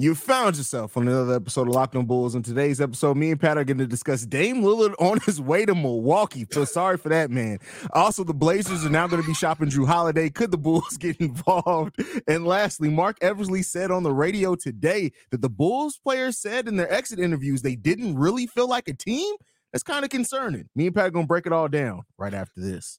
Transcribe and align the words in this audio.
You 0.00 0.14
found 0.14 0.56
yourself 0.56 0.96
on 0.96 1.06
another 1.06 1.34
episode 1.34 1.68
of 1.68 1.74
Locked 1.74 1.94
On 1.94 2.06
Bulls. 2.06 2.34
In 2.34 2.42
today's 2.42 2.80
episode, 2.80 3.18
me 3.18 3.32
and 3.32 3.38
Pat 3.38 3.58
are 3.58 3.64
going 3.64 3.76
to 3.76 3.86
discuss 3.86 4.24
Dame 4.24 4.62
Lillard 4.62 4.94
on 4.98 5.20
his 5.26 5.42
way 5.42 5.66
to 5.66 5.74
Milwaukee. 5.74 6.46
Feel 6.46 6.64
sorry 6.64 6.96
for 6.96 7.10
that, 7.10 7.30
man. 7.30 7.58
Also, 7.92 8.24
the 8.24 8.32
Blazers 8.32 8.86
are 8.86 8.88
now 8.88 9.06
going 9.06 9.20
to 9.20 9.28
be 9.28 9.34
shopping 9.34 9.68
Jrue 9.68 9.86
Holiday. 9.86 10.30
Could 10.30 10.52
the 10.52 10.56
Bulls 10.56 10.96
get 10.98 11.18
involved? 11.18 11.96
And 12.26 12.46
lastly, 12.46 12.88
Marc 12.88 13.18
Eversley 13.20 13.62
said 13.62 13.90
on 13.90 14.02
the 14.02 14.10
radio 14.10 14.54
today 14.54 15.12
that 15.32 15.42
the 15.42 15.50
Bulls 15.50 16.00
players 16.02 16.38
said 16.38 16.66
in 16.66 16.76
their 16.76 16.90
exit 16.90 17.18
interviews 17.18 17.60
they 17.60 17.76
didn't 17.76 18.16
really 18.16 18.46
feel 18.46 18.70
like 18.70 18.88
a 18.88 18.94
team. 18.94 19.34
That's 19.70 19.82
kind 19.82 20.02
of 20.02 20.10
concerning. 20.10 20.70
Me 20.74 20.86
and 20.86 20.96
Pat 20.96 21.08
are 21.08 21.10
going 21.10 21.26
to 21.26 21.28
break 21.28 21.44
it 21.44 21.52
all 21.52 21.68
down 21.68 22.04
right 22.16 22.32
after 22.32 22.62
this. 22.62 22.98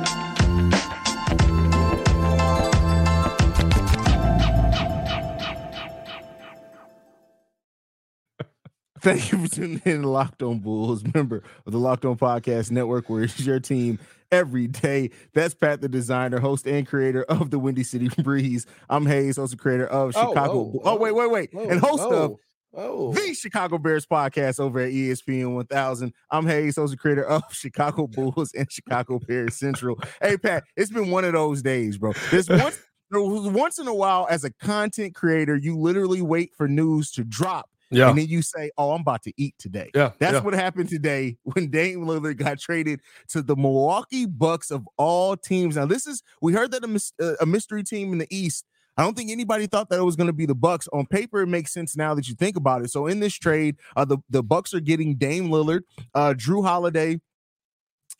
Thank 9.01 9.31
you 9.31 9.47
for 9.47 9.55
tuning 9.55 9.81
in 9.83 10.03
to 10.03 10.09
Locked 10.09 10.43
On 10.43 10.59
Bulls, 10.59 11.03
member 11.15 11.41
of 11.65 11.71
the 11.71 11.79
Locked 11.79 12.05
On 12.05 12.15
Podcast 12.17 12.69
Network, 12.69 13.09
where 13.09 13.23
it's 13.23 13.39
your 13.39 13.59
team 13.59 13.97
every 14.31 14.67
day. 14.67 15.09
That's 15.33 15.55
Pat, 15.55 15.81
the 15.81 15.89
designer, 15.89 16.39
host, 16.39 16.67
and 16.67 16.85
creator 16.85 17.23
of 17.23 17.49
the 17.49 17.57
Windy 17.57 17.83
City 17.83 18.09
Breeze. 18.23 18.67
I'm 18.89 19.07
Haize, 19.07 19.39
also 19.39 19.55
creator 19.57 19.87
of 19.87 20.13
Oh, 20.15 20.29
Chicago. 20.29 20.71
oh, 20.75 20.81
oh, 20.83 20.95
wait, 20.97 21.11
oh, 21.11 21.13
wait, 21.15 21.31
wait, 21.31 21.49
Oh, 21.55 21.67
and 21.69 21.79
host 21.79 22.03
oh, 22.05 22.23
of 22.23 22.35
oh. 22.75 23.13
the 23.13 23.33
Chicago 23.33 23.79
Bears 23.79 24.05
podcast 24.05 24.59
over 24.59 24.79
at 24.81 24.91
ESPN 24.91 25.55
1000. 25.55 26.13
I'm 26.29 26.45
Haize, 26.45 26.77
also 26.77 26.95
creator 26.95 27.23
of 27.25 27.41
Chicago 27.51 28.05
Bulls 28.05 28.53
and 28.53 28.71
Chicago 28.71 29.17
Bears 29.17 29.55
Central. 29.57 29.99
Hey, 30.21 30.37
Pat, 30.37 30.63
it's 30.77 30.91
been 30.91 31.09
one 31.09 31.25
of 31.25 31.33
those 31.33 31.63
days, 31.63 31.97
bro. 31.97 32.13
This 32.29 32.47
once, 32.47 32.79
once 33.11 33.79
in 33.79 33.87
a 33.87 33.95
while, 33.95 34.27
as 34.29 34.43
a 34.43 34.51
content 34.53 35.15
creator, 35.15 35.55
you 35.55 35.75
literally 35.75 36.21
wait 36.21 36.53
for 36.55 36.67
news 36.67 37.09
to 37.13 37.23
drop. 37.23 37.65
Yeah. 37.91 38.09
And 38.09 38.17
then 38.17 38.27
you 38.27 38.41
say, 38.41 38.71
Oh, 38.77 38.91
I'm 38.91 39.01
about 39.01 39.23
to 39.23 39.33
eat 39.37 39.55
today. 39.57 39.91
Yeah. 39.93 40.11
That's 40.19 40.33
yeah. 40.33 40.39
what 40.39 40.53
happened 40.53 40.89
today 40.89 41.37
when 41.43 41.69
Dame 41.69 42.05
Lillard 42.05 42.37
got 42.37 42.59
traded 42.59 43.01
to 43.29 43.41
the 43.41 43.55
Milwaukee 43.55 44.25
Bucks 44.25 44.71
of 44.71 44.87
all 44.97 45.37
teams. 45.37 45.75
Now, 45.75 45.85
this 45.85 46.07
is 46.07 46.23
we 46.41 46.53
heard 46.53 46.71
that 46.71 46.83
a, 46.83 47.25
uh, 47.25 47.35
a 47.41 47.45
mystery 47.45 47.83
team 47.83 48.13
in 48.13 48.19
the 48.19 48.27
East. 48.29 48.65
I 48.97 49.03
don't 49.03 49.15
think 49.15 49.31
anybody 49.31 49.67
thought 49.67 49.89
that 49.89 49.99
it 49.99 50.03
was 50.03 50.15
going 50.15 50.27
to 50.27 50.33
be 50.33 50.45
the 50.45 50.55
Bucks. 50.55 50.87
On 50.91 51.05
paper, 51.05 51.41
it 51.41 51.47
makes 51.47 51.73
sense 51.73 51.95
now 51.95 52.13
that 52.13 52.27
you 52.27 52.35
think 52.35 52.57
about 52.57 52.83
it. 52.83 52.91
So 52.91 53.07
in 53.07 53.19
this 53.19 53.33
trade, 53.33 53.77
uh, 53.95 54.05
the 54.05 54.17
the 54.29 54.43
Bucks 54.43 54.73
are 54.73 54.79
getting 54.79 55.15
Dame 55.15 55.49
Lillard, 55.49 55.81
uh, 56.13 56.33
Jrue 56.37 56.63
Holiday. 56.63 57.19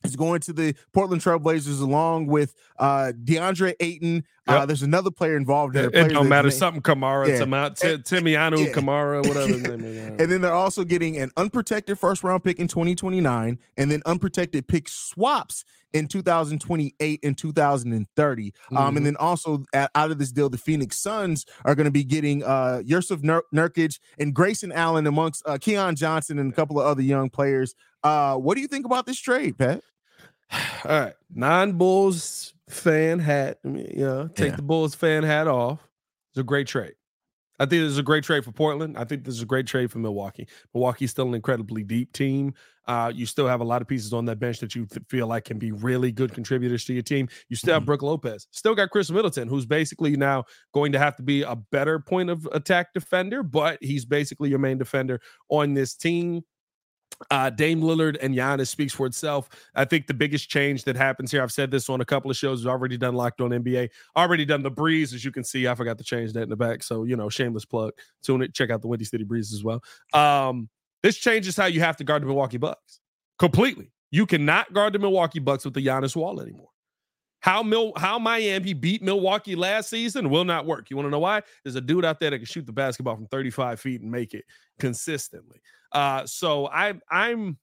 Is 0.04 0.16
going 0.16 0.42
to 0.42 0.54
the 0.54 0.76
Portland 0.94 1.22
Trailblazers 1.22 1.80
along 1.82 2.26
with 2.28 2.56
uh 2.80 3.12
DeAndre 3.24 3.74
Ayton. 3.80 4.24
Uh, 4.48 4.66
there's 4.66 4.82
another 4.82 5.12
player 5.12 5.38
involved 5.38 5.76
there. 5.76 5.86
It, 5.90 5.96
it 5.96 6.14
don't 6.14 6.28
matter. 6.28 6.50
Something 6.52 6.82
Camara, 6.82 7.30
Yeah. 7.30 7.40
Tama- 7.40 7.70
Ti- 7.76 7.98
Timianu 8.00 8.66
yeah. 8.66 8.74
Camara, 8.74 9.20
whatever 9.22 9.48
his 9.48 9.62
name 9.68 9.84
is. 9.86 10.08
And 10.20 10.32
then 10.32 10.42
they're 10.42 10.52
also 10.52 10.84
getting 10.84 11.18
an 11.18 11.32
unprotected 11.38 11.98
first 12.00 12.24
round 12.24 12.44
pick 12.44 12.60
in 12.60 12.68
2029 12.68 13.60
and 13.78 13.92
then 13.92 14.02
unprotected 14.06 14.68
pick 14.68 14.90
swaps 14.90 15.64
in 15.94 16.08
2028 16.08 17.20
and 17.24 17.38
2030. 17.38 18.54
Um, 18.72 18.78
Mhm. 18.94 18.98
and 18.98 19.06
then 19.06 19.16
also 19.18 19.64
a- 19.74 19.90
out 19.96 20.12
of 20.12 20.18
this 20.20 20.32
deal, 20.32 20.50
the 20.50 20.58
Phoenix 20.58 20.98
Suns 20.98 21.46
are 21.64 21.76
going 21.76 21.86
to 21.86 21.92
be 21.92 22.04
getting 22.04 22.44
uh, 22.44 22.82
Jusuf 22.86 23.24
Nur- 23.24 23.44
Nurkic 23.54 24.00
and 24.20 24.34
Grayson 24.34 24.72
Allen 24.72 25.08
amongst 25.08 25.44
uh, 25.46 25.58
Keon 25.60 25.96
Johnson 25.96 26.40
and 26.40 26.52
a 26.52 26.56
couple 26.56 26.80
of 26.80 26.86
other 26.88 27.02
young 27.04 27.30
players. 27.30 27.76
Uh, 28.04 28.36
what 28.36 28.56
do 28.56 28.62
you 28.62 28.68
think 28.68 28.86
about 28.86 29.06
this 29.06 29.20
trade, 29.20 29.58
Pat? 29.58 29.82
All 30.86 31.00
right, 31.00 31.14
non 31.34 31.74
Bulls 31.74 32.54
fan 32.70 33.20
hat. 33.20 33.60
I 33.66 33.68
mean, 33.68 33.88
you 33.94 34.06
know, 34.06 34.28
take 34.28 34.52
Yeah. 34.52 34.56
the 34.58 34.62
Bulls 34.62 34.96
fan 34.96 35.24
hat 35.24 35.48
off. 35.48 35.80
It's 36.32 36.40
a 36.40 36.44
great 36.44 36.68
trade. 36.68 36.94
I 37.60 37.66
think 37.66 37.84
this 37.84 37.92
is 37.92 38.00
a 38.00 38.04
great 38.04 38.24
trade 38.24 38.44
for 38.44 38.52
Portland. 38.52 38.98
I 38.98 39.04
think 39.04 39.24
this 39.24 39.36
is 39.36 39.44
a 39.44 39.46
great 39.46 39.68
trade 39.68 39.92
for 39.92 40.00
Milwaukee. 40.00 40.48
Milwaukee's 40.74 41.12
still 41.12 41.28
an 41.28 41.36
incredibly 41.36 41.84
deep 41.84 42.12
team. 42.12 42.56
Uh, 42.88 43.12
you 43.14 43.28
still 43.28 43.48
have 43.48 43.62
a 43.62 43.64
lot 43.64 43.84
of 43.84 43.88
pieces 43.88 44.14
on 44.14 44.26
that 44.26 44.40
bench 44.40 44.60
that 44.62 44.74
you 44.74 44.88
th- 44.88 45.06
feel 45.10 45.28
like 45.28 45.46
can 45.46 45.60
be 45.60 45.72
really 45.72 46.12
good 46.12 46.34
contributors 46.34 46.86
to 46.86 46.94
your 46.94 47.04
team. 47.04 47.30
You 47.50 47.56
still 47.56 47.76
have 47.76 47.84
Mhm. 47.84 47.86
Brook 47.86 48.02
Lopez. 48.02 48.48
Still 48.50 48.74
got 48.74 48.90
Khris 48.90 49.12
Middleton, 49.12 49.48
who's 49.48 49.68
basically 49.68 50.18
now 50.18 50.46
going 50.74 50.92
to 50.94 50.98
have 51.00 51.16
to 51.18 51.24
be 51.24 51.44
a 51.44 51.56
better 51.56 52.00
point 52.00 52.32
of 52.32 52.48
attack 52.52 52.94
defender, 52.96 53.44
but 53.44 53.78
he's 53.82 54.06
basically 54.06 54.50
your 54.50 54.58
main 54.60 54.80
defender 54.80 55.22
on 55.50 55.76
this 55.76 55.94
team. 55.96 56.42
Uh, 57.30 57.50
Dame 57.50 57.82
Lillard 57.82 58.18
and 58.22 58.36
Giannis 58.36 58.68
speaks 58.68 58.94
for 58.94 59.06
itself. 59.06 59.50
I 59.76 59.86
think 59.86 60.08
the 60.08 60.14
biggest 60.14 60.50
change 60.50 60.84
that 60.86 60.96
happens 60.96 61.32
here, 61.32 61.44
I've 61.44 61.52
said 61.52 61.72
this 61.72 61.90
on 61.90 62.02
a 62.02 62.06
couple 62.06 62.32
of 62.32 62.38
shows, 62.38 62.64
we've 62.64 62.72
already 62.72 62.98
done 62.98 63.16
Locked 63.16 63.42
on 63.42 63.52
NBA, 63.52 63.90
already 64.16 64.46
done 64.46 64.64
the 64.64 64.72
Breeze, 64.72 65.14
as 65.14 65.24
you 65.24 65.32
can 65.32 65.44
see. 65.44 65.68
I 65.68 65.76
forgot 65.76 65.98
to 66.00 66.04
change 66.04 66.34
that 66.34 66.44
in 66.44 66.50
the 66.50 66.56
back. 66.56 66.84
So, 66.84 67.04
you 67.04 67.16
know, 67.16 67.30
shameless 67.30 67.66
plug. 67.66 67.94
Tune 68.24 68.42
it, 68.42 68.54
check 68.54 68.70
out 68.70 68.82
the 68.82 68.88
Windy 68.88 69.06
City 69.06 69.24
Breeze 69.24 69.54
as 69.54 69.64
well. 69.64 69.84
Um, 70.14 70.70
this 71.04 71.18
changes 71.18 71.56
how 71.56 71.66
you 71.66 71.80
have 71.82 71.98
to 71.98 72.04
guard 72.04 72.22
the 72.22 72.28
Milwaukee 72.28 72.58
Bucks 72.58 73.00
completely. 73.40 73.92
You 74.12 74.26
cannot 74.26 74.74
guard 74.74 74.94
the 74.94 75.00
Milwaukee 75.00 75.40
Bucks 75.40 75.66
with 75.66 75.74
the 75.74 75.86
Giannis 75.86 76.16
wall 76.16 76.42
anymore. 76.42 76.68
How 77.40 77.64
Mil- 77.64 77.94
how 77.98 78.20
Miami 78.20 78.74
beat 78.74 79.02
Milwaukee 79.02 79.56
last 79.56 79.90
season 79.90 80.30
will 80.30 80.46
not 80.46 80.68
work. 80.68 80.90
You 80.90 80.96
want 80.96 81.08
to 81.08 81.12
know 81.12 81.20
why? 81.20 81.42
There's 81.64 81.76
a 81.76 81.82
dude 81.82 82.06
out 82.06 82.20
there 82.20 82.30
that 82.30 82.38
can 82.38 82.46
shoot 82.46 82.68
the 82.68 82.72
basketball 82.72 83.16
from 83.16 83.26
35 83.28 83.80
feet 83.80 84.02
and 84.02 84.12
make 84.12 84.36
it 84.36 84.46
consistently. 84.80 85.60
Uh, 85.92 86.26
so 86.26 86.68
I'm 86.70 87.02
I'm 87.10 87.58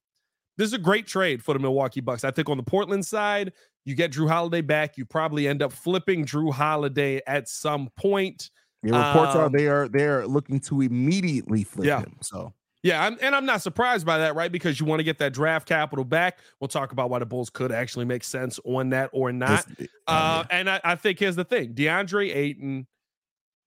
this 0.57 0.67
is 0.67 0.73
a 0.73 0.79
great 0.79 1.07
trade 1.07 1.43
for 1.43 1.55
the 1.55 1.61
Milwaukee 1.61 2.01
Bucks. 2.01 2.25
I 2.25 2.31
think 2.31 2.49
on 2.49 2.57
the 2.57 2.63
Portland 2.63 3.07
side, 3.07 3.53
you 3.85 3.95
get 3.95 4.13
Jrue 4.13 4.29
Holiday 4.29 4.61
back. 4.61 4.99
You 4.99 5.05
probably 5.05 5.47
end 5.49 5.63
up 5.63 5.73
flipping 5.73 6.25
Jrue 6.25 6.53
Holiday 6.53 7.21
at 7.27 7.49
some 7.49 7.89
point. 7.97 8.51
The 8.83 8.93
reports 8.93 9.35
are 9.35 9.47
Um, 9.47 9.53
they 9.53 9.67
are 9.67 9.89
they 9.89 10.05
are 10.05 10.27
looking 10.27 10.61
to 10.61 10.81
immediately 10.83 11.65
flip 11.65 11.87
Yeah. 11.87 12.01
him. 12.01 12.17
So 12.21 12.53
Yeah, 12.83 13.05
I'm, 13.05 13.19
and 13.21 13.35
I'm 13.35 13.45
not 13.47 13.61
surprised 13.63 14.07
by 14.07 14.19
that, 14.19 14.37
right? 14.37 14.53
Because 14.53 14.79
you 14.79 14.87
want 14.87 15.01
to 15.01 15.05
get 15.05 15.19
that 15.19 15.33
draft 15.33 15.67
capital 15.67 16.05
back. 16.05 16.39
We'll 16.61 16.69
talk 16.69 16.93
about 16.93 17.11
why 17.11 17.19
the 17.19 17.27
Bulls 17.27 17.51
could 17.51 17.73
actually 17.73 18.05
make 18.05 18.23
sense 18.23 18.61
on 18.65 18.91
that 18.91 19.11
or 19.13 19.33
not. 19.33 19.67
Uh, 20.07 20.45
and 20.51 20.71
I, 20.71 20.81
I 20.85 20.95
think 20.95 21.19
here's 21.19 21.35
the 21.37 21.45
thing: 21.45 21.75
DeAndre 21.75 22.35
Ayton 22.35 22.87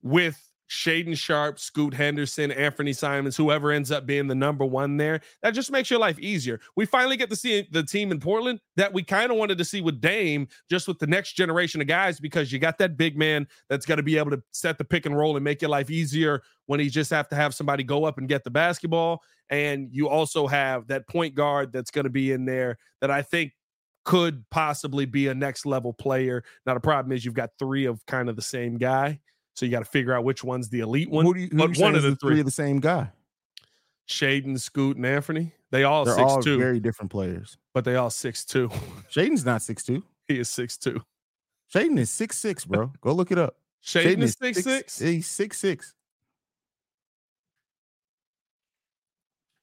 with 0.02 0.51
Shaedon 0.72 1.18
Sharpe, 1.18 1.60
Scoot 1.60 1.94
Henderson, 1.94 2.50
Anthony 2.50 2.94
Simons, 2.94 3.36
whoever 3.36 3.72
ends 3.72 3.92
up 3.92 4.06
being 4.06 4.28
the 4.28 4.36
number 4.36 4.66
one 4.66 4.96
there, 4.96 5.20
that 5.44 5.52
just 5.52 5.70
makes 5.70 5.90
your 5.92 6.00
life 6.00 6.18
easier. 6.18 6.62
We 6.78 6.86
finally 6.86 7.18
get 7.18 7.30
to 7.30 7.36
see 7.36 7.68
the 7.72 7.84
team 7.84 8.10
in 8.10 8.22
Portland 8.22 8.62
that 8.78 8.94
we 8.94 9.04
kind 9.04 9.32
of 9.32 9.38
wanted 9.38 9.58
to 9.58 9.66
see 9.66 9.82
with 9.82 10.00
Dame, 10.00 10.48
just 10.70 10.88
with 10.88 10.98
the 10.98 11.08
next 11.08 11.34
generation 11.34 11.82
of 11.82 11.88
guys, 11.88 12.22
because 12.22 12.54
you 12.54 12.60
got 12.60 12.78
that 12.78 12.96
big 12.96 13.18
man 13.18 13.48
that's 13.70 13.86
going 13.86 13.98
to 13.98 14.04
be 14.04 14.18
able 14.18 14.32
to 14.32 14.42
set 14.52 14.78
the 14.78 14.86
pick 14.86 15.06
and 15.06 15.18
roll 15.18 15.36
and 15.36 15.44
make 15.44 15.62
your 15.62 15.70
life 15.70 15.92
easier 15.92 16.42
when 16.68 16.80
he 16.80 16.90
just 16.90 17.12
have 17.12 17.28
to 17.28 17.36
have 17.36 17.54
somebody 17.54 17.84
go 17.84 18.06
up 18.06 18.18
and 18.18 18.30
get 18.30 18.46
the 18.46 18.50
basketball. 18.50 19.22
And 19.50 19.90
you 19.92 20.08
also 20.08 20.48
have 20.48 20.88
that 20.88 21.06
point 21.06 21.36
guard 21.36 21.74
that's 21.74 21.92
going 21.92 22.06
to 22.06 22.10
be 22.10 22.32
in 22.32 22.46
there 22.46 22.78
that 23.02 23.12
I 23.12 23.24
think 23.24 23.52
could 24.06 24.46
possibly 24.50 25.06
be 25.06 25.28
a 25.28 25.36
next 25.36 25.66
level 25.66 25.92
player. 25.92 26.44
Now 26.66 26.76
the 26.76 26.80
problem 26.80 27.12
is 27.12 27.26
you've 27.26 27.34
got 27.34 27.50
three 27.60 27.86
of 27.86 28.06
kind 28.06 28.30
of 28.30 28.38
the 28.38 28.42
same 28.42 28.78
guy, 28.78 29.20
so 29.62 29.66
you 29.66 29.72
got 29.72 29.80
to 29.80 29.86
figure 29.86 30.12
out 30.12 30.24
which 30.24 30.44
one's 30.44 30.70
the 30.70 30.80
elite 30.80 31.08
one. 31.08 31.24
Who 31.24 31.36
do 31.36 31.40
you, 31.42 31.48
who 31.52 31.58
but 31.60 31.78
you 31.78 31.84
one 31.84 31.94
of 31.94 32.02
the 32.02 32.16
three 32.16 32.32
three, 32.32 32.40
of 32.40 32.46
the 32.46 32.52
same 32.52 32.80
guy? 32.80 33.12
Shaedon, 34.10 34.60
Scoot, 34.60 34.98
and 34.98 35.06
Anthony, 35.06 35.54
they 35.70 35.84
all 35.84 36.04
They're 36.04 36.16
six 36.16 36.32
all 36.32 36.42
two, 36.42 36.58
very 36.58 36.80
different 36.80 37.12
players. 37.12 37.60
but 37.72 37.86
they 37.86 37.96
all 37.96 38.10
six 38.10 38.44
two. 38.44 38.70
Shaedon's 39.14 39.46
not 39.46 39.62
six 39.62 39.84
two. 39.84 40.04
he 40.28 40.40
is 40.40 40.50
six 40.50 40.80
two. 40.80 41.00
Shaedon 41.72 42.00
is 42.00 42.10
six 42.10 42.40
six, 42.40 42.66
bro. 42.66 42.92
Go 43.02 43.14
look 43.14 43.32
it 43.32 43.38
up. 43.38 43.56
Shaedon 43.86 44.24
is 44.24 44.36
six 44.42 44.64
six. 44.64 44.98
He's 44.98 45.28
six 45.28 45.60
six. 45.60 45.94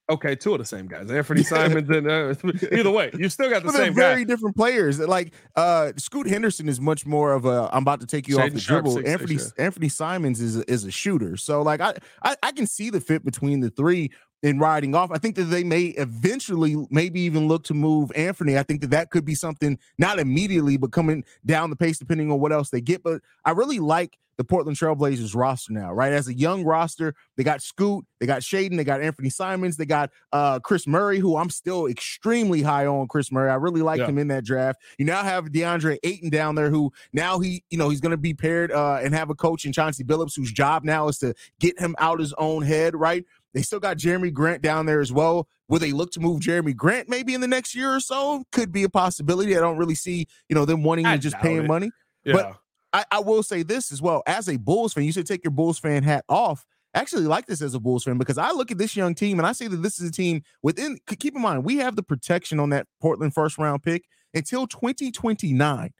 Okay, 0.09 0.35
two 0.35 0.53
of 0.53 0.59
the 0.59 0.65
same 0.65 0.87
guys. 0.87 1.11
Anthony 1.11 1.43
Simons 1.55 1.89
and 1.89 2.09
uh, 2.09 2.33
either 2.71 2.89
way, 2.89 3.11
you 3.13 3.29
still 3.29 3.49
got 3.49 3.61
the 3.61 3.67
But 3.67 3.75
same 3.75 3.93
very 3.93 4.25
guy. 4.25 4.33
different 4.33 4.55
players. 4.55 4.99
Like 4.99 5.33
uh 5.55 5.91
Scoot 5.97 6.27
Henderson 6.27 6.67
is 6.67 6.81
much 6.81 7.05
more 7.05 7.33
of 7.33 7.45
a 7.45 7.69
I'm 7.71 7.83
about 7.83 7.99
to 8.01 8.07
take 8.07 8.27
you 8.27 8.39
off 8.39 8.51
the 8.51 8.59
Sharp, 8.59 8.85
dribble. 8.85 9.01
6'6", 9.01 9.07
Anthony 9.07 9.39
Anthony 9.57 9.89
Simons 9.89 10.41
is 10.41 10.57
a, 10.57 10.71
is 10.71 10.83
a 10.85 10.91
shooter. 10.91 11.37
So 11.37 11.61
like 11.61 11.79
I, 11.79 11.93
I 12.23 12.35
I 12.41 12.51
can 12.51 12.65
see 12.65 12.89
the 12.89 12.99
fit 12.99 13.23
between 13.23 13.59
the 13.59 13.69
three, 13.69 14.11
and 14.43 14.59
riding 14.59 14.95
off. 14.95 15.11
I 15.11 15.17
think 15.17 15.35
that 15.35 15.45
they 15.45 15.63
may 15.63 15.85
eventually, 15.85 16.75
maybe 16.89 17.21
even 17.21 17.47
look 17.47 17.63
to 17.65 17.73
move 17.73 18.11
Anthony. 18.15 18.57
I 18.57 18.63
think 18.63 18.81
that 18.81 18.91
that 18.91 19.11
could 19.11 19.25
be 19.25 19.35
something 19.35 19.77
not 19.97 20.19
immediately, 20.19 20.77
but 20.77 20.91
coming 20.91 21.23
down 21.45 21.69
the 21.69 21.75
pace 21.75 21.99
depending 21.99 22.31
on 22.31 22.39
what 22.39 22.51
else 22.51 22.69
they 22.69 22.81
get. 22.81 23.03
But 23.03 23.21
I 23.45 23.51
really 23.51 23.79
like 23.79 24.17
the 24.39 24.45
Portland 24.45 24.77
Trailblazers 24.77 25.35
roster 25.35 25.73
now, 25.73 25.91
right? 25.91 26.13
As 26.13 26.29
a 26.29 26.33
young 26.33 26.63
roster, 26.63 27.13
they 27.35 27.43
got 27.43 27.61
Scoot, 27.61 28.05
they 28.21 28.25
got 28.25 28.41
Shaedon, 28.41 28.77
they 28.77 28.85
got 28.85 29.01
Anthony 29.01 29.29
Simons, 29.29 29.75
they 29.75 29.85
got 29.85 30.11
uh, 30.31 30.59
Kris 30.59 30.87
Murray, 30.87 31.19
who 31.19 31.35
I'm 31.35 31.49
still 31.49 31.87
extremely 31.87 32.61
high 32.61 32.85
on. 32.85 33.09
Kris 33.09 33.33
Murray, 33.33 33.49
I 33.49 33.55
really 33.55 33.81
liked 33.81 33.99
yeah. 33.99 34.07
him 34.07 34.17
in 34.17 34.29
that 34.29 34.45
draft. 34.45 34.79
You 34.97 35.03
now 35.03 35.23
have 35.23 35.47
DeAndre 35.47 35.97
Ayton 36.03 36.29
down 36.29 36.55
there, 36.55 36.69
who 36.69 36.89
now 37.11 37.39
he, 37.39 37.65
you 37.69 37.77
know, 37.77 37.89
he's 37.89 37.99
going 37.99 38.11
to 38.11 38.17
be 38.17 38.33
paired 38.33 38.71
uh, 38.71 38.99
and 39.03 39.13
have 39.13 39.29
a 39.29 39.35
coach 39.35 39.65
in 39.65 39.73
Chauncey 39.73 40.05
Billups, 40.05 40.37
whose 40.37 40.53
job 40.53 40.85
now 40.85 41.09
is 41.09 41.17
to 41.17 41.33
get 41.59 41.77
him 41.77 41.93
out 41.99 42.21
his 42.21 42.31
own 42.37 42.61
head, 42.61 42.95
right? 42.95 43.25
They 43.53 43.61
still 43.61 43.79
got 43.79 43.97
Jerami 43.97 44.31
Grant 44.31 44.61
down 44.61 44.85
there 44.85 45.01
as 45.01 45.11
well. 45.11 45.47
Will 45.67 45.79
they 45.79 45.91
look 45.91 46.11
to 46.11 46.19
move 46.19 46.41
Jerami 46.41 46.75
Grant 46.75 47.09
maybe 47.09 47.33
in 47.33 47.41
the 47.41 47.47
next 47.47 47.75
year 47.75 47.93
or 47.93 47.99
so? 47.99 48.43
Could 48.51 48.71
be 48.71 48.83
a 48.83 48.89
possibility. 48.89 49.55
I 49.57 49.59
don't 49.59 49.77
really 49.77 49.95
see, 49.95 50.27
you 50.47 50.55
know, 50.55 50.65
them 50.65 50.83
wanting 50.83 51.05
to 51.05 51.17
just 51.17 51.37
paying 51.37 51.63
it. 51.63 51.67
money. 51.67 51.91
Yeah. 52.23 52.33
But 52.33 52.55
I, 52.93 53.05
I, 53.11 53.19
will 53.19 53.43
say 53.43 53.63
this 53.63 53.91
as 53.91 54.01
well. 54.01 54.23
As 54.25 54.49
a 54.49 54.57
Bulls 54.57 54.93
fan, 54.93 55.03
you 55.03 55.11
should 55.11 55.27
take 55.27 55.43
your 55.43 55.51
Bulls 55.51 55.79
fan 55.79 56.03
hat 56.03 56.25
off. 56.27 56.65
I 56.93 56.99
actually 56.99 57.25
like 57.25 57.45
this 57.45 57.61
as 57.61 57.75
a 57.75 57.79
Bulls 57.79 58.03
fan 58.03 58.17
because 58.17 58.39
I 58.39 58.51
look 58.51 58.71
at 58.71 58.79
this 58.79 58.95
young 58.95 59.13
team 59.13 59.39
and 59.39 59.47
I 59.47 59.51
say 59.51 59.67
that 59.67 59.77
this 59.77 59.99
is 59.99 60.09
a 60.09 60.11
team 60.11 60.41
within 60.63 60.97
keep 61.19 61.35
in 61.35 61.41
mind, 61.41 61.63
we 61.63 61.77
have 61.77 61.95
the 61.95 62.03
protection 62.03 62.59
on 62.59 62.71
that 62.71 62.87
Portland 62.99 63.33
first 63.33 63.57
round 63.57 63.83
pick 63.83 64.05
until 64.33 64.65
2029. 64.65 65.93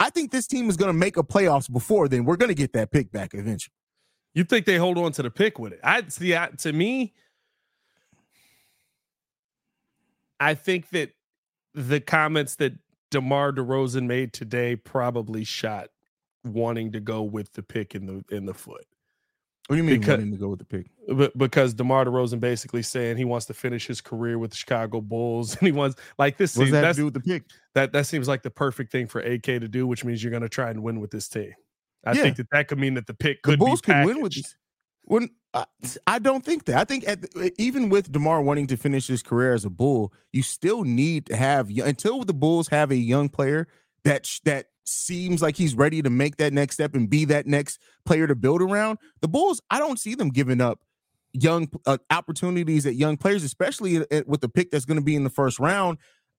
I 0.00 0.10
think 0.10 0.30
this 0.30 0.46
team 0.46 0.70
is 0.70 0.76
going 0.76 0.90
to 0.90 0.98
make 0.98 1.16
a 1.16 1.24
playoffs 1.24 1.70
before 1.70 2.06
then. 2.06 2.24
We're 2.24 2.36
going 2.36 2.50
to 2.50 2.54
get 2.54 2.72
that 2.74 2.92
pick 2.92 3.10
back 3.10 3.34
eventually. 3.34 3.72
You 4.38 4.44
think 4.44 4.66
they 4.66 4.76
hold 4.76 4.98
on 4.98 5.10
to 5.14 5.22
the 5.24 5.32
pick 5.32 5.58
with 5.58 5.72
it? 5.72 5.80
I 5.82 6.00
see. 6.06 6.36
I, 6.36 6.50
to 6.58 6.72
me, 6.72 7.12
I 10.38 10.54
think 10.54 10.90
that 10.90 11.10
the 11.74 11.98
comments 11.98 12.54
that 12.54 12.74
DeMar 13.10 13.50
DeRozan 13.50 14.06
made 14.06 14.32
today 14.32 14.76
probably 14.76 15.42
shot 15.42 15.88
wanting 16.44 16.92
to 16.92 17.00
go 17.00 17.24
with 17.24 17.52
the 17.54 17.64
pick 17.64 17.96
in 17.96 18.06
the 18.06 18.24
in 18.30 18.46
the 18.46 18.54
foot. 18.54 18.86
What 19.66 19.74
do 19.74 19.76
you 19.78 19.82
mean 19.82 19.98
because, 19.98 20.18
wanting 20.18 20.30
to 20.30 20.36
go 20.36 20.50
with 20.50 20.60
the 20.60 20.64
pick? 20.66 20.86
Because 21.36 21.74
DeMar 21.74 22.04
DeRozan 22.04 22.38
basically 22.38 22.82
saying 22.82 23.16
he 23.16 23.24
wants 23.24 23.46
to 23.46 23.54
finish 23.54 23.88
his 23.88 24.00
career 24.00 24.38
with 24.38 24.52
the 24.52 24.56
Chicago 24.56 25.00
Bulls, 25.00 25.56
and 25.58 25.66
he 25.66 25.72
wants 25.72 26.00
like 26.16 26.36
this. 26.36 26.56
What 26.56 26.70
that 26.70 26.94
do 26.94 27.06
with 27.06 27.14
the 27.14 27.20
pick? 27.20 27.42
That 27.74 27.90
that 27.90 28.06
seems 28.06 28.28
like 28.28 28.44
the 28.44 28.50
perfect 28.50 28.92
thing 28.92 29.08
for 29.08 29.18
AK 29.18 29.42
to 29.42 29.66
do, 29.66 29.84
which 29.84 30.04
means 30.04 30.22
you're 30.22 30.30
going 30.30 30.44
to 30.44 30.48
try 30.48 30.70
and 30.70 30.84
win 30.84 31.00
with 31.00 31.10
this 31.10 31.28
team. 31.28 31.54
I 32.04 32.12
yeah. 32.12 32.22
think 32.22 32.36
that 32.36 32.46
that 32.52 32.68
could 32.68 32.78
mean 32.78 32.94
that 32.94 33.06
the 33.06 33.14
pick 33.14 33.42
could 33.42 33.54
the 33.54 33.64
Bulls 33.64 33.80
be 33.80 33.92
could 33.92 34.06
win 34.06 34.20
with 34.20 34.34
this. 34.34 34.54
When 35.02 35.30
uh, 35.54 35.64
I 36.06 36.18
don't 36.18 36.44
think 36.44 36.66
that. 36.66 36.76
I 36.76 36.84
think 36.84 37.08
at 37.08 37.22
the, 37.22 37.52
even 37.58 37.88
with 37.88 38.12
Demar 38.12 38.42
wanting 38.42 38.66
to 38.68 38.76
finish 38.76 39.06
his 39.06 39.22
career 39.22 39.54
as 39.54 39.64
a 39.64 39.70
Bull, 39.70 40.12
you 40.32 40.42
still 40.42 40.84
need 40.84 41.26
to 41.26 41.36
have 41.36 41.70
until 41.70 42.22
the 42.24 42.34
Bulls 42.34 42.68
have 42.68 42.90
a 42.90 42.96
young 42.96 43.28
player 43.28 43.66
that 44.04 44.30
that 44.44 44.66
seems 44.84 45.42
like 45.42 45.56
he's 45.56 45.74
ready 45.74 46.02
to 46.02 46.10
make 46.10 46.36
that 46.36 46.52
next 46.52 46.74
step 46.74 46.94
and 46.94 47.10
be 47.10 47.24
that 47.26 47.46
next 47.46 47.78
player 48.04 48.26
to 48.26 48.34
build 48.34 48.62
around. 48.62 48.98
The 49.20 49.28
Bulls, 49.28 49.60
I 49.70 49.78
don't 49.78 49.98
see 49.98 50.14
them 50.14 50.30
giving 50.30 50.60
up 50.60 50.80
young 51.32 51.68
uh, 51.86 51.98
opportunities 52.10 52.86
at 52.86 52.94
young 52.94 53.16
players, 53.16 53.44
especially 53.44 54.04
with 54.26 54.40
the 54.40 54.48
pick 54.48 54.70
that's 54.70 54.84
going 54.84 54.98
to 54.98 55.04
be 55.04 55.16
in 55.16 55.24
the 55.24 55.30
first 55.30 55.58
round. 55.58 55.98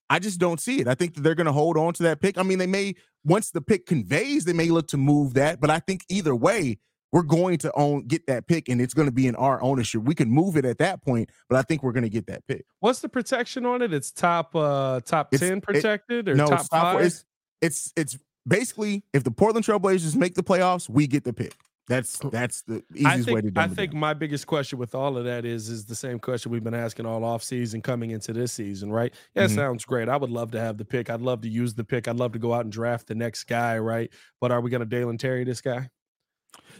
I 0.09 0.19
just 0.19 0.39
don't 0.39 0.59
see 0.59 0.79
it. 0.79 0.87
I 0.87 0.95
think 0.95 1.15
that 1.15 1.21
they're 1.21 1.35
going 1.35 1.45
to 1.45 1.53
hold 1.53 1.77
on 1.77 1.93
to 1.93 2.03
that 2.03 2.19
pick. 2.19 2.37
I 2.37 2.43
mean, 2.43 2.57
they 2.57 2.67
may 2.67 2.95
once 3.23 3.51
the 3.51 3.61
pick 3.61 3.85
conveys, 3.85 4.45
they 4.45 4.53
may 4.53 4.69
look 4.69 4.87
to 4.89 4.97
move 4.97 5.35
that, 5.35 5.59
but 5.59 5.69
I 5.69 5.79
think 5.79 6.03
either 6.09 6.35
way, 6.35 6.79
we're 7.11 7.23
going 7.23 7.57
to 7.59 7.71
own 7.73 8.05
get 8.05 8.27
that 8.27 8.47
pick 8.47 8.69
and 8.69 8.79
it's 8.79 8.93
going 8.93 9.07
to 9.07 9.11
be 9.11 9.27
in 9.27 9.35
our 9.35 9.61
ownership. 9.61 10.03
We 10.03 10.13
can 10.13 10.29
move 10.29 10.55
it 10.57 10.65
at 10.65 10.77
that 10.77 11.01
point, 11.01 11.29
but 11.49 11.57
I 11.57 11.63
think 11.63 11.81
we're 11.81 11.91
going 11.91 12.03
to 12.03 12.09
get 12.09 12.27
that 12.27 12.45
pick. 12.47 12.65
What's 12.81 12.99
the 12.99 13.09
protection 13.09 13.65
on 13.65 13.81
it? 13.81 13.93
It's 13.93 14.11
top 14.11 14.55
uh 14.55 14.99
top 15.01 15.29
it's, 15.31 15.41
10 15.41 15.61
protected 15.61 16.27
it, 16.27 16.31
or 16.31 16.35
no, 16.35 16.47
top 16.47 16.67
5? 16.67 17.01
It's, 17.01 17.25
it's 17.61 17.93
it's 17.95 18.17
basically 18.47 19.03
if 19.13 19.23
the 19.23 19.31
Portland 19.31 19.65
Trailblazers 19.65 20.15
make 20.15 20.35
the 20.35 20.43
playoffs, 20.43 20.87
we 20.87 21.07
get 21.07 21.23
the 21.23 21.33
pick. 21.33 21.55
That's 21.89 22.19
that's 22.19 22.61
the 22.61 22.83
easiest 22.93 23.25
think, 23.25 23.35
way 23.35 23.41
to 23.41 23.49
do 23.49 23.59
it. 23.59 23.63
I 23.63 23.67
think 23.67 23.93
my 23.93 24.13
biggest 24.13 24.45
question 24.45 24.77
with 24.77 24.93
all 24.93 25.17
of 25.17 25.25
that 25.25 25.43
is 25.43 25.69
is 25.69 25.85
the 25.85 25.95
same 25.95 26.19
question 26.19 26.51
we've 26.51 26.63
been 26.63 26.75
asking 26.75 27.07
all 27.07 27.23
off 27.25 27.41
season 27.41 27.81
coming 27.81 28.11
into 28.11 28.31
this 28.31 28.53
season, 28.53 28.91
right? 28.91 29.11
Yeah, 29.33 29.45
mm-hmm. 29.45 29.55
sounds 29.55 29.85
great. 29.85 30.07
I 30.07 30.15
would 30.15 30.29
love 30.29 30.51
to 30.51 30.59
have 30.59 30.77
the 30.77 30.85
pick. 30.85 31.09
I'd 31.09 31.21
love 31.21 31.41
to 31.41 31.49
use 31.49 31.73
the 31.73 31.83
pick. 31.83 32.07
I'd 32.07 32.17
love 32.17 32.33
to 32.33 32.39
go 32.39 32.53
out 32.53 32.63
and 32.63 32.71
draft 32.71 33.07
the 33.07 33.15
next 33.15 33.45
guy, 33.45 33.79
right? 33.79 34.13
But 34.39 34.51
are 34.51 34.61
we 34.61 34.69
going 34.69 34.81
to 34.81 34.85
Dalen 34.85 35.17
Terry 35.17 35.43
this 35.45 35.61
guy? 35.61 35.89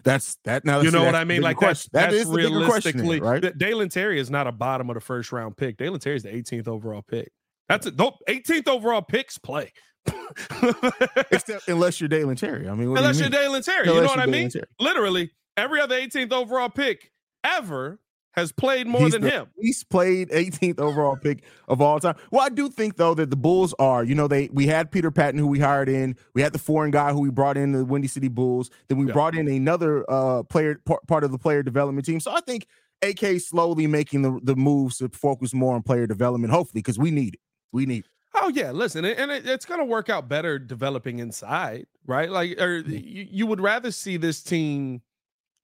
That's 0.04 0.38
that. 0.44 0.64
Now 0.64 0.82
you 0.82 0.92
know 0.92 1.04
what 1.04 1.16
I 1.16 1.24
mean. 1.24 1.42
Like 1.42 1.60
that's 1.60 1.90
that 1.90 2.12
that's 2.12 2.30
realistically. 2.30 3.20
Right? 3.20 3.58
Dalen 3.58 3.90
Terry 3.90 4.20
is 4.20 4.30
not 4.30 4.46
a 4.46 4.52
bottom 4.52 4.92
of 4.92 4.94
the 4.94 5.02
first 5.02 5.32
round 5.32 5.58
pick. 5.58 5.78
Dalen 5.78 6.00
Terry 6.00 6.18
is 6.18 6.24
the 6.24 6.30
18th 6.30 6.68
overall 6.68 7.02
pick. 7.02 7.32
That's 7.68 7.88
it. 7.88 7.98
18th 7.98 8.68
overall 8.68 9.02
picks 9.02 9.40
play. 9.40 9.74
Except 11.32 11.68
unless 11.68 12.00
you're 12.00 12.08
Dalen 12.08 12.36
Terry. 12.36 12.70
I 12.70 12.74
mean, 12.74 12.96
unless 12.96 13.20
you 13.20 13.28
are 13.28 13.30
Dalen 13.30 13.62
Terry, 13.64 13.88
unless 13.88 13.96
you 13.96 14.02
know 14.02 14.08
what 14.08 14.20
I 14.20 14.26
mean? 14.26 14.50
Terry. 14.50 14.66
Literally, 14.80 15.32
every 15.58 15.82
other 15.82 16.00
18th 16.00 16.32
overall 16.32 16.70
pick 16.70 17.12
ever 17.44 18.00
has 18.34 18.52
played 18.52 18.88
more 18.88 19.02
He's 19.02 19.14
than 19.14 19.24
him. 19.24 19.48
He's 19.60 19.84
played 19.84 20.30
18th 20.30 20.80
overall 20.80 21.18
pick 21.18 21.44
of 21.68 21.82
all 21.82 22.00
time. 22.00 22.16
Well, 22.32 22.42
I 22.42 22.50
do 22.50 22.70
think 22.70 22.96
though 22.96 23.14
that 23.16 23.30
the 23.30 23.36
Bulls 23.36 23.74
are, 23.80 24.04
you 24.04 24.16
know, 24.16 24.28
they 24.28 24.50
we 24.54 24.68
had 24.68 24.92
Peter 24.92 25.12
Patton 25.12 25.40
who 25.40 25.48
we 25.48 25.60
hired 25.60 25.90
in, 25.90 26.16
we 26.34 26.42
had 26.42 26.54
the 26.54 26.60
foreign 26.60 26.92
guy 26.92 27.12
who 27.12 27.22
we 27.22 27.30
brought 27.30 27.58
in 27.58 27.72
the 27.72 27.84
Windy 27.84 28.08
City 28.08 28.28
Bulls, 28.28 28.70
then 28.88 28.98
we 28.98 29.08
yeah. 29.08 29.14
brought 29.14 29.36
in 29.36 29.48
another 29.48 30.06
uh 30.10 30.44
player 30.44 30.82
part 31.08 31.24
of 31.24 31.32
the 31.32 31.38
player 31.38 31.64
development 31.64 32.06
team. 32.06 32.20
So 32.20 32.32
I 32.32 32.42
think 32.42 32.68
AK 33.02 33.40
slowly 33.40 33.88
making 33.88 34.22
the 34.22 34.40
the 34.44 34.56
moves 34.56 34.98
to 34.98 35.10
focus 35.10 35.54
more 35.54 35.76
on 35.76 35.82
player 35.82 36.08
development, 36.08 36.54
hopefully, 36.54 36.82
because 36.82 37.00
we 37.00 37.12
need 37.12 37.36
it. 37.36 37.42
We 37.72 37.86
need. 37.86 38.06
It. 38.06 38.12
Oh 38.36 38.50
yeah, 38.50 38.72
listen, 38.72 39.06
and 39.06 39.32
it, 39.32 39.48
it's 39.48 39.66
going 39.66 39.80
to 39.80 39.86
work 39.86 40.10
out 40.10 40.30
better 40.30 40.60
developing 40.60 41.20
inside, 41.20 41.88
right? 42.06 42.30
Like, 42.30 42.62
or 42.62 42.78
you, 42.78 43.28
you 43.30 43.48
would 43.48 43.60
rather 43.60 43.92
see 43.92 44.18
this 44.18 44.44
team 44.44 45.02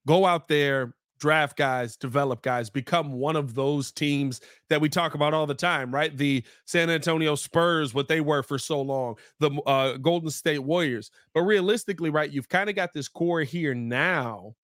go 0.07 0.25
out 0.25 0.47
there, 0.47 0.95
draft 1.19 1.57
guys, 1.57 1.95
develop 1.95 2.41
guys, 2.41 2.69
become 2.71 3.13
one 3.13 3.35
of 3.35 3.53
those 3.53 3.91
teams 3.91 4.41
that 4.69 4.81
we 4.81 4.89
talk 4.89 5.13
about 5.13 5.33
all 5.33 5.45
the 5.45 5.53
time, 5.53 5.93
right? 5.93 6.17
The 6.17 6.43
San 6.65 6.89
Antonio 6.89 7.35
Spurs, 7.35 7.93
what 7.93 8.07
they 8.07 8.19
were 8.19 8.41
for 8.41 8.57
so 8.57 8.81
long, 8.81 9.15
the 9.39 9.51
uh, 9.67 9.97
Golden 9.97 10.31
State 10.31 10.59
Warriors. 10.59 11.11
But 11.35 11.41
realistically, 11.41 12.09
right, 12.09 12.31
you've 12.31 12.49
kind 12.49 12.69
of 12.69 12.75
got 12.75 12.93
this 12.93 13.07
core 13.07 13.41
here 13.41 13.75
now, 13.75 14.55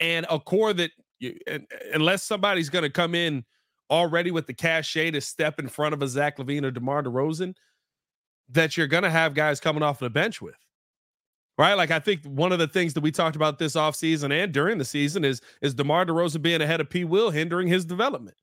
and 0.00 0.26
a 0.28 0.38
core 0.38 0.74
that, 0.74 0.90
you, 1.18 1.38
unless 1.94 2.24
somebody's 2.24 2.68
going 2.68 2.82
to 2.82 2.90
come 2.90 3.14
in 3.14 3.42
already 3.90 4.30
with 4.30 4.46
the 4.46 4.54
cachet 4.54 5.10
to 5.12 5.20
step 5.20 5.58
in 5.58 5.68
front 5.68 5.94
of 5.94 6.02
a 6.02 6.08
Zach 6.08 6.38
LaVine 6.38 6.64
or 6.64 6.70
DeMar 6.70 7.02
DeRozan 7.02 7.54
that 8.50 8.76
you're 8.76 8.86
going 8.86 9.02
to 9.02 9.10
have 9.10 9.34
guys 9.34 9.60
coming 9.60 9.82
off 9.82 9.98
the 9.98 10.10
bench 10.10 10.40
with. 10.40 10.56
Right? 11.56 11.74
Like 11.74 11.92
I 11.92 12.00
think 12.00 12.24
one 12.24 12.52
of 12.52 12.58
the 12.58 12.66
things 12.66 12.94
that 12.94 13.02
we 13.02 13.12
talked 13.12 13.36
about 13.36 13.58
this 13.58 13.76
offseason 13.76 14.32
and 14.32 14.52
during 14.52 14.78
the 14.78 14.84
season 14.84 15.24
is 15.24 15.40
is 15.62 15.74
DeMar 15.74 16.04
DeRozan 16.06 16.42
being 16.42 16.60
ahead 16.60 16.80
of 16.80 16.90
P. 16.90 17.04
Will 17.04 17.30
hindering 17.30 17.68
his 17.68 17.84
development. 17.84 18.36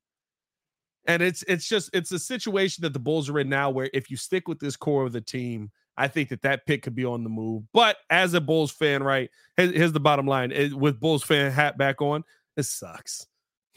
And 1.07 1.21
it's 1.21 1.43
it's 1.47 1.67
just 1.67 1.89
it's 1.93 2.11
a 2.11 2.19
situation 2.19 2.83
that 2.83 2.93
the 2.93 2.99
Bulls 2.99 3.29
are 3.29 3.39
in 3.39 3.49
now 3.49 3.69
where 3.69 3.89
if 3.93 4.09
you 4.09 4.15
stick 4.15 4.47
with 4.47 4.59
this 4.59 4.77
core 4.77 5.03
of 5.03 5.11
the 5.11 5.19
team, 5.19 5.71
I 5.97 6.07
think 6.07 6.29
that 6.29 6.41
that 6.43 6.65
pick 6.65 6.83
could 6.83 6.95
be 6.95 7.03
on 7.03 7.23
the 7.23 7.29
move. 7.29 7.63
But 7.73 7.97
as 8.09 8.33
a 8.33 8.39
Bulls 8.39 8.71
fan, 8.71 9.03
right? 9.03 9.29
Here's, 9.57 9.71
here's 9.75 9.91
the 9.91 9.99
bottom 9.99 10.27
line: 10.27 10.53
with 10.74 11.00
Bulls 11.00 11.24
fan 11.24 11.51
hat 11.51 11.77
back 11.77 12.01
on, 12.01 12.24
it 12.55 12.63
sucks. 12.63 13.27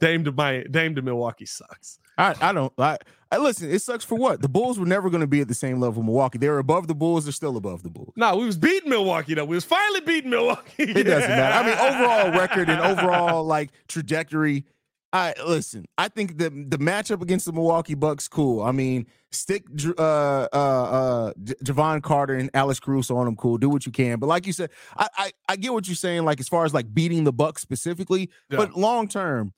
Dame 0.02 0.24
to 0.26 0.32
my 0.32 0.64
Dame 0.64 0.96
to 0.96 1.02
Milwaukee 1.02 1.46
sucks. 1.46 2.00
I, 2.18 2.36
I 2.42 2.52
don't 2.52 2.74
I, 2.78 2.98
I 3.32 3.38
listen, 3.38 3.72
it 3.72 3.82
sucks 3.82 4.04
for 4.04 4.16
what? 4.16 4.42
The 4.42 4.50
Bulls 4.50 4.78
were 4.78 4.86
never 4.86 5.10
going 5.10 5.22
to 5.22 5.28
be 5.28 5.40
at 5.42 5.48
the 5.48 5.54
same 5.54 5.80
level 5.80 6.04
Milwaukee. 6.04 6.40
They 6.40 6.50
were 6.50 6.60
above 6.60 6.88
the 6.88 6.96
Bulls, 6.96 7.26
they're 7.26 7.32
still 7.32 7.56
above 7.56 7.84
the 7.84 7.90
Bulls. 7.90 8.12
No, 8.18 8.36
we 8.36 8.46
was 8.46 8.58
beating 8.58 8.90
Milwaukee 8.90 9.36
though. 9.36 9.46
We 9.46 9.56
was 9.56 9.64
finally 9.64 10.02
beating 10.02 10.32
Milwaukee. 10.32 10.84
it 10.84 11.04
doesn't 11.04 11.30
matter. 11.30 11.54
I 11.54 11.66
mean, 11.66 11.78
overall 11.94 12.32
record 12.40 12.70
and 12.70 12.82
overall 12.82 13.44
like 13.46 13.70
trajectory. 13.88 14.66
I 15.14 15.34
listen, 15.46 15.86
I 15.98 16.08
think 16.08 16.38
the 16.38 16.50
the 16.50 16.78
matchup 16.78 17.22
against 17.22 17.46
the 17.46 17.52
Milwaukee 17.52 17.96
Bucks 17.96 18.28
cool. 18.28 18.64
I 18.64 18.72
mean, 18.72 19.06
stick 19.32 19.66
uh 19.98 20.02
uh 20.02 20.48
uh 20.54 21.34
Jevon 21.64 22.02
Carter 22.02 22.36
and 22.36 22.50
Alex 22.54 22.80
Caruso 22.80 23.18
on 23.18 23.26
them 23.26 23.36
cool. 23.36 23.58
Do 23.58 23.70
what 23.70 23.86
you 23.86 23.92
can. 23.92 24.20
But 24.20 24.28
like 24.28 24.48
you 24.48 24.54
said, 24.54 24.72
I 24.98 25.08
I, 25.18 25.32
I 25.50 25.56
get 25.58 25.74
what 25.74 25.88
you're 25.88 25.96
saying 25.96 26.24
like 26.26 26.40
as 26.40 26.48
far 26.48 26.66
as 26.66 26.74
like 26.74 26.92
beating 26.94 27.26
the 27.26 27.34
Bucks 27.34 27.62
specifically, 27.62 28.32
yeah. 28.50 28.58
but 28.58 28.76
long 28.78 29.08
term 29.08 29.54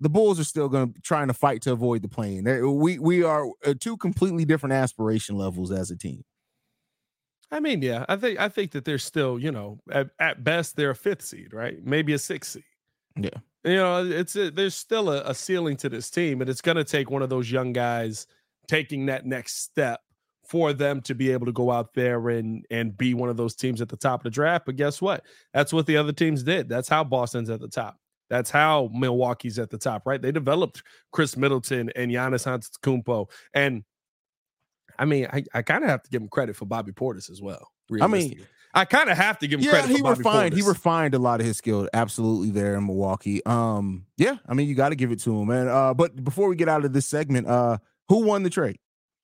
the 0.00 0.08
Bulls 0.08 0.38
are 0.38 0.44
still 0.44 0.68
going 0.68 0.92
to 0.92 1.00
trying 1.00 1.28
to 1.28 1.34
fight 1.34 1.62
to 1.62 1.72
avoid 1.72 2.02
the 2.02 2.08
plane. 2.08 2.44
We 2.78 2.98
we 2.98 3.22
are 3.22 3.48
uh, 3.64 3.74
two 3.78 3.96
completely 3.96 4.44
different 4.44 4.74
aspiration 4.74 5.36
levels 5.36 5.72
as 5.72 5.90
a 5.90 5.96
team. 5.96 6.24
I 7.50 7.60
mean, 7.60 7.80
yeah, 7.80 8.04
I 8.08 8.16
think 8.16 8.38
I 8.38 8.48
think 8.48 8.72
that 8.72 8.84
they're 8.84 8.98
still, 8.98 9.38
you 9.38 9.52
know, 9.52 9.78
at, 9.90 10.08
at 10.18 10.44
best 10.44 10.76
they're 10.76 10.90
a 10.90 10.96
fifth 10.96 11.22
seed, 11.22 11.52
right? 11.52 11.78
Maybe 11.84 12.12
a 12.12 12.18
sixth 12.18 12.52
seed. 12.52 12.64
Yeah, 13.16 13.38
you 13.64 13.76
know, 13.76 14.04
it's 14.04 14.36
a, 14.36 14.50
there's 14.50 14.74
still 14.74 15.10
a, 15.10 15.22
a 15.22 15.34
ceiling 15.34 15.76
to 15.78 15.88
this 15.88 16.10
team, 16.10 16.40
and 16.40 16.50
it's 16.50 16.60
going 16.60 16.76
to 16.76 16.84
take 16.84 17.10
one 17.10 17.22
of 17.22 17.30
those 17.30 17.50
young 17.50 17.72
guys 17.72 18.26
taking 18.68 19.06
that 19.06 19.24
next 19.24 19.62
step 19.62 20.00
for 20.44 20.72
them 20.72 21.00
to 21.00 21.14
be 21.14 21.30
able 21.32 21.46
to 21.46 21.52
go 21.52 21.70
out 21.70 21.94
there 21.94 22.28
and 22.28 22.66
and 22.70 22.98
be 22.98 23.14
one 23.14 23.28
of 23.28 23.36
those 23.36 23.54
teams 23.54 23.80
at 23.80 23.88
the 23.88 23.96
top 23.96 24.20
of 24.20 24.24
the 24.24 24.30
draft. 24.30 24.66
But 24.66 24.76
guess 24.76 25.00
what? 25.00 25.24
That's 25.54 25.72
what 25.72 25.86
the 25.86 25.96
other 25.96 26.12
teams 26.12 26.42
did. 26.42 26.68
That's 26.68 26.88
how 26.88 27.04
Boston's 27.04 27.48
at 27.48 27.60
the 27.60 27.68
top 27.68 27.96
That's 28.28 28.50
how 28.50 28.90
Milwaukee's 28.92 29.58
at 29.58 29.70
the 29.70 29.78
top, 29.78 30.02
right? 30.06 30.20
They 30.20 30.32
developed 30.32 30.82
Khris 31.12 31.36
Middleton 31.36 31.90
and 31.94 32.10
Giannis 32.10 32.46
Antetokounmpo, 32.46 33.30
and 33.54 33.84
I 34.98 35.04
mean, 35.04 35.28
I, 35.32 35.44
I 35.54 35.62
kind 35.62 35.84
of 35.84 35.90
have 35.90 36.02
to 36.02 36.10
give 36.10 36.22
him 36.22 36.28
credit 36.28 36.56
for 36.56 36.64
Bobby 36.64 36.92
Portis 36.92 37.30
as 37.30 37.40
well. 37.42 37.70
I 38.00 38.06
mean, 38.06 38.46
I 38.74 38.84
kind 38.84 39.08
of 39.10 39.16
have 39.16 39.38
to 39.38 39.48
give 39.48 39.60
him 39.60 39.64
yeah, 39.66 39.70
credit. 39.72 39.90
he 39.90 39.96
for 39.98 40.02
Bobby 40.02 40.18
refined. 40.18 40.54
Portis. 40.54 40.56
He 40.56 40.62
refined 40.62 41.14
a 41.14 41.18
lot 41.18 41.40
of 41.40 41.46
his 41.46 41.56
skill, 41.56 41.88
absolutely 41.92 42.50
there 42.50 42.74
in 42.74 42.86
Milwaukee. 42.86 43.44
Um, 43.46 44.06
yeah, 44.16 44.36
I 44.48 44.54
mean, 44.54 44.68
you 44.68 44.74
got 44.74 44.90
to 44.90 44.96
give 44.96 45.12
it 45.12 45.20
to 45.20 45.38
him, 45.38 45.48
man. 45.48 45.68
Uh, 45.68 45.94
but 45.94 46.22
before 46.24 46.48
we 46.48 46.56
get 46.56 46.68
out 46.68 46.84
of 46.84 46.92
this 46.92 47.06
segment, 47.06 47.46
uh, 47.46 47.78
who 48.08 48.24
won 48.24 48.42
the 48.42 48.50
trade? 48.50 48.78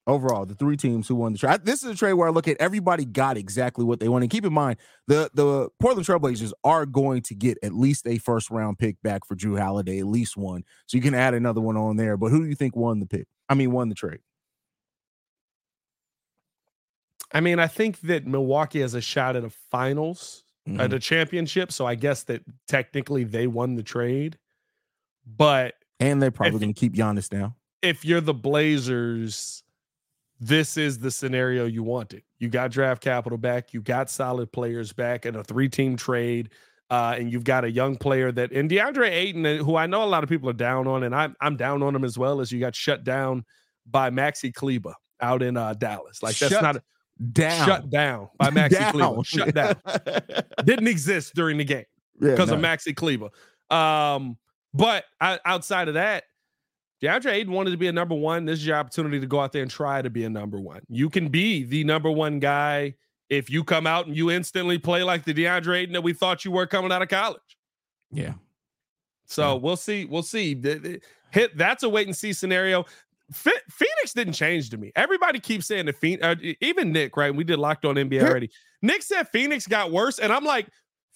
Overall, 0.05 0.45
the 0.45 0.53
three 0.55 0.75
teams 0.75 1.07
who 1.07 1.15
won 1.15 1.31
the 1.31 1.37
trade. 1.37 1.63
This 1.63 1.81
is 1.81 1.89
a 1.91 1.95
trade 1.95 2.13
where 2.13 2.27
I 2.27 2.31
look 2.31 2.49
at 2.49 2.57
everybody 2.59 3.05
got 3.05 3.37
exactly 3.37 3.85
what 3.85 4.01
they 4.01 4.09
wanted. 4.09 4.29
Keep 4.29 4.43
in 4.45 4.51
mind, 4.53 4.77
the 5.07 5.29
the 5.33 5.69
Portland 5.79 6.05
Trailblazers 6.05 6.51
are 6.65 6.85
going 6.85 7.21
to 7.21 7.33
get 7.35 7.57
at 7.63 7.73
least 7.73 8.05
a 8.05 8.17
first 8.17 8.51
round 8.51 8.77
pick 8.77 9.01
back 9.01 9.25
for 9.25 9.35
Jrue 9.35 9.57
Holiday, 9.57 9.99
at 9.99 10.05
least 10.07 10.35
one. 10.35 10.65
So 10.87 10.97
you 10.97 11.01
can 11.03 11.13
add 11.13 11.33
another 11.33 11.61
one 11.61 11.77
on 11.77 11.95
there. 11.95 12.17
But 12.17 12.31
who 12.31 12.43
do 12.43 12.49
you 12.49 12.55
think 12.55 12.75
won 12.75 12.99
the 12.99 13.05
pick? 13.05 13.27
I 13.47 13.53
mean, 13.53 13.71
won 13.71 13.87
the 13.87 13.95
trade? 13.95 14.19
I 17.31 17.39
mean, 17.39 17.59
I 17.59 17.67
think 17.67 18.01
that 18.01 18.27
Milwaukee 18.27 18.81
has 18.81 18.93
a 18.93 19.01
shot 19.01 19.35
at 19.35 19.43
a 19.43 19.49
finals, 19.71 20.43
Mhm. 20.67 20.79
at 20.79 20.93
a 20.93 20.99
championship. 20.99 21.71
So 21.71 21.85
I 21.85 21.95
guess 21.95 22.23
that 22.23 22.43
technically 22.67 23.23
they 23.23 23.47
won 23.47 23.75
the 23.75 23.83
trade. 23.83 24.37
But 25.25 25.75
and 25.99 26.21
they're 26.21 26.31
probably 26.31 26.59
going 26.59 26.73
to 26.73 26.79
keep 26.79 26.93
Giannis 26.93 27.31
now. 27.31 27.55
if 27.81 28.05
you're 28.05 28.21
the 28.21 28.33
Blazers, 28.33 29.62
this 30.47 30.77
is 30.77 30.99
the 30.99 31.11
scenario 31.11 31.65
you 31.65 31.83
wanted. 31.83 32.23
You 32.39 32.49
got 32.49 32.71
draft 32.71 33.01
capital 33.01 33.37
back, 33.37 33.73
you 33.73 33.81
got 33.81 34.09
solid 34.09 34.51
players 34.51 34.91
back 34.93 35.25
in 35.25 35.35
a 35.35 35.43
three 35.43 35.69
team 35.69 35.95
trade. 35.95 36.49
Uh, 36.89 37.15
and 37.17 37.31
you've 37.31 37.45
got 37.45 37.63
a 37.63 37.71
young 37.71 37.95
player 37.95 38.31
that, 38.31 38.51
and 38.51 38.69
DeAndre 38.69 39.09
Ayton, 39.09 39.45
uh, 39.45 39.55
who 39.63 39.75
I 39.77 39.87
know 39.87 40.03
a 40.03 40.05
lot 40.05 40.21
of 40.21 40.29
people 40.29 40.47
are 40.49 40.53
down 40.53 40.85
on, 40.87 41.03
and 41.03 41.15
I'm 41.15 41.35
I'm 41.41 41.55
down 41.55 41.81
on 41.81 41.95
him 41.95 42.03
as 42.03 42.17
well. 42.19 42.39
As 42.39 42.51
you 42.51 42.59
got 42.59 42.75
shut 42.75 43.03
down 43.03 43.45
by 43.89 44.11
Maxi 44.11 44.53
Kleber 44.53 44.93
out 45.19 45.41
in 45.41 45.57
uh, 45.57 45.73
Dallas, 45.73 46.21
like 46.21 46.37
that's 46.37 46.51
Shut 46.53 46.61
not 46.61 46.75
a, 46.75 46.83
Down. 47.31 47.65
shut 47.65 47.89
down 47.89 48.27
by 48.37 48.49
Maxi 48.49 48.91
Kleber, 48.91 49.23
shut 49.23 49.55
down. 49.55 49.75
Didn't 50.65 50.87
exist 50.87 51.33
during 51.35 51.57
the 51.57 51.63
game 51.63 51.85
Yeah, 52.21 52.31
because 52.31 52.49
no. 52.49 52.55
of 52.55 52.59
Maxi 52.61 52.95
Kleber. 52.95 53.29
Um, 53.71 54.37
but 54.73 55.05
I, 55.21 55.39
outside 55.45 55.87
of 55.87 55.93
that, 55.95 56.25
DeAndre 57.03 57.33
Ayton 57.33 57.51
wanted 57.53 57.71
to 57.71 57.77
be 57.77 57.87
a 57.87 57.91
number 57.91 58.15
one. 58.15 58.45
This 58.45 58.59
is 58.59 58.65
your 58.65 58.77
opportunity 58.77 59.19
to 59.19 59.25
go 59.27 59.41
out 59.41 59.51
there 59.51 59.61
and 59.61 59.69
try 59.69 60.01
to 60.01 60.09
be 60.09 60.23
a 60.23 60.29
number 60.29 60.57
one. 60.59 60.81
You 60.87 61.09
can 61.09 61.27
be 61.27 61.63
the 61.63 61.83
number 61.83 62.09
one 62.09 62.39
guy 62.39 62.95
if 63.29 63.49
you 63.49 63.63
come 63.65 63.85
out 63.85 64.07
and 64.07 64.15
you 64.15 64.31
instantly 64.31 64.77
play 64.77 65.03
like 65.03 65.25
the 65.25 65.33
DeAndre 65.33 65.79
Ayton 65.79 65.93
that 65.93 66.01
we 66.01 66.13
thought 66.13 66.45
you 66.45 66.51
were 66.51 66.65
coming 66.65 66.91
out 66.93 67.01
of 67.01 67.09
college. 67.09 67.41
Yeah. 68.09 68.33
So 69.25 69.53
Yeah. 69.55 69.59
we'll 69.61 69.75
see. 69.75 70.05
We'll 70.05 70.23
see. 70.23 70.55
Hit 71.31 71.57
that's 71.57 71.83
a 71.83 71.89
wait 71.89 72.07
and 72.07 72.15
see 72.15 72.31
scenario. 72.31 72.85
Phoenix 73.33 74.13
didn't 74.13 74.33
change 74.33 74.69
to 74.69 74.77
me. 74.77 74.91
Everybody 74.95 75.39
keeps 75.39 75.65
saying 75.67 75.87
the 75.87 75.93
Phoenix, 75.93 76.23
uh, 76.23 76.35
even 76.61 76.91
Nick, 76.91 77.17
right? 77.17 77.33
We 77.35 77.43
did 77.43 77.57
locked 77.57 77.83
on 77.83 77.95
NBA 77.95 78.21
already. 78.21 78.49
Nick 78.81 79.01
said 79.01 79.27
Phoenix 79.29 79.65
got 79.65 79.91
worse, 79.91 80.19
and 80.19 80.31
I'm 80.31 80.43
like, 80.43 80.67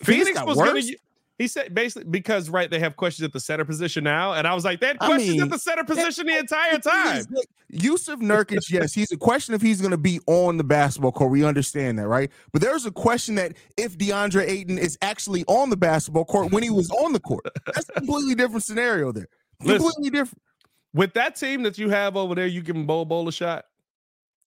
Phoenix 0.04 0.30
Phoenix, 0.30 0.46
was 0.46 0.58
going 0.58 0.74
worse? 0.74 0.88
to. 0.88 0.98
He 1.38 1.48
said 1.48 1.76
basically 1.76 2.10
because 2.10 2.50
right 2.50 2.70
they 2.70 2.80
have 2.80 2.96
questions 2.96 3.24
at 3.24 3.32
the 3.32 3.40
center 3.40 3.64
position 3.64 4.04
now, 4.04 4.34
and 4.34 4.48
I 4.48 4.56
was 4.56 4.66
like 4.66 4.80
they 4.80 4.88
had 4.88 4.98
I 5.00 5.18
mean, 5.18 5.40
at 5.40 5.50
the 5.52 5.60
center 5.60 5.84
position 5.84 6.26
the 6.26 6.36
entire 6.38 6.80
time. 6.80 7.26
look, 7.30 7.46
Jusuf 7.74 8.20
Nurkic, 8.22 8.68
yes, 8.72 8.92
he's 8.94 9.12
a 9.12 9.18
question 9.18 9.54
if 9.54 9.62
he's 9.62 9.80
going 9.80 9.92
to 9.92 9.98
be 9.98 10.20
on 10.26 10.58
the 10.58 10.64
basketball 10.64 11.12
court. 11.12 11.30
We 11.32 11.44
understand 11.46 12.00
that, 12.00 12.08
right? 12.08 12.32
But 12.54 12.64
there's 12.64 12.88
a 12.88 12.92
question 12.92 13.36
that 13.36 13.54
if 13.78 13.98
DeAndre 14.00 14.48
Ayton 14.50 14.80
is 14.80 14.98
actually 15.04 15.44
on 15.46 15.70
the 15.70 15.78
basketball 15.78 16.26
court 16.26 16.52
when 16.52 16.64
he 16.64 16.72
was 16.72 16.90
on 16.90 17.14
the 17.14 17.20
court. 17.20 17.46
That's 17.68 17.88
a 17.90 17.94
completely 17.94 18.34
different 18.34 18.64
scenario 18.64 19.12
there. 19.12 19.28
Listen. 19.62 19.78
Completely 19.92 20.10
different. 20.10 20.42
With 20.96 21.14
that 21.14 21.36
team 21.36 21.62
that 21.64 21.78
you 21.78 21.90
have 21.90 22.18
over 22.18 22.34
there, 22.34 22.48
you 22.48 22.62
giving 22.64 22.88
Bol 22.88 23.06
Bol 23.06 23.28
a 23.28 23.32
shot. 23.32 23.66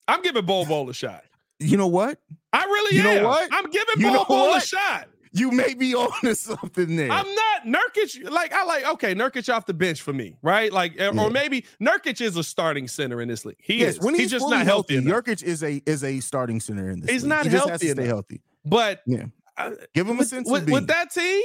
I'm 0.08 0.22
giving 0.22 0.44
Bol 0.44 0.66
Bol 0.66 0.90
a 0.90 0.94
shot. 0.94 1.22
You 1.60 1.76
know 1.76 1.86
what? 1.86 2.18
I 2.52 2.64
really 2.64 2.96
You 2.96 3.02
know 3.04 3.10
am. 3.10 3.24
what? 3.24 3.48
I'm 3.52 3.70
giving 3.70 3.94
You 3.98 4.06
Bol 4.06 4.14
know 4.14 4.24
Bol 4.24 4.54
a 4.56 4.60
shot. 4.60 5.06
You 5.32 5.50
may 5.52 5.74
be 5.74 5.94
on 5.96 6.10
to 6.22 6.34
something 6.34 6.96
there. 6.96 7.10
I'm 7.10 7.26
not 7.34 7.64
Nurkic. 7.66 8.28
Like 8.30 8.52
I 8.52 8.64
like 8.64 8.86
okay, 8.94 9.14
Nurkic 9.14 9.52
off 9.52 9.66
the 9.66 9.74
bench 9.74 10.02
for 10.02 10.12
me, 10.12 10.36
right? 10.42 10.72
Like 10.72 10.92
or- 11.00 11.14
Yeah. 11.14 11.22
or 11.24 11.30
maybe 11.30 11.64
Nurkic 11.80 12.20
is 12.20 12.36
a 12.36 12.42
starting 12.44 12.88
center 12.88 13.20
in 13.20 13.28
this 13.28 13.44
league. 13.44 13.56
He 13.60 13.78
yes, 13.78 13.94
is. 13.94 14.00
when 14.00 14.14
he's, 14.14 14.30
just 14.30 14.48
not 14.48 14.64
healthy. 14.66 14.96
enough. 14.96 15.24
Nurkic 15.24 15.42
is 15.42 15.62
a 15.62 15.82
is 15.86 16.02
a 16.04 16.20
starting 16.20 16.58
center 16.60 16.90
in 16.90 17.00
this. 17.00 17.10
He's 17.10 17.22
league. 17.22 17.28
not 17.28 17.44
he 17.44 17.50
just 17.50 17.62
has 17.68 17.80
healthy 17.82 17.86
to 17.88 17.92
stay 17.92 18.06
healthy. 18.06 18.40
But 18.64 19.02
Yeah. 19.06 19.26
uh, 19.56 19.70
Give 19.94 20.08
him 20.08 20.18
a 20.18 20.24
sense 20.24 20.50
with, 20.50 20.64
of 20.64 20.70
with 20.70 20.86
that 20.88 21.12
team, 21.12 21.42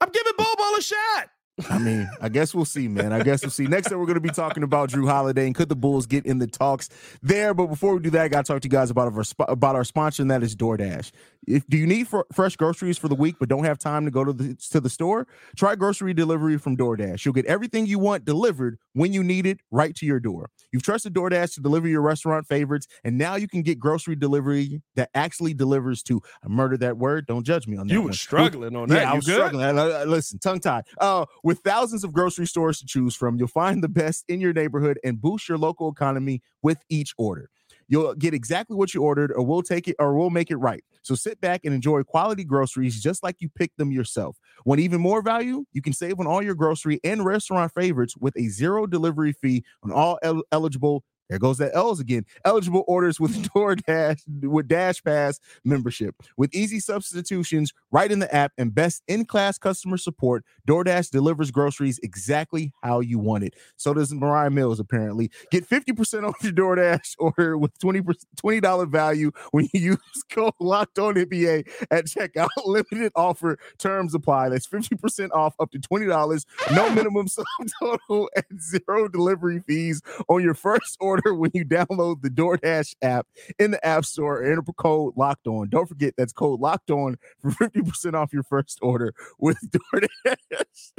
I'm 0.00 0.10
giving 0.10 0.32
Bol 0.36 0.46
a 0.78 0.82
shot. 0.82 1.28
I 1.68 1.78
mean, 1.78 2.08
I 2.22 2.30
guess 2.30 2.54
we'll 2.54 2.64
see, 2.64 2.88
man. 2.88 3.12
I 3.12 3.22
guess 3.22 3.42
we'll 3.42 3.50
see. 3.50 3.66
Next 3.66 3.88
up, 3.92 3.98
we're 3.98 4.06
going 4.06 4.14
to 4.14 4.20
be 4.22 4.30
talking 4.30 4.62
about 4.62 4.88
Jrue 4.88 5.06
Holiday 5.06 5.44
and 5.44 5.54
could 5.54 5.68
the 5.68 5.76
Bulls 5.76 6.06
get 6.06 6.24
in 6.24 6.38
the 6.38 6.46
talks 6.46 6.88
there. 7.22 7.52
But 7.52 7.66
before 7.66 7.92
we 7.94 8.00
do 8.00 8.08
that, 8.10 8.22
I 8.22 8.28
got 8.28 8.46
to 8.46 8.52
talk 8.54 8.62
to 8.62 8.66
you 8.66 8.70
guys 8.70 8.88
about 8.88 9.12
our 9.12 9.22
about 9.52 9.76
our 9.76 9.84
sponsor, 9.84 10.22
and 10.22 10.30
that 10.30 10.42
is 10.42 10.56
DoorDash. 10.56 11.10
If 11.46 11.66
do 11.68 11.76
you 11.78 11.86
need 11.86 12.06
fr- 12.06 12.20
fresh 12.32 12.54
groceries 12.56 12.98
for 12.98 13.08
the 13.08 13.14
week 13.14 13.36
but 13.40 13.48
don't 13.48 13.64
have 13.64 13.78
time 13.78 14.04
to 14.04 14.10
go 14.10 14.24
to 14.24 14.32
the 14.32 14.54
to 14.70 14.80
the 14.80 14.90
store? 14.90 15.26
Try 15.56 15.74
grocery 15.74 16.12
delivery 16.12 16.58
from 16.58 16.76
DoorDash. 16.76 17.24
You'll 17.24 17.34
get 17.34 17.46
everything 17.46 17.86
you 17.86 17.98
want 17.98 18.24
delivered 18.24 18.78
when 18.92 19.12
you 19.12 19.22
need 19.22 19.46
it, 19.46 19.60
right 19.70 19.94
to 19.96 20.06
your 20.06 20.20
door. 20.20 20.50
You've 20.70 20.82
trusted 20.82 21.14
DoorDash 21.14 21.54
to 21.54 21.60
deliver 21.60 21.88
your 21.88 22.02
restaurant 22.02 22.46
favorites, 22.46 22.86
and 23.04 23.16
now 23.16 23.36
you 23.36 23.48
can 23.48 23.62
get 23.62 23.78
grocery 23.78 24.16
delivery 24.16 24.82
that 24.96 25.08
actually 25.14 25.54
delivers 25.54 26.02
to. 26.04 26.20
I 26.44 26.48
murdered 26.48 26.80
that 26.80 26.98
word. 26.98 27.26
Don't 27.26 27.44
judge 27.44 27.66
me 27.66 27.76
on 27.78 27.86
that. 27.86 27.94
You 27.94 28.00
one. 28.00 28.08
were 28.10 28.14
struggling 28.14 28.76
on 28.76 28.88
that. 28.90 29.02
Yeah, 29.02 29.12
I 29.12 29.14
was 29.14 29.24
good? 29.26 29.36
struggling. 29.36 29.78
I- 29.78 29.82
I- 29.82 30.04
listen, 30.04 30.38
tongue 30.38 30.60
tied. 30.60 30.84
Uh, 31.00 31.24
with 31.42 31.60
thousands 31.60 32.04
of 32.04 32.12
grocery 32.12 32.46
stores 32.46 32.78
to 32.80 32.86
choose 32.86 33.16
from, 33.16 33.36
you'll 33.38 33.48
find 33.48 33.82
the 33.82 33.88
best 33.88 34.24
in 34.28 34.40
your 34.40 34.52
neighborhood 34.52 34.98
and 35.02 35.20
boost 35.20 35.48
your 35.48 35.58
local 35.58 35.90
economy 35.90 36.42
with 36.62 36.78
each 36.90 37.14
order. 37.16 37.48
You'll 37.90 38.14
get 38.14 38.32
exactly 38.32 38.76
what 38.76 38.94
you 38.94 39.02
ordered, 39.02 39.32
or 39.32 39.42
we'll 39.42 39.62
take 39.62 39.88
it, 39.88 39.96
or 39.98 40.14
we'll 40.14 40.30
make 40.30 40.50
it 40.50 40.56
right. 40.56 40.82
So 41.02 41.16
sit 41.16 41.40
back 41.40 41.62
and 41.64 41.74
enjoy 41.74 42.04
quality 42.04 42.44
groceries 42.44 43.02
just 43.02 43.22
like 43.24 43.36
you 43.40 43.48
picked 43.48 43.78
them 43.78 43.90
yourself. 43.90 44.36
Want 44.64 44.80
even 44.80 45.00
more 45.00 45.22
value? 45.22 45.64
You 45.72 45.82
can 45.82 45.92
save 45.92 46.20
on 46.20 46.26
all 46.26 46.40
your 46.40 46.54
grocery 46.54 47.00
and 47.02 47.24
restaurant 47.24 47.72
favorites 47.74 48.16
with 48.16 48.36
a 48.36 48.48
zero 48.48 48.86
delivery 48.86 49.32
fee 49.32 49.64
on 49.82 49.90
all 49.90 50.20
el- 50.22 50.44
eligible. 50.52 51.02
There 51.30 51.38
goes 51.38 51.58
that 51.58 51.70
L's 51.74 52.00
again. 52.00 52.26
Eligible 52.44 52.84
orders 52.88 53.20
with 53.20 53.40
DoorDash 53.54 54.20
with 54.42 54.68
DashPass 54.68 55.38
membership. 55.64 56.16
With 56.36 56.52
easy 56.52 56.80
substitutions 56.80 57.72
right 57.92 58.10
in 58.10 58.18
the 58.18 58.34
app 58.34 58.52
and 58.58 58.74
best 58.74 59.04
in-class 59.06 59.56
customer 59.56 59.96
support, 59.96 60.44
DoorDash 60.68 61.10
delivers 61.10 61.52
groceries 61.52 62.00
exactly 62.02 62.72
how 62.82 62.98
you 62.98 63.20
want 63.20 63.44
it. 63.44 63.54
So 63.76 63.94
does 63.94 64.12
Mariah 64.12 64.50
Mills 64.50 64.80
apparently. 64.80 65.30
Get 65.52 65.68
50% 65.68 66.28
off 66.28 66.42
your 66.42 66.52
DoorDash 66.52 67.14
order 67.18 67.56
with 67.56 67.78
20 67.78 68.00
$20 68.00 68.90
value 68.90 69.30
when 69.52 69.68
you 69.72 69.80
use 69.80 70.24
code 70.30 70.52
locked 70.58 70.98
on 70.98 71.14
NBA 71.14 71.68
at 71.92 72.06
checkout. 72.06 72.48
Limited 72.64 73.12
offer 73.14 73.56
terms 73.78 74.14
apply. 74.14 74.48
That's 74.48 74.66
50% 74.66 75.30
off 75.32 75.54
up 75.60 75.70
to 75.70 75.78
$20. 75.78 76.44
No 76.74 76.90
minimum 76.90 77.28
sum 77.28 77.44
total 77.78 78.28
and 78.34 78.60
zero 78.60 79.06
delivery 79.06 79.62
fees 79.66 80.02
on 80.28 80.42
your 80.42 80.54
first 80.54 80.96
order 80.98 81.19
when 81.26 81.50
you 81.54 81.64
download 81.64 82.22
the 82.22 82.30
DoorDash 82.30 82.94
app 83.02 83.26
in 83.58 83.72
the 83.72 83.86
App 83.86 84.04
Store. 84.04 84.44
Enter 84.44 84.62
code 84.76 85.14
locked 85.16 85.46
on. 85.46 85.68
Don't 85.68 85.88
forget 85.88 86.14
that's 86.16 86.32
code 86.32 86.60
locked 86.60 86.90
on 86.90 87.16
for 87.40 87.50
50% 87.50 88.14
off 88.14 88.32
your 88.32 88.42
first 88.42 88.78
order 88.82 89.14
with 89.38 89.58
DoorDash. 89.94 90.92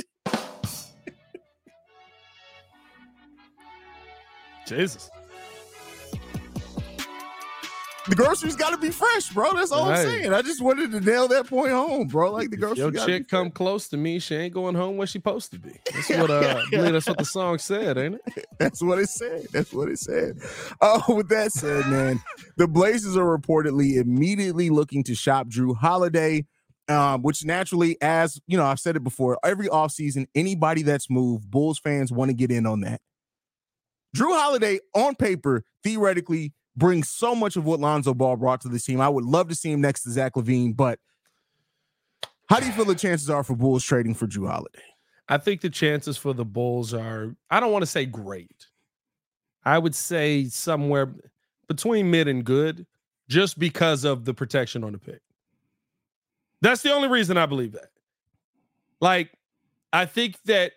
Jesus. 4.66 5.10
The 8.08 8.15
groceries 8.15 8.55
got 8.55 8.72
to 8.72 8.77
be 8.77 8.89
fresh, 8.89 9.29
bro. 9.29 9.53
That's 9.53 9.72
all 9.72 9.89
I'm 9.89 9.96
saying. 9.98 10.34
I 10.34 10.41
just 10.41 10.60
wanted 10.60 10.91
to 10.91 11.01
nail 11.01 11.27
that 11.27 11.46
point 11.46 11.72
home, 11.72 12.08
bro. 12.08 12.31
Like 12.31 12.50
the 12.50 12.58
groceries. 12.58 12.79
your 12.79 13.05
chick 13.05 13.27
come 13.27 13.51
close 13.51 13.88
to 13.89 13.98
me, 13.98 14.17
she 14.17 14.36
ain't 14.36 14.55
going 14.55 14.74
home 14.74 14.98
where 14.98 15.05
she 15.05 15.20
supposed 15.20 15.51
to 15.51 15.60
be. 15.60 15.74
That's 15.93 16.10
what 16.17 16.31
uh, 16.31 16.63
I 16.65 16.70
believe 16.72 16.93
that's 16.93 17.08
what 17.08 17.20
the 17.20 17.25
song 17.25 17.60
said, 17.60 17.98
ain't 18.00 18.15
it? 18.15 18.46
That's 18.60 18.81
what 18.81 19.00
it 19.00 19.10
said. 19.10 19.48
That's 19.51 19.74
what 19.74 19.89
it 19.89 19.98
said. 19.98 20.39
Oh, 20.81 21.15
with 21.15 21.29
that 21.29 21.51
said, 21.51 21.88
man, 21.88 22.22
the 22.58 22.67
Blazers 22.67 23.17
are 23.17 23.38
reportedly 23.38 23.96
immediately 23.96 24.70
looking 24.70 25.03
to 25.05 25.15
shop 25.15 25.48
Jrue 25.48 25.75
Holiday, 25.75 26.46
um, 26.88 27.24
which 27.24 27.43
naturally, 27.43 27.98
as 28.01 28.39
you 28.46 28.58
know, 28.58 28.65
I've 28.65 28.79
said 28.79 28.96
it 28.96 29.03
before, 29.03 29.39
every 29.43 29.67
offseason, 29.67 30.27
anybody 30.36 30.84
that's 30.84 31.10
moved, 31.10 31.50
Bulls 31.50 31.79
fans 31.79 32.12
want 32.12 32.29
to 32.29 32.36
get 32.36 32.51
in 32.51 32.67
on 32.67 32.81
that. 32.81 33.01
Jrue 34.15 34.38
Holiday, 34.38 34.79
on 34.93 35.15
paper, 35.15 35.63
theoretically, 35.84 36.53
brings 36.75 37.10
so 37.10 37.36
much 37.36 37.56
of 37.56 37.66
what 37.66 37.80
Lonzo 37.80 38.13
Ball 38.13 38.38
brought 38.38 38.62
to 38.62 38.70
the 38.70 38.80
team. 38.80 39.01
I 39.01 39.10
would 39.10 39.25
love 39.25 39.50
to 39.50 39.56
see 39.56 39.72
him 39.72 39.82
next 39.82 40.04
to 40.04 40.12
Zach 40.12 40.34
LaVine, 40.36 40.75
but 40.75 41.00
how 42.50 42.60
do 42.60 42.66
you 42.66 42.72
feel 42.72 42.86
the 42.86 42.96
chances 42.96 43.30
are 43.30 43.44
for 43.44 43.56
Bulls 43.56 43.84
trading 43.84 44.13
for 44.13 44.28
Jrue 44.28 44.50
Holiday? 44.50 44.84
I 45.30 45.38
think 45.38 45.62
the 45.62 45.70
chances 45.70 46.18
for 46.18 46.34
the 46.34 46.46
Bulls 46.46 46.94
are, 46.94 47.36
I 47.50 47.60
don't 47.60 47.72
want 47.72 47.84
to 47.84 47.88
say 47.88 48.06
great. 48.06 48.68
I 49.63 49.78
would 49.78 49.96
say 49.96 50.46
somewhere 50.46 51.13
between 51.68 52.12
mid 52.12 52.28
and 52.28 52.44
good, 52.44 52.86
just 53.30 53.58
because 53.58 54.04
of 54.04 54.25
the 54.25 54.34
protection 54.34 54.84
on 54.84 54.92
the 54.92 54.98
pick. 54.98 55.22
That's 56.62 56.82
the 56.82 56.94
only 56.94 57.08
reason 57.08 57.38
I 57.38 57.46
believe 57.46 57.72
that. 57.74 57.90
Like, 59.00 59.32
I 59.94 60.06
think 60.06 60.36
that 60.46 60.74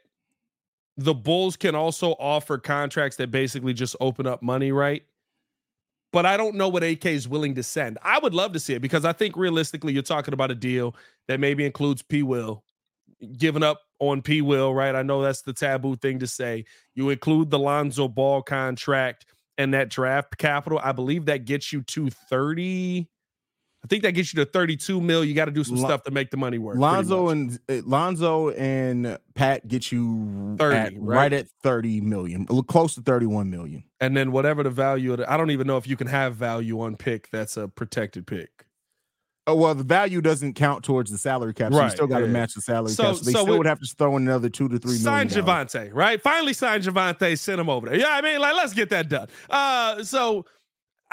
the 0.96 1.14
Bulls 1.14 1.56
can 1.56 1.74
also 1.74 2.12
offer 2.12 2.58
contracts 2.58 3.16
that 3.16 3.30
basically 3.30 3.74
just 3.74 3.96
open 4.00 4.26
up 4.26 4.42
money, 4.42 4.70
right? 4.70 5.02
But 6.14 6.26
I 6.26 6.36
don't 6.36 6.54
know 6.54 6.68
what 6.68 6.82
AK 6.82 7.06
is 7.06 7.28
willing 7.28 7.56
to 7.56 7.62
send. 7.62 7.98
I 8.02 8.18
would 8.20 8.34
love 8.34 8.52
to 8.52 8.60
see 8.60 8.74
it 8.74 8.80
because 8.80 9.04
I 9.04 9.12
think 9.12 9.36
realistically, 9.36 9.92
you're 9.92 10.02
talking 10.02 10.32
about 10.32 10.50
a 10.50 10.54
deal 10.54 10.94
that 11.28 11.40
maybe 11.40 11.66
includes 11.66 12.02
P. 12.02 12.22
Will 12.22 12.62
giving 13.36 13.62
up 13.62 13.80
on 13.98 14.22
P. 14.22 14.40
Will, 14.42 14.74
right? 14.74 14.94
I 14.94 15.02
know 15.02 15.22
that's 15.22 15.42
the 15.42 15.52
taboo 15.52 15.96
thing 15.96 16.18
to 16.20 16.26
say. 16.26 16.64
You 16.94 17.10
include 17.10 17.50
the 17.50 17.58
Lonzo 17.58 18.08
Ball 18.08 18.42
contract 18.42 19.26
and 19.58 19.72
that 19.74 19.88
draft 19.88 20.36
capital. 20.38 20.80
I 20.82 20.92
believe 20.92 21.26
that 21.26 21.44
gets 21.44 21.72
you 21.72 21.82
to 21.82 22.10
30. 22.10 23.08
I 23.84 23.86
think 23.86 24.02
that 24.04 24.12
gets 24.12 24.32
you 24.32 24.42
to 24.42 24.50
32 24.50 24.98
mil. 24.98 25.22
You 25.22 25.34
got 25.34 25.44
to 25.44 25.50
do 25.50 25.62
some 25.62 25.76
Lon- 25.76 25.86
stuff 25.86 26.02
to 26.04 26.10
make 26.10 26.30
the 26.30 26.38
money 26.38 26.56
work. 26.56 26.78
Lonzo 26.78 27.28
and 27.28 27.58
uh, 27.68 27.82
Lonzo 27.84 28.48
and 28.50 29.18
Pat 29.34 29.68
get 29.68 29.92
you 29.92 30.56
30, 30.58 30.76
at, 30.76 30.92
right? 30.94 31.16
right? 31.16 31.32
at 31.34 31.48
30 31.62 32.00
million, 32.00 32.46
close 32.46 32.94
to 32.94 33.02
31 33.02 33.50
million. 33.50 33.84
And 34.00 34.16
then 34.16 34.32
whatever 34.32 34.62
the 34.62 34.70
value 34.70 35.12
of 35.12 35.18
the, 35.18 35.30
I 35.30 35.36
don't 35.36 35.50
even 35.50 35.66
know 35.66 35.76
if 35.76 35.86
you 35.86 35.98
can 35.98 36.06
have 36.06 36.34
value 36.34 36.80
on 36.80 36.96
pick 36.96 37.28
that's 37.30 37.58
a 37.58 37.68
protected 37.68 38.26
pick. 38.26 38.64
Oh 39.46 39.54
well, 39.54 39.74
the 39.74 39.84
value 39.84 40.22
doesn't 40.22 40.54
count 40.54 40.84
towards 40.84 41.10
the 41.10 41.18
salary 41.18 41.52
cap. 41.52 41.70
So 41.70 41.78
right, 41.78 41.84
you 41.84 41.90
still 41.90 42.06
got 42.06 42.20
to 42.20 42.26
yeah. 42.26 42.32
match 42.32 42.54
the 42.54 42.62
salary 42.62 42.92
so, 42.92 43.02
cap. 43.02 43.16
So 43.16 43.24
they 43.24 43.32
so 43.32 43.42
still 43.42 43.58
would 43.58 43.66
have 43.66 43.80
to 43.80 43.86
throw 43.86 44.16
in 44.16 44.22
another 44.22 44.48
two 44.48 44.68
to 44.70 44.78
three. 44.78 44.96
Sign 44.96 45.28
Javonte, 45.28 45.90
right? 45.92 46.20
Finally, 46.22 46.54
sign 46.54 46.80
Javonte. 46.80 47.38
Send 47.38 47.60
him 47.60 47.68
over 47.68 47.90
there. 47.90 47.98
Yeah, 47.98 48.08
I 48.08 48.22
mean, 48.22 48.40
like, 48.40 48.54
let's 48.54 48.72
get 48.72 48.88
that 48.88 49.10
done. 49.10 49.28
Uh, 49.50 50.02
so 50.02 50.46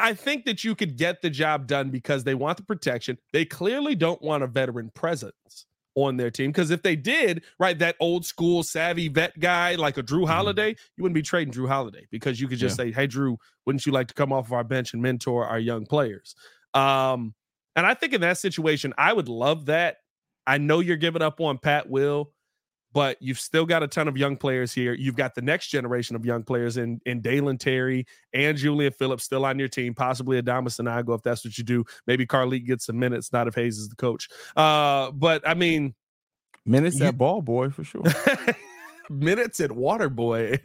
I 0.02 0.14
think 0.14 0.46
that 0.46 0.64
you 0.64 0.76
could 0.76 0.98
get 0.98 1.22
the 1.22 1.30
job 1.30 1.68
done 1.68 1.90
because 1.90 2.24
they 2.24 2.36
want 2.36 2.58
the 2.58 2.64
protection. 2.64 3.18
They 3.34 3.46
clearly 3.46 3.96
don't 3.96 4.22
want 4.22 4.44
a 4.44 4.48
veteran 4.48 4.92
presence 4.94 5.66
on 5.96 6.18
their 6.18 6.32
team 6.32 6.52
because 6.52 6.72
if 6.72 6.82
they 6.82 6.96
did, 6.96 7.44
right, 7.60 7.78
that 7.80 7.96
old 8.00 8.26
school 8.26 8.64
savvy 8.64 9.08
vet 9.10 9.38
guy 9.40 9.76
like 9.76 9.98
a 9.98 10.04
Jrue 10.04 10.22
mm-hmm. 10.22 10.32
Holiday, 10.32 10.70
you 10.70 11.04
wouldn't 11.04 11.16
be 11.16 11.22
trading 11.22 11.54
Jrue 11.54 11.68
Holiday 11.68 12.08
because 12.12 12.40
you 12.40 12.48
could 12.48 12.60
just 12.60 12.78
yeah. 12.78 12.86
say, 12.86 12.92
"Hey, 12.92 13.08
Jrue, 13.08 13.38
wouldn't 13.66 13.86
you 13.86 13.92
like 13.92 14.08
to 14.08 14.14
come 14.14 14.34
off 14.34 14.48
of 14.48 14.54
our 14.54 14.64
bench 14.64 14.94
and 14.94 15.02
mentor 15.02 15.46
our 15.46 15.60
young 15.60 15.86
players?" 15.86 16.36
Um, 16.74 17.34
and 17.76 17.86
I 17.86 17.94
think 17.94 18.14
in 18.14 18.22
that 18.22 18.38
situation, 18.38 18.94
I 18.98 19.14
would 19.14 19.30
love 19.30 19.68
that. 19.68 19.98
I 20.48 20.58
know 20.58 20.80
you're 20.80 20.98
giving 20.98 21.22
up 21.22 21.40
on 21.40 21.58
Pat 21.58 21.90
Will 21.90 22.32
but 22.94 23.18
you've 23.22 23.40
still 23.40 23.66
got 23.66 23.84
a 23.84 23.88
ton 23.88 24.08
of 24.08 24.18
young 24.18 24.38
players 24.38 24.74
here. 24.74 24.94
You've 24.94 25.16
got 25.16 25.36
the 25.36 25.42
next 25.42 25.68
generation 25.68 26.16
of 26.16 26.26
young 26.26 26.44
players 26.44 26.78
in 26.78 27.00
in 27.06 27.22
Dalen 27.22 27.58
Terry 27.58 28.06
and 28.34 28.58
Julian 28.58 28.92
Phillips 28.94 29.24
still 29.24 29.46
on 29.46 29.60
your 29.60 29.68
team, 29.68 29.94
possibly 29.94 30.42
Adama 30.42 30.68
Sanogo 30.68 31.16
if 31.16 31.24
that's 31.24 31.46
what 31.46 31.58
you 31.58 31.64
do. 31.64 31.86
Maybe 32.08 32.26
Carlik 32.26 32.66
gets 32.66 32.86
some 32.86 33.00
minutes, 33.00 33.32
not 33.32 33.48
if 33.48 33.56
Haize 33.56 33.78
is 33.78 33.90
the 33.90 33.96
coach. 33.96 34.28
Uh, 34.56 35.12
but 35.12 35.48
I 35.48 35.54
mean, 35.54 35.96
minutes 36.66 37.00
you, 37.00 37.06
at 37.06 37.18
ball 37.18 37.42
boy 37.42 37.70
for 37.70 37.84
sure. 37.84 38.04
minutes 39.10 39.60
at 39.60 39.72
water 39.72 40.10
boy. 40.10 40.60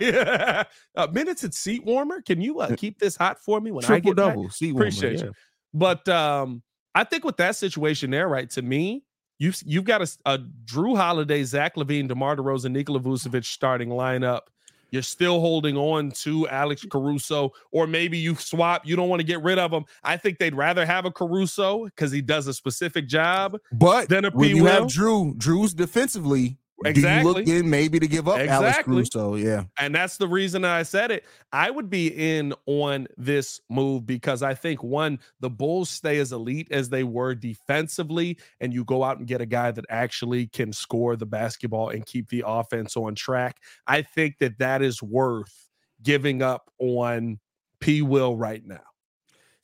yeah. 0.00 0.64
uh, 0.96 1.06
minutes 1.12 1.44
at 1.44 1.54
seat 1.54 1.84
warmer. 1.84 2.20
Can 2.22 2.40
you 2.40 2.60
uh, 2.60 2.74
keep 2.76 2.98
this 2.98 3.16
hot 3.16 3.38
for 3.40 3.60
me 3.60 3.70
when 3.70 3.84
Triple 3.84 3.96
I 3.96 4.14
get 4.14 4.16
double 4.16 4.42
back? 4.44 4.52
seat 4.52 4.72
warmer? 4.72 4.88
Appreciate 4.88 5.18
yeah. 5.18 5.24
you. 5.26 5.32
But 5.74 6.08
um, 6.08 6.62
I 6.94 7.04
think 7.04 7.24
with 7.24 7.36
that 7.38 7.56
situation 7.56 8.10
there, 8.10 8.28
right 8.28 8.48
to 8.50 8.62
me 8.62 9.04
You've 9.38 9.60
you've 9.64 9.84
got 9.84 10.02
a, 10.02 10.10
a 10.26 10.38
Jrue 10.64 10.96
Holiday, 10.96 11.44
Zach 11.44 11.76
LaVine, 11.76 12.08
DeMar 12.08 12.36
DeRozan, 12.36 12.72
Nikola 12.72 13.00
Vucevic 13.00 13.44
starting 13.44 13.88
lineup. 13.90 14.42
You're 14.90 15.02
still 15.02 15.40
holding 15.40 15.76
on 15.76 16.10
to 16.12 16.48
Alex 16.48 16.84
Caruso, 16.90 17.52
or 17.72 17.86
maybe 17.86 18.16
you 18.16 18.34
swap. 18.36 18.86
You 18.86 18.96
don't 18.96 19.08
want 19.08 19.20
to 19.20 19.26
get 19.26 19.42
rid 19.42 19.58
of 19.58 19.70
him. 19.70 19.84
I 20.02 20.16
think 20.16 20.38
they'd 20.38 20.54
rather 20.54 20.86
have 20.86 21.04
a 21.04 21.10
Caruso 21.10 21.84
because 21.84 22.10
he 22.10 22.22
does 22.22 22.46
a 22.46 22.54
specific 22.54 23.06
job. 23.06 23.58
But 23.72 24.08
than 24.08 24.24
a 24.24 24.30
when 24.30 24.48
P. 24.48 24.56
you 24.56 24.64
Will. 24.64 24.72
have 24.72 24.84
Jrue, 24.84 25.36
Jrue's 25.36 25.74
defensively 25.74 26.56
Exactly. 26.84 27.44
Do 27.44 27.50
you 27.50 27.56
look 27.56 27.64
in 27.64 27.70
maybe 27.70 27.98
to 27.98 28.06
give 28.06 28.28
up 28.28 28.38
exactly. 28.38 28.66
Alex 28.66 28.82
Caruso? 28.84 29.34
Yeah. 29.34 29.64
And 29.78 29.94
that's 29.94 30.16
the 30.16 30.28
reason 30.28 30.64
I 30.64 30.84
said 30.84 31.10
it. 31.10 31.24
I 31.52 31.70
would 31.70 31.90
be 31.90 32.08
in 32.08 32.54
on 32.66 33.08
this 33.16 33.60
move 33.68 34.06
because 34.06 34.42
I 34.42 34.54
think 34.54 34.82
one, 34.82 35.18
the 35.40 35.50
Bulls 35.50 35.90
stay 35.90 36.18
as 36.18 36.32
elite 36.32 36.68
as 36.70 36.88
they 36.88 37.02
were 37.02 37.34
defensively, 37.34 38.38
and 38.60 38.72
you 38.72 38.84
go 38.84 39.02
out 39.02 39.18
and 39.18 39.26
get 39.26 39.40
a 39.40 39.46
guy 39.46 39.72
that 39.72 39.86
actually 39.88 40.46
can 40.46 40.72
score 40.72 41.16
the 41.16 41.26
basketball 41.26 41.88
and 41.90 42.06
keep 42.06 42.28
the 42.28 42.44
offense 42.46 42.96
on 42.96 43.14
track. 43.14 43.56
I 43.86 44.02
think 44.02 44.38
that 44.38 44.58
that 44.58 44.80
is 44.80 45.02
worth 45.02 45.68
giving 46.02 46.42
up 46.42 46.70
on 46.78 47.40
P. 47.80 48.02
Will 48.02 48.36
right 48.36 48.64
now. 48.64 48.80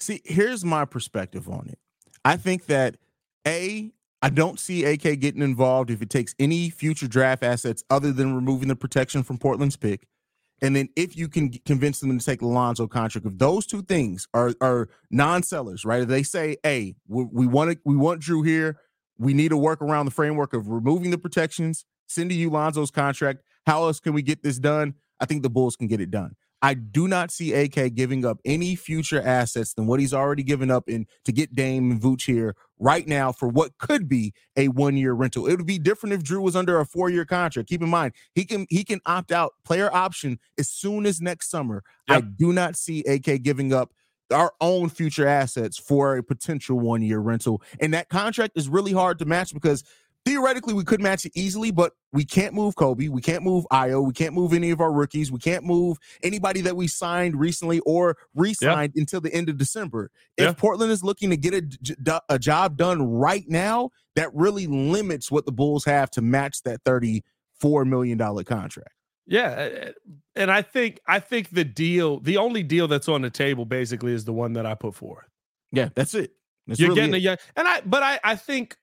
See, 0.01 0.21
here's 0.25 0.65
my 0.65 0.85
perspective 0.85 1.49
on 1.49 1.69
it. 1.69 1.79
I 2.25 2.37
think 2.37 2.67
that 2.67 2.97
a 3.47 3.93
I 4.25 4.31
don't 4.31 4.59
see 4.59 4.87
AK 4.87 5.21
getting 5.21 5.43
involved 5.43 5.91
if 5.91 6.01
it 6.01 6.09
takes 6.09 6.35
any 6.39 6.71
future 6.71 7.07
draft 7.07 7.43
assets 7.43 7.85
other 7.91 8.11
than 8.11 8.35
removing 8.35 8.69
the 8.69 8.75
protection 8.75 9.23
from 9.23 9.37
Portland's 9.37 9.77
pick. 9.77 10.07
And 10.63 10.75
then 10.75 10.89
if 10.97 11.15
you 11.15 11.29
can 11.29 11.51
convince 11.67 12.01
them 12.01 12.19
to 12.19 12.25
take 12.25 12.41
Lonzo 12.41 12.87
contract, 12.87 13.27
if 13.27 13.37
those 13.37 13.67
two 13.67 13.83
things 13.83 14.27
are 14.33 14.55
are 14.63 14.89
non-sellers, 15.11 15.85
right? 15.85 16.01
If 16.01 16.09
they 16.09 16.23
say, 16.23 16.57
"Hey, 16.63 16.95
we, 17.07 17.47
want 17.47 17.79
we 17.85 17.97
want 17.97 18.23
Jrue 18.23 18.47
here. 18.47 18.79
We 19.19 19.35
need 19.35 19.51
to 19.51 19.59
work 19.59 19.83
around 19.83 20.07
the 20.07 20.11
framework 20.11 20.55
of 20.55 20.69
removing 20.69 21.11
the 21.11 21.19
protections, 21.19 21.85
sending 22.07 22.39
you 22.39 22.49
Lonzo's 22.49 22.91
contract. 22.91 23.41
How 23.67 23.83
else 23.83 24.01
can 24.01 24.15
we 24.15 24.23
get 24.23 24.43
this 24.43 24.59
done?" 24.59 24.95
I 25.21 25.27
think 25.27 25.43
the 25.43 25.51
Bulls 25.51 25.77
can 25.77 25.87
get 25.87 26.01
it 26.01 26.11
done. 26.11 26.35
I 26.65 26.73
do 26.73 27.09
not 27.09 27.31
see 27.31 27.53
AK 27.53 27.95
giving 27.95 28.25
up 28.25 28.41
any 28.43 28.75
future 28.75 29.21
assets 29.21 29.75
than 29.75 29.87
what 29.87 30.01
he's 30.01 30.15
already 30.15 30.43
given 30.43 30.71
up 30.71 30.89
in 30.89 31.07
to 31.27 31.31
get 31.31 31.55
Dame 31.55 31.91
and 31.91 32.01
Vooch 32.01 32.25
here 32.25 32.57
right 32.79 33.07
now 33.07 33.33
for 33.33 33.49
what 33.49 33.77
could 33.77 34.09
be 34.09 34.33
a 34.57 34.69
one 34.69 34.97
year 34.97 35.13
rental. 35.13 35.47
It 35.47 35.59
would 35.59 35.67
be 35.67 35.79
different 35.79 36.15
if 36.15 36.23
Jrue 36.23 36.41
was 36.41 36.57
under 36.57 36.81
a 36.81 36.87
four 36.87 37.11
year 37.11 37.27
contract. 37.27 37.69
Keep 37.69 37.83
in 37.83 37.91
mind 37.91 38.15
he 38.35 38.47
can 38.47 38.65
he 38.71 38.83
can 38.83 39.03
opt 39.05 39.31
out 39.31 39.53
player 39.67 39.95
option 39.95 40.39
as 40.59 40.71
soon 40.71 41.05
as 41.05 41.21
next 41.21 41.51
summer. 41.51 41.83
Yep. 42.09 42.17
I 42.17 42.21
do 42.23 42.51
not 42.51 42.77
see 42.77 43.05
AK 43.05 43.43
giving 43.43 43.75
up 43.75 43.93
our 44.33 44.55
own 44.63 44.89
future 44.89 45.27
assets 45.27 45.77
for 45.77 46.17
a 46.17 46.23
potential 46.23 46.81
one 46.81 47.03
year 47.03 47.19
rental. 47.19 47.61
And 47.79 47.93
that 47.93 48.09
contract 48.09 48.57
is 48.57 48.71
really 48.71 48.93
hard 48.93 49.19
to 49.19 49.27
match 49.27 49.53
because 49.53 49.85
theoretically 50.25 50.75
we 50.75 50.85
could 50.85 51.01
match 51.01 51.27
it 51.27 51.33
easily, 51.35 51.71
but 51.71 51.93
we 52.13 52.25
can't 52.25 52.55
move 52.55 52.77
Kobe, 52.77 53.09
we 53.09 53.21
can't 53.21 53.43
move 53.43 53.67
Ayo, 53.73 54.05
we 54.05 54.13
can't 54.13 54.35
move 54.35 54.53
any 54.53 54.71
of 54.71 54.81
our 54.81 54.93
rookies, 54.93 55.31
we 55.31 55.39
can't 55.39 55.65
move 55.65 55.99
anybody 56.23 56.61
that 56.63 56.77
we 56.77 56.87
signed 56.87 57.39
recently 57.39 57.81
or 57.81 58.17
re-signed 58.35 58.93
yeah. 58.95 59.01
until 59.01 59.21
the 59.21 59.33
end 59.35 59.49
of 59.49 59.59
December. 59.59 60.11
If 60.37 60.45
yeah. 60.45 60.53
Portland 60.53 60.93
is 60.93 61.05
looking 61.05 61.31
to 61.31 61.37
get 61.37 61.55
a, 61.55 62.23
a 62.29 62.39
job 62.39 62.77
done 62.77 63.03
right 63.03 63.45
now, 63.49 63.91
that 64.17 64.35
really 64.35 64.67
limits 64.67 65.31
what 65.31 65.45
the 65.45 65.53
Bulls 65.53 65.85
have 65.85 66.11
to 66.13 66.23
match 66.23 66.63
that 66.63 66.81
thirty-four 66.85 67.85
million 67.85 68.17
dollar 68.17 68.45
contract. 68.45 68.95
Yeah, 69.27 69.91
and 70.37 70.51
I 70.51 70.63
think 70.63 71.01
I 71.07 71.19
think 71.19 71.51
the 71.51 71.65
deal, 71.65 72.21
the 72.21 72.37
only 72.37 72.63
deal 72.63 72.87
that's 72.87 73.09
on 73.09 73.23
the 73.23 73.31
table, 73.31 73.65
basically, 73.65 74.13
is 74.13 74.25
the 74.25 74.33
one 74.33 74.53
that 74.53 74.67
I 74.67 74.75
put 74.75 74.95
forth. 74.95 75.25
Yeah, 75.73 75.89
that's 75.95 76.15
it. 76.15 76.33
That's 76.67 76.79
You're 76.79 76.91
really 76.91 77.01
getting 77.01 77.15
it. 77.15 77.19
a 77.19 77.21
young, 77.21 77.37
and 77.57 77.67
I, 77.67 77.81
but 77.85 78.03
I, 78.03 78.21
I 78.23 78.37
think 78.37 78.77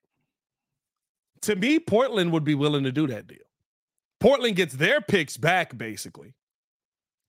to 1.43 1.55
me, 1.55 1.79
Portland 1.79 2.31
would 2.31 2.43
be 2.43 2.55
willing 2.55 2.83
to 2.83 2.91
do 2.91 3.07
that 3.07 3.27
deal. 3.27 3.37
Portland 4.19 4.55
gets 4.55 4.75
their 4.75 5.01
picks 5.01 5.37
back 5.37 5.77
basically, 5.77 6.35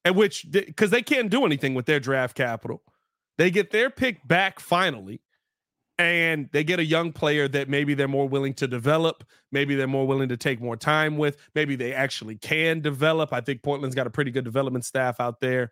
at 0.04 0.14
which 0.14 0.46
because 0.50 0.90
they 0.90 1.02
can't 1.02 1.30
do 1.30 1.46
anything 1.46 1.74
with 1.74 1.86
their 1.86 2.00
draft 2.00 2.36
capital, 2.36 2.82
they 3.38 3.50
get 3.50 3.70
their 3.70 3.88
pick 3.90 4.26
back 4.28 4.60
finally, 4.60 5.22
and 5.98 6.48
they 6.52 6.64
get 6.64 6.80
a 6.80 6.84
young 6.84 7.12
player 7.12 7.48
that 7.48 7.68
maybe 7.68 7.94
they're 7.94 8.08
more 8.08 8.28
willing 8.28 8.54
to 8.54 8.66
develop, 8.66 9.24
maybe 9.52 9.74
they're 9.74 9.86
more 9.86 10.06
willing 10.06 10.28
to 10.28 10.36
take 10.36 10.60
more 10.60 10.76
time 10.76 11.16
with, 11.16 11.36
maybe 11.54 11.76
they 11.76 11.92
actually 11.92 12.36
can 12.36 12.80
develop. 12.80 13.32
I 13.32 13.40
think 13.40 13.62
Portland's 13.62 13.94
got 13.94 14.06
a 14.06 14.10
pretty 14.10 14.30
good 14.30 14.44
development 14.44 14.84
staff 14.84 15.20
out 15.20 15.40
there 15.40 15.70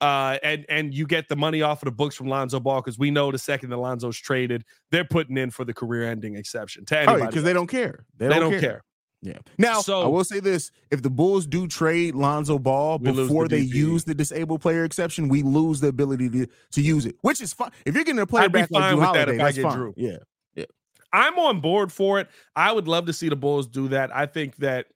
uh, 0.00 0.38
and 0.42 0.66
and 0.68 0.94
you 0.94 1.06
get 1.06 1.28
the 1.28 1.36
money 1.36 1.62
off 1.62 1.82
of 1.82 1.86
the 1.86 1.92
books 1.92 2.14
from 2.14 2.28
Lonzo 2.28 2.60
Ball 2.60 2.80
because 2.80 2.98
we 2.98 3.10
know 3.10 3.30
the 3.32 3.38
second 3.38 3.70
that 3.70 3.78
Lonzo's 3.78 4.18
traded, 4.18 4.64
they're 4.90 5.04
putting 5.04 5.36
in 5.38 5.50
for 5.50 5.64
the 5.64 5.72
career-ending 5.72 6.36
exception 6.36 6.84
to 6.86 6.98
anybody 6.98 7.26
because 7.26 7.42
oh, 7.42 7.46
they 7.46 7.52
don't 7.52 7.66
care. 7.66 8.04
They, 8.16 8.28
they 8.28 8.38
don't, 8.38 8.50
care. 8.50 8.60
care. 8.60 8.82
Yeah. 9.22 9.38
Now, 9.58 9.80
so, 9.80 10.02
I 10.02 10.06
will 10.06 10.24
say 10.24 10.40
this: 10.40 10.70
if 10.90 11.02
the 11.02 11.10
Bulls 11.10 11.46
do 11.46 11.66
trade 11.66 12.14
Lonzo 12.14 12.58
Ball 12.58 12.98
before 12.98 13.48
the 13.48 13.56
they 13.56 13.62
use 13.62 14.04
the 14.04 14.14
disabled 14.14 14.60
player 14.60 14.84
exception, 14.84 15.28
we 15.28 15.42
lose 15.42 15.80
the 15.80 15.88
ability 15.88 16.28
to, 16.30 16.46
to 16.72 16.82
use 16.82 17.06
it, 17.06 17.16
which 17.22 17.40
is 17.40 17.52
fine. 17.52 17.70
If 17.86 17.94
you're 17.94 18.04
getting 18.04 18.20
a 18.20 18.26
player 18.26 18.44
I'd 18.44 18.52
back 18.52 18.70
like 18.70 18.94
Jrue 18.94 19.02
Holiday, 19.02 19.36
that 19.38 19.44
that's 19.44 19.58
fine. 19.58 19.78
Jrue. 19.78 19.94
Yeah. 19.96 20.18
Yeah. 20.54 20.64
I'm 21.12 21.38
on 21.38 21.60
board 21.60 21.90
for 21.90 22.20
it. 22.20 22.28
I 22.54 22.70
would 22.70 22.86
love 22.86 23.06
to 23.06 23.12
see 23.12 23.30
the 23.30 23.36
Bulls 23.36 23.66
do 23.66 23.88
that. 23.88 24.14
I 24.14 24.26
think 24.26 24.56
that 24.56 24.86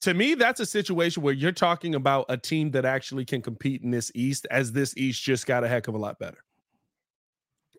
to 0.00 0.14
me, 0.14 0.34
that's 0.34 0.60
a 0.60 0.66
situation 0.66 1.22
where 1.22 1.34
you're 1.34 1.52
talking 1.52 1.94
about 1.94 2.26
a 2.28 2.36
team 2.36 2.70
that 2.72 2.84
actually 2.84 3.24
can 3.24 3.42
compete 3.42 3.82
in 3.82 3.90
this 3.90 4.10
East, 4.14 4.46
as 4.50 4.72
this 4.72 4.96
East 4.96 5.22
just 5.22 5.46
got 5.46 5.64
a 5.64 5.68
heck 5.68 5.88
of 5.88 5.94
a 5.94 5.98
lot 5.98 6.18
better. 6.18 6.38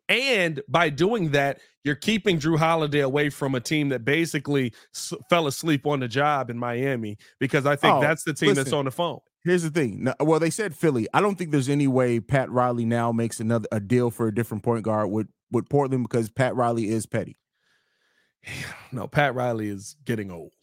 And 0.09 0.61
by 0.69 0.89
doing 0.89 1.31
that, 1.31 1.59
you're 1.83 1.95
keeping 1.95 2.39
Jrue 2.39 2.57
Holiday 2.57 2.99
away 2.99 3.29
from 3.29 3.55
a 3.55 3.59
team 3.59 3.89
that 3.89 4.05
basically 4.05 4.73
s- 4.95 5.13
fell 5.29 5.47
asleep 5.47 5.85
on 5.85 5.99
the 5.99 6.07
job 6.07 6.49
in 6.49 6.57
Miami 6.57 7.17
because 7.39 7.65
I 7.65 7.75
think 7.75 7.95
oh, 7.95 8.01
that's 8.01 8.23
the 8.23 8.33
team 8.33 8.49
listen, 8.49 8.63
that's 8.63 8.73
on 8.73 8.85
the 8.85 8.91
phone. 8.91 9.19
Here's 9.43 9.63
the 9.63 9.69
thing. 9.69 10.11
Well, 10.19 10.39
they 10.39 10.49
said 10.49 10.75
Philly. 10.75 11.07
I 11.13 11.21
don't 11.21 11.37
think 11.37 11.51
there's 11.51 11.69
any 11.69 11.87
way 11.87 12.19
Pat 12.19 12.49
Riley 12.49 12.85
now 12.85 13.11
makes 13.11 13.39
another 13.39 13.67
a 13.71 13.79
deal 13.79 14.09
for 14.09 14.27
a 14.27 14.33
different 14.33 14.63
point 14.63 14.83
guard 14.83 15.09
with 15.09 15.27
with 15.51 15.69
Portland 15.69 16.03
because 16.03 16.29
Pat 16.29 16.55
Riley 16.55 16.89
is 16.89 17.05
petty. 17.05 17.37
No, 18.93 19.05
Pat 19.05 19.35
Riley 19.35 19.67
is 19.67 19.97
getting 20.05 20.31
old. 20.31 20.53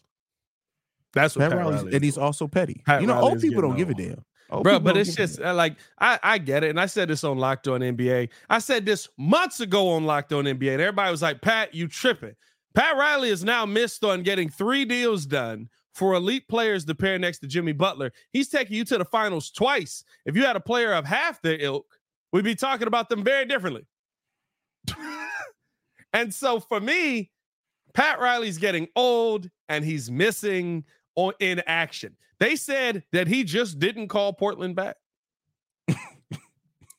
That's 1.14 1.37
what 1.37 1.42
Pat, 1.42 1.50
Pat 1.50 1.59
Riley's, 1.59 1.83
Riley 1.83 1.94
and 1.94 2.05
he's 2.05 2.18
also 2.18 2.48
petty. 2.48 2.83
Pat 2.85 3.00
you 3.00 3.07
know, 3.07 3.14
Riley 3.14 3.31
old 3.31 3.40
people 3.40 3.62
don't 3.62 3.77
getting 3.77 3.94
give 3.94 4.07
a 4.07 4.09
damn. 4.09 4.24
Old 4.50 4.64
bro. 4.64 4.79
But 4.79 4.96
it's 4.96 5.14
just 5.14 5.38
damn. 5.38 5.48
uh, 5.48 5.55
like 5.55 5.77
I 6.00 6.18
I 6.22 6.38
get 6.38 6.64
it, 6.64 6.70
and 6.70 6.81
I 6.81 6.87
said 6.87 7.09
this 7.09 7.24
on 7.24 7.38
Locked 7.38 7.68
On 7.68 7.81
NBA. 7.81 8.29
I 8.50 8.59
said 8.59 8.85
this 8.85 9.09
months 9.16 9.61
ago 9.61 9.90
on 9.90 10.05
Locked 10.05 10.33
On 10.33 10.44
NBA, 10.44 10.72
and 10.72 10.81
everybody 10.81 11.11
was 11.11 11.22
like, 11.22 11.40
"Pat, 11.40 11.74
you 11.74 11.88
tripping." 11.88 12.35
Pat 12.74 12.96
Riley 12.96 13.31
is 13.31 13.44
now 13.44 13.64
missed 13.64 14.05
on 14.05 14.22
getting 14.22 14.48
three 14.48 14.85
deals 14.85 15.27
done 15.27 15.68
for 15.94 16.14
elite 16.14 16.48
players 16.48 16.85
to 16.85 16.94
pair 16.94 17.18
next 17.18 17.38
to 17.38 17.46
Jimmy 17.46 17.72
Butler. 17.72 18.12
He's 18.33 18.48
taking 18.48 18.77
you 18.77 18.85
to 18.87 18.98
the 18.98 19.05
finals 19.05 19.50
twice. 19.50 20.05
If 20.27 20.37
you 20.37 20.44
had 20.44 20.57
a 20.57 20.61
player 20.61 20.92
of 20.92 21.05
half 21.05 21.40
their 21.40 21.57
ilk, 21.61 21.87
we'd 22.33 22.44
be 22.44 22.57
talking 22.57 22.88
about 22.88 23.09
them 23.09 23.22
very 23.22 23.44
differently. 23.44 23.87
and 26.12 26.35
so 26.35 26.59
for 26.59 26.81
me, 26.81 27.31
Pat 27.94 28.18
Riley's 28.18 28.59
getting 28.59 28.88
old 28.96 29.48
and 29.68 29.85
he's 29.85 30.11
missing 30.11 30.85
on 31.16 31.35
in 31.40 31.62
action. 31.66 32.16
They 32.40 32.57
said 32.57 33.05
that 33.12 33.29
he 33.29 33.44
just 33.44 33.79
didn't 33.79 34.09
call 34.09 34.33
Portland 34.33 34.77
back. 34.77 34.96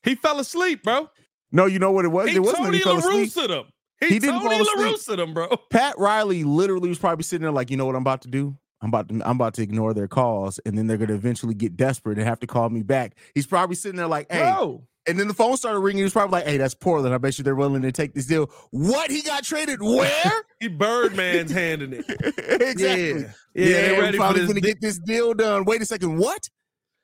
he 0.03 0.15
fell 0.15 0.39
asleep, 0.39 0.83
bro. 0.83 1.09
no, 1.51 1.65
you 1.65 1.79
know 1.79 1.91
what 1.91 2.05
it 2.05 2.09
was? 2.09 2.29
He 2.29 2.35
it 2.35 2.39
wasn't 2.39 2.65
Tony 2.65 2.77
he 2.77 2.83
fell 2.83 2.97
asleep. 2.97 3.35
Him. 3.35 3.65
He, 3.99 4.07
He 4.07 4.19
didn't 4.19 4.41
Tony 4.41 4.59
asleep. 4.59 5.19
Him, 5.19 5.33
bro. 5.33 5.55
Pat 5.69 5.97
Riley 5.97 6.43
literally 6.43 6.89
was 6.89 6.99
probably 6.99 7.23
sitting 7.23 7.43
there 7.43 7.51
like, 7.51 7.69
you 7.69 7.77
know 7.77 7.85
what 7.85 7.95
I'm 7.95 8.01
about 8.01 8.21
to 8.23 8.27
do? 8.27 8.57
I'm 8.81 8.89
about 8.89 9.09
to 9.09 9.15
I'm 9.15 9.35
about 9.37 9.53
to 9.55 9.63
ignore 9.63 9.93
their 9.93 10.07
calls, 10.07 10.59
and 10.65 10.77
then 10.77 10.87
they're 10.87 10.97
gonna 10.97 11.13
eventually 11.13 11.55
get 11.55 11.75
desperate 11.75 12.17
and 12.17 12.27
have 12.27 12.39
to 12.41 12.47
call 12.47 12.69
me 12.69 12.83
back. 12.83 13.15
He's 13.33 13.47
probably 13.47 13.75
sitting 13.75 13.97
there 13.97 14.07
like, 14.07 14.31
hey, 14.31 14.39
Bro. 14.39 14.83
And 15.07 15.19
then 15.19 15.27
the 15.27 15.33
phone 15.33 15.55
started 15.57 15.79
ringing. 15.79 15.99
He 15.99 16.03
was 16.03 16.13
probably 16.13 16.39
like, 16.39 16.47
hey, 16.47 16.57
that's 16.57 16.73
Portland. 16.73 17.13
I 17.13 17.17
bet 17.17 17.37
you 17.37 17.43
they're 17.43 17.55
willing 17.55 17.81
to 17.83 17.91
take 17.91 18.13
this 18.13 18.25
deal. 18.25 18.49
What? 18.71 19.11
He 19.11 19.21
got 19.21 19.43
traded 19.43 19.81
where? 19.81 20.31
He 20.61 20.69
Birdman's 20.69 21.51
handing 21.51 21.91
it. 21.93 22.05
exactly. 22.61 23.21
Yeah. 23.21 23.27
Yeah, 23.53 23.81
they 23.81 23.91
we're 23.97 24.01
ready 24.03 24.17
probably 24.17 24.47
gonna 24.47 24.61
get 24.61 24.79
this 24.81 24.97
deal 24.99 25.33
done. 25.33 25.65
Wait 25.65 25.81
a 25.81 25.85
second. 25.85 26.17
What? 26.17 26.49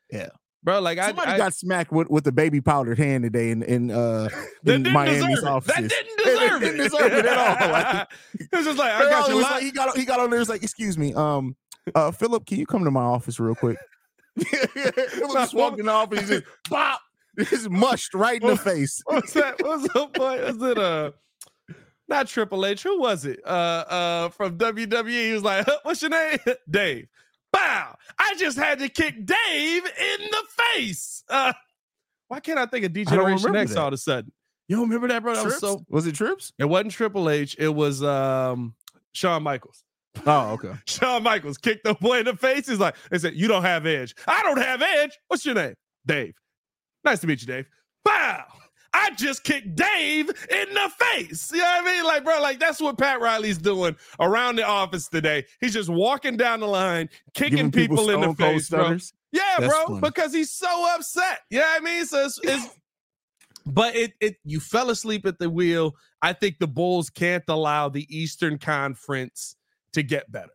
Yeah, 0.09 0.29
bro, 0.63 0.79
like 0.79 0.97
I, 0.97 1.07
Somebody 1.07 1.31
I 1.31 1.37
got 1.37 1.53
smacked 1.53 1.91
with, 1.91 2.09
with 2.09 2.25
a 2.27 2.31
baby 2.31 2.61
powdered 2.61 2.97
hand 2.97 3.23
today 3.25 3.51
in 3.51 3.61
in 3.63 3.91
uh 3.91 4.29
in 4.65 4.83
Miami's 4.83 5.43
office. 5.43 5.75
That 5.75 5.81
didn't 5.89 6.17
They 6.23 6.33
deserve 6.39 6.61
didn't 6.61 6.79
it. 6.79 6.83
deserve 6.91 7.11
it 7.13 7.25
at 7.25 7.37
all. 7.37 7.71
Like, 7.71 8.07
it's 8.39 8.65
just 8.65 8.77
like 8.77 8.91
I 8.93 9.01
got 9.09 9.29
you 9.29 9.35
was 9.35 9.43
like, 9.43 9.63
he 9.63 9.71
got 9.71 9.97
he 9.97 10.05
got 10.05 10.19
on 10.21 10.29
there. 10.29 10.39
He 10.39 10.41
was 10.41 10.49
like, 10.49 10.63
"Excuse 10.63 10.97
me, 10.97 11.13
um, 11.13 11.55
uh, 11.93 12.11
Philip, 12.11 12.45
can 12.45 12.57
you 12.57 12.65
come 12.65 12.85
to 12.85 12.91
my 12.91 13.03
office 13.03 13.37
real 13.39 13.53
quick?" 13.55 13.77
Philip 14.39 15.33
just 15.33 15.53
walked 15.53 15.79
in 15.79 15.85
the 15.87 15.91
office. 15.91 16.21
He 16.21 16.25
just 16.27 16.43
pop, 16.69 17.01
just 17.39 17.69
mushed 17.69 18.13
right 18.13 18.41
in 18.41 18.47
the 18.47 18.57
face. 18.57 19.01
What's 19.05 19.33
that? 19.33 19.61
What's 19.61 19.83
the 19.93 20.07
point? 20.07 20.41
Was 20.41 20.61
it 20.61 20.77
uh 20.77 21.11
not 22.07 22.27
Triple 22.27 22.65
H? 22.65 22.83
Who 22.83 22.99
was 22.99 23.25
it? 23.25 23.39
Uh 23.45 23.49
uh 23.49 24.29
from 24.29 24.57
WWE. 24.57 25.09
He 25.27 25.33
was 25.33 25.43
like, 25.43 25.67
What's 25.83 26.01
your 26.01 26.11
name? 26.11 26.37
Dave. 26.69 27.07
Bow. 27.53 27.95
I 28.17 28.35
just 28.37 28.57
had 28.57 28.79
to 28.79 28.89
kick 28.89 29.25
Dave 29.25 29.83
in 29.85 30.17
the 30.31 30.43
face. 30.75 31.23
Uh 31.29 31.53
why 32.27 32.39
can't 32.39 32.57
I 32.59 32.65
think 32.65 32.85
of 32.85 32.93
Degeneration 32.93 33.45
remember 33.47 33.59
X 33.59 33.73
that. 33.73 33.79
all 33.79 33.87
of 33.87 33.93
a 33.93 33.97
sudden? 33.97 34.31
You 34.67 34.77
don't 34.77 34.85
remember 34.85 35.09
that, 35.09 35.21
bro? 35.21 35.35
That 35.35 35.43
was 35.45 35.59
so 35.59 35.83
was 35.89 36.07
it 36.07 36.15
Trips? 36.15 36.53
it 36.59 36.65
wasn't 36.65 36.91
Triple 36.91 37.29
H, 37.29 37.55
it 37.59 37.69
was 37.69 38.01
um 38.03 38.73
Shawn 39.13 39.43
Michaels. 39.43 39.83
Oh, 40.25 40.51
okay. 40.51 40.73
Shawn 40.87 41.23
Michaels 41.23 41.57
kicked 41.57 41.83
the 41.83 41.93
boy 41.95 42.19
in 42.19 42.25
the 42.25 42.35
face. 42.35 42.67
He's 42.67 42.79
like, 42.79 42.95
they 43.09 43.17
said, 43.17 43.33
You 43.35 43.47
don't 43.47 43.63
have 43.63 43.85
edge. 43.85 44.15
I 44.27 44.41
don't 44.43 44.57
have 44.59 44.81
edge. 44.81 45.17
What's 45.27 45.45
your 45.45 45.55
name? 45.55 45.75
Dave. 46.05 46.35
Nice 47.03 47.19
to 47.19 47.27
meet 47.27 47.41
you, 47.41 47.47
Dave. 47.47 47.65
Wow. 48.05 48.45
I 48.93 49.11
just 49.11 49.43
kicked 49.43 49.75
Dave 49.75 50.29
in 50.29 50.73
the 50.73 50.91
face. 50.97 51.51
You 51.53 51.59
know 51.59 51.63
what 51.63 51.87
I 51.87 51.93
mean? 51.93 52.03
Like, 52.03 52.23
bro, 52.23 52.41
like 52.41 52.59
that's 52.59 52.81
what 52.81 52.97
Pat 52.97 53.21
Riley's 53.21 53.57
doing 53.57 53.95
around 54.19 54.57
the 54.57 54.63
office 54.63 55.07
today. 55.07 55.45
He's 55.61 55.73
just 55.73 55.89
walking 55.89 56.35
down 56.35 56.59
the 56.59 56.67
line, 56.67 57.09
kicking 57.33 57.69
Giving 57.69 57.71
people, 57.71 58.09
in 58.09 58.21
the 58.21 58.33
face, 58.33 58.69
bro. 58.69 58.97
Yeah, 59.31 59.41
That's 59.59 59.73
bro, 59.73 59.85
funny. 59.87 60.01
because 60.01 60.33
he's 60.33 60.51
so 60.51 60.93
upset. 60.93 61.39
You 61.49 61.59
know 61.59 61.65
what 61.65 61.81
I 61.81 61.85
mean? 61.85 62.05
So 62.05 62.25
it's, 62.25 62.39
it's 62.43 62.69
but 63.65 63.95
it 63.95 64.11
it 64.19 64.35
you 64.43 64.59
fell 64.59 64.89
asleep 64.89 65.25
at 65.25 65.39
the 65.39 65.49
wheel. 65.49 65.95
I 66.21 66.33
think 66.33 66.59
the 66.59 66.67
Bulls 66.67 67.09
can't 67.09 67.43
allow 67.47 67.87
the 67.87 68.05
Eastern 68.15 68.57
Conference 68.57 69.55
to 69.93 70.03
get 70.03 70.29
better. 70.31 70.51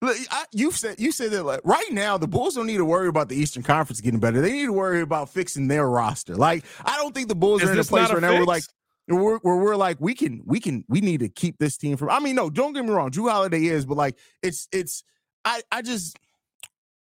Look, 0.00 0.16
I, 0.30 0.44
you 0.52 0.70
said 0.70 1.00
you 1.00 1.10
said 1.10 1.32
that 1.32 1.42
like 1.42 1.60
right 1.64 1.90
now 1.90 2.18
the 2.18 2.28
Bulls 2.28 2.54
don't 2.54 2.66
need 2.66 2.76
to 2.76 2.84
worry 2.84 3.08
about 3.08 3.28
the 3.28 3.34
Eastern 3.34 3.64
Conference 3.64 4.00
getting 4.00 4.20
better. 4.20 4.40
They 4.40 4.52
need 4.52 4.66
to 4.66 4.72
worry 4.72 5.00
about 5.00 5.30
fixing 5.30 5.66
their 5.66 5.88
roster. 5.88 6.36
Like 6.36 6.64
I 6.84 6.96
don't 6.96 7.14
think 7.14 7.28
the 7.28 7.34
Bulls 7.34 7.62
Is 7.62 7.70
are 7.70 7.72
in 7.72 7.78
a 7.80 7.84
place 7.84 8.08
not 8.08 8.10
a 8.12 8.14
right 8.14 8.22
now 8.22 8.32
where 8.34 8.44
like 8.44 8.62
where, 9.08 9.38
where 9.38 9.56
we're 9.56 9.76
like 9.76 9.96
we 10.00 10.14
can 10.14 10.42
we 10.44 10.60
can 10.60 10.84
we 10.88 11.00
need 11.00 11.20
to 11.20 11.28
keep 11.28 11.58
this 11.58 11.76
team 11.76 11.96
from. 11.96 12.10
I 12.10 12.20
mean, 12.20 12.36
no, 12.36 12.48
don't 12.48 12.74
get 12.74 12.84
me 12.84 12.90
wrong. 12.90 13.10
Jrue 13.10 13.28
Holiday 13.30 13.64
is, 13.64 13.86
but 13.86 13.96
like 13.96 14.16
it's 14.40 14.68
it's 14.70 15.02
I 15.44 15.62
I 15.72 15.82
just 15.82 16.16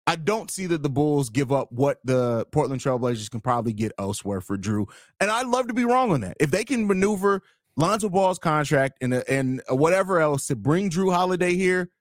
I 0.08 0.16
don't 0.16 0.50
see 0.50 0.66
that 0.68 0.82
the 0.82 0.90
Bulls 0.90 1.30
give 1.30 1.52
up 1.52 1.72
what 1.72 2.00
the 2.04 2.48
Portland 2.52 2.82
Trailblazers 2.82 3.30
can 3.30 3.42
probably 3.42 3.74
get 3.74 3.92
elsewhere 4.00 4.42
for 4.42 4.58
Jrue. 4.58 4.90
And 5.20 5.30
I'd 5.30 5.48
love 5.48 5.68
to 5.68 5.74
be 5.74 5.86
wrong 5.86 6.12
on 6.12 6.22
that. 6.22 6.38
If 6.40 6.50
they 6.50 6.64
can 6.64 6.88
maneuver 6.88 7.44
Lonzo 7.76 8.10
Ball's 8.10 8.40
contract 8.40 8.98
and 9.02 9.14
and 9.14 9.62
whatever 9.70 10.20
else 10.20 10.48
to 10.48 10.56
bring 10.56 10.90
Jrue 10.90 11.14
Holiday 11.14 11.54
here, 11.56 11.92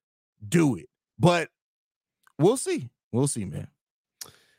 do 0.48 0.76
it. 0.76 0.88
But 1.18 1.48
we'll 2.38 2.56
see. 2.56 2.88
We'll 3.12 3.28
see, 3.28 3.44
man. 3.44 3.68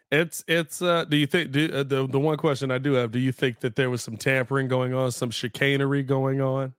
It's 0.09 0.43
it's 0.47 0.81
uh 0.81 1.03
do 1.03 1.17
you 1.17 1.27
think 1.27 1.51
do, 1.51 1.69
uh, 1.73 1.83
the 1.83 2.07
the 2.07 2.19
one 2.19 2.37
question 2.37 2.71
I 2.71 2.77
do 2.77 2.93
have 2.93 3.11
do 3.11 3.19
you 3.19 3.33
think 3.33 3.59
that 3.59 3.75
there 3.75 3.89
was 3.89 4.01
some 4.01 4.15
tampering 4.15 4.69
going 4.69 4.93
on 4.93 5.11
some 5.11 5.29
chicanery 5.31 6.01
going 6.01 6.39
on 6.39 6.73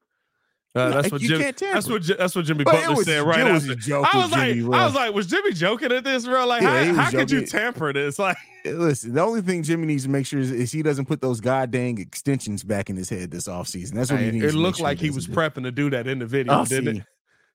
uh, 0.75 0.89
No, 0.89 0.91
that's 1.03 1.13
what 1.13 1.21
you 1.21 1.29
Jim, 1.29 1.41
can't 1.43 1.55
tamper. 1.57 1.75
that's 1.75 1.89
what 1.91 2.19
that's 2.19 2.35
what 2.35 2.47
Jimmy 2.47 2.65
But 2.65 2.73
Butler 2.73 2.97
was- 2.97 3.05
said 3.05 3.21
right 3.27 3.53
was 3.53 3.69
after 3.69 3.95
I 3.97 4.23
was 4.23 4.31
like 4.33 4.55
Jimmy. 4.55 4.75
I 4.75 4.85
was 4.87 4.95
like 4.95 5.13
was 5.15 5.27
Jimmy 5.27 5.53
joking 5.53 5.93
at 5.93 6.05
this 6.05 6.25
bro 6.25 6.47
like 6.47 6.63
Yeah, 6.63 6.85
how, 6.95 7.03
how 7.03 7.11
could 7.11 7.31
you 7.31 7.45
tamper 7.45 7.93
this 7.93 8.19
like 8.19 8.39
Listen, 8.65 9.13
the 9.13 9.21
only 9.21 9.43
thing 9.43 9.63
Jimmy 9.63 9.87
needs 9.87 10.05
to 10.05 10.09
make 10.11 10.25
sure 10.25 10.41
is, 10.41 10.51
is 10.51 10.73
he 10.73 10.83
doesn't 10.83 11.05
put 11.05 11.21
those 11.21 11.41
goddamn 11.43 11.99
extensions 11.99 12.65
back 12.65 12.89
in 12.89 12.97
his 12.97 13.09
head 13.11 13.31
this 13.31 13.47
offseason. 13.47 13.93
That's 13.93 14.11
what 14.11 14.21
he 14.21 14.31
needs. 14.31 14.45
it 14.45 14.49
to 14.53 14.55
make 14.55 14.63
looked 14.63 14.79
sure 14.79 14.85
like 14.85 14.99
he 14.99 15.11
was 15.11 15.27
do. 15.27 15.33
prepping 15.33 15.65
to 15.65 15.71
do 15.71 15.91
that 15.91 16.07
in 16.07 16.19
the 16.19 16.27
video 16.27 16.55
Oh, 16.55 16.65
didn't 16.65 16.97
it 16.99 17.05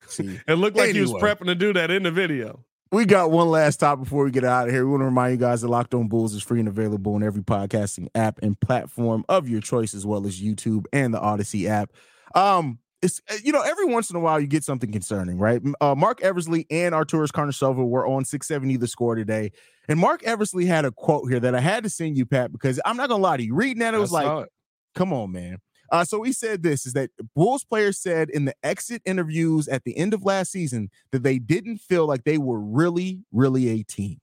see. 0.08 0.40
It 0.48 0.56
looked 0.56 0.78
like 0.78 0.94
he 0.94 1.02
was 1.02 1.14
prepping 1.14 1.46
to 1.46 1.56
do 1.56 1.74
that 1.74 1.92
in 1.92 2.04
the 2.04 2.12
video 2.12 2.64
We 2.92 3.06
got 3.06 3.32
one 3.32 3.50
last 3.50 3.76
stop 3.76 4.00
before 4.00 4.24
we 4.24 4.32
get 4.32 4.44
out 4.44 4.68
of 4.68 4.74
here. 4.74 4.86
We 4.86 4.92
want 4.92 5.02
to 5.02 5.06
remind 5.06 5.32
you 5.32 5.38
guys 5.38 5.62
that 5.62 5.68
Locked 5.68 5.94
On 5.94 6.08
Bulls 6.08 6.34
is 6.34 6.44
free 6.44 6.60
and 6.60 6.68
available 6.68 7.16
on 7.16 7.24
every 7.24 7.42
podcasting 7.42 8.08
app 8.16 8.40
and 8.44 8.60
platform 8.60 9.26
of 9.30 9.50
your 9.50 9.62
choice, 9.62 9.94
as 9.94 10.06
well 10.06 10.26
as 10.28 10.42
YouTube 10.42 10.86
and 10.94 11.14
the 11.14 11.20
Odyssey 11.20 11.68
app. 11.68 11.92
Um, 12.36 12.80
it's 13.04 13.22
uh, 13.30 13.36
you 13.44 13.52
know 13.52 13.62
every 13.62 13.86
once 13.86 14.10
in 14.10 14.16
a 14.16 14.20
while 14.20 14.40
you 14.40 14.48
get 14.48 14.64
something 14.64 14.92
concerning, 14.92 15.38
right? 15.38 15.62
Uh, 15.82 15.94
Marc 15.94 16.22
Eversley 16.22 16.66
and 16.72 16.96
Arturas 16.96 17.30
Karnisovas 17.30 17.88
were 17.88 18.08
on 18.08 18.26
670 18.26 18.78
the 18.78 18.88
score 18.88 19.16
today, 19.16 19.52
and 19.88 20.00
Marc 20.00 20.24
Eversley 20.24 20.66
had 20.66 20.86
a 20.86 20.92
quote 20.92 21.30
here 21.30 21.40
that 21.40 21.54
I 21.54 21.60
had 21.60 21.84
to 21.84 21.90
send 21.90 22.18
you, 22.18 22.26
Pat, 22.26 22.52
because 22.52 22.80
I'm 22.86 22.98
not 22.98 23.10
gonna 23.10 23.22
lie 23.22 23.38
to 23.38 23.44
you. 23.44 23.54
Reading 23.54 23.80
that, 23.80 23.94
it 23.94 24.00
was 24.00 24.12
like, 24.12 24.46
it. 24.46 24.50
come 24.96 25.12
on, 25.14 25.32
man. 25.32 25.58
Uh, 25.94 26.04
so 26.04 26.24
he 26.24 26.34
said 26.34 26.64
this 26.64 26.88
is 26.88 26.94
that 26.94 27.12
Bulls 27.36 27.64
players 27.64 28.00
said 28.00 28.32
in 28.32 28.46
the 28.46 28.56
exit 28.64 29.04
interviews 29.06 29.68
at 29.68 29.84
the 29.84 29.96
end 29.96 30.16
of 30.16 30.24
last 30.24 30.52
season 30.52 30.90
that 31.12 31.22
they 31.22 31.38
didn't 31.38 31.78
feel 31.78 32.08
like 32.08 32.24
they 32.24 32.40
were 32.40 32.60
really, 32.60 33.20
really 33.32 33.70
a 33.70 33.84
team. 33.84 34.20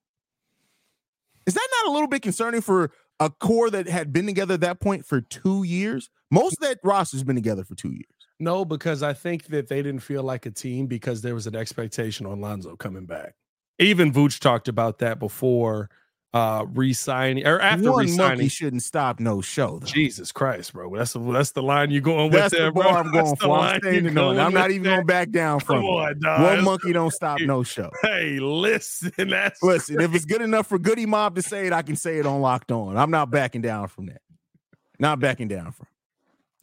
Is 1.47 1.55
that 1.55 1.69
not 1.79 1.91
a 1.91 1.93
little 1.93 2.09
bit 2.09 2.23
concerning 2.23 2.61
for 2.61 2.91
a 3.21 3.31
core 3.31 3.71
that 3.71 3.89
had 3.89 4.13
been 4.13 4.27
together 4.27 4.55
at 4.55 4.63
that 4.63 4.81
point 4.81 5.07
for 5.07 5.21
two 5.21 5.63
years? 5.63 6.11
Most 6.29 6.55
of 6.55 6.69
that 6.69 6.81
roster's 6.83 7.23
been 7.23 7.37
together 7.37 7.63
for 7.63 7.77
two 7.77 7.93
years. 7.93 8.27
no 8.41 8.65
because 8.65 9.05
I 9.05 9.13
think 9.13 9.47
that 9.47 9.69
they 9.69 9.81
didn't 9.81 10.01
feel 10.01 10.25
like 10.25 10.47
a 10.47 10.51
team 10.51 10.89
because 10.89 11.23
there 11.23 11.37
was 11.37 11.47
an 11.47 11.55
expectation 11.55 12.27
on 12.27 12.41
Lonzo 12.41 12.75
coming 12.75 13.07
back 13.07 13.35
even 13.81 14.13
Vooch 14.13 14.39
talked 14.39 14.69
about 14.69 14.99
that 14.99 15.19
before 15.19 15.89
uh 16.33 16.65
re-signing 16.75 17.45
or 17.45 17.61
after 17.61 17.91
One 17.91 18.05
re-signing 18.05 18.29
monkey 18.39 18.49
shouldn't 18.49 18.83
stop 18.85 19.19
no 19.19 19.41
show. 19.41 19.81
Though. 19.81 19.87
Jesus 19.87 20.31
Christ, 20.31 20.73
bro. 20.73 20.95
That's 20.97 21.13
the 21.13 21.19
that's 21.33 21.51
the 21.53 21.63
line 21.63 21.91
you're 21.91 22.03
going 22.03 22.31
with 22.31 22.35
That's 22.41 22.55
there, 22.55 22.67
the 22.67 22.73
bro. 22.73 22.89
I'm 22.89 23.11
going 23.11 23.35
for. 23.37 23.59
I'm 23.59 23.81
standing 23.81 24.07
on. 24.11 24.15
going 24.15 24.39
I'm 24.39 24.55
not 24.55 24.71
even 24.71 24.99
to 25.01 25.05
back 25.05 25.31
down 25.31 25.59
Come 25.61 25.67
from 25.67 25.85
it. 25.85 25.89
on, 25.89 26.21
dog. 26.21 26.43
One 26.43 26.65
monkey 26.65 26.93
don't 26.93 27.13
stop 27.13 27.41
no 27.41 27.63
show. 27.63 27.91
Hey, 28.03 28.39
listen, 28.39 29.13
that's 29.29 29.63
Listen, 29.63 30.01
if 30.01 30.15
it's 30.15 30.25
good 30.25 30.43
enough 30.43 30.67
for 30.69 30.79
Goodie 30.79 31.07
Mob 31.07 31.35
to 31.37 31.43
say 31.43 31.67
it, 31.67 31.73
I 31.73 31.83
can 31.83 31.97
say 31.97 32.19
it 32.19 32.27
on 32.27 32.41
Locked 32.41 32.71
On. 32.73 32.97
I'm 32.97 33.11
not 33.11 33.31
backing 33.31 33.63
down 33.63 33.89
from 33.89 34.07
that. 34.07 34.21
Not 34.99 35.19
backing 35.21 35.49
down 35.49 35.73
from. 35.73 35.87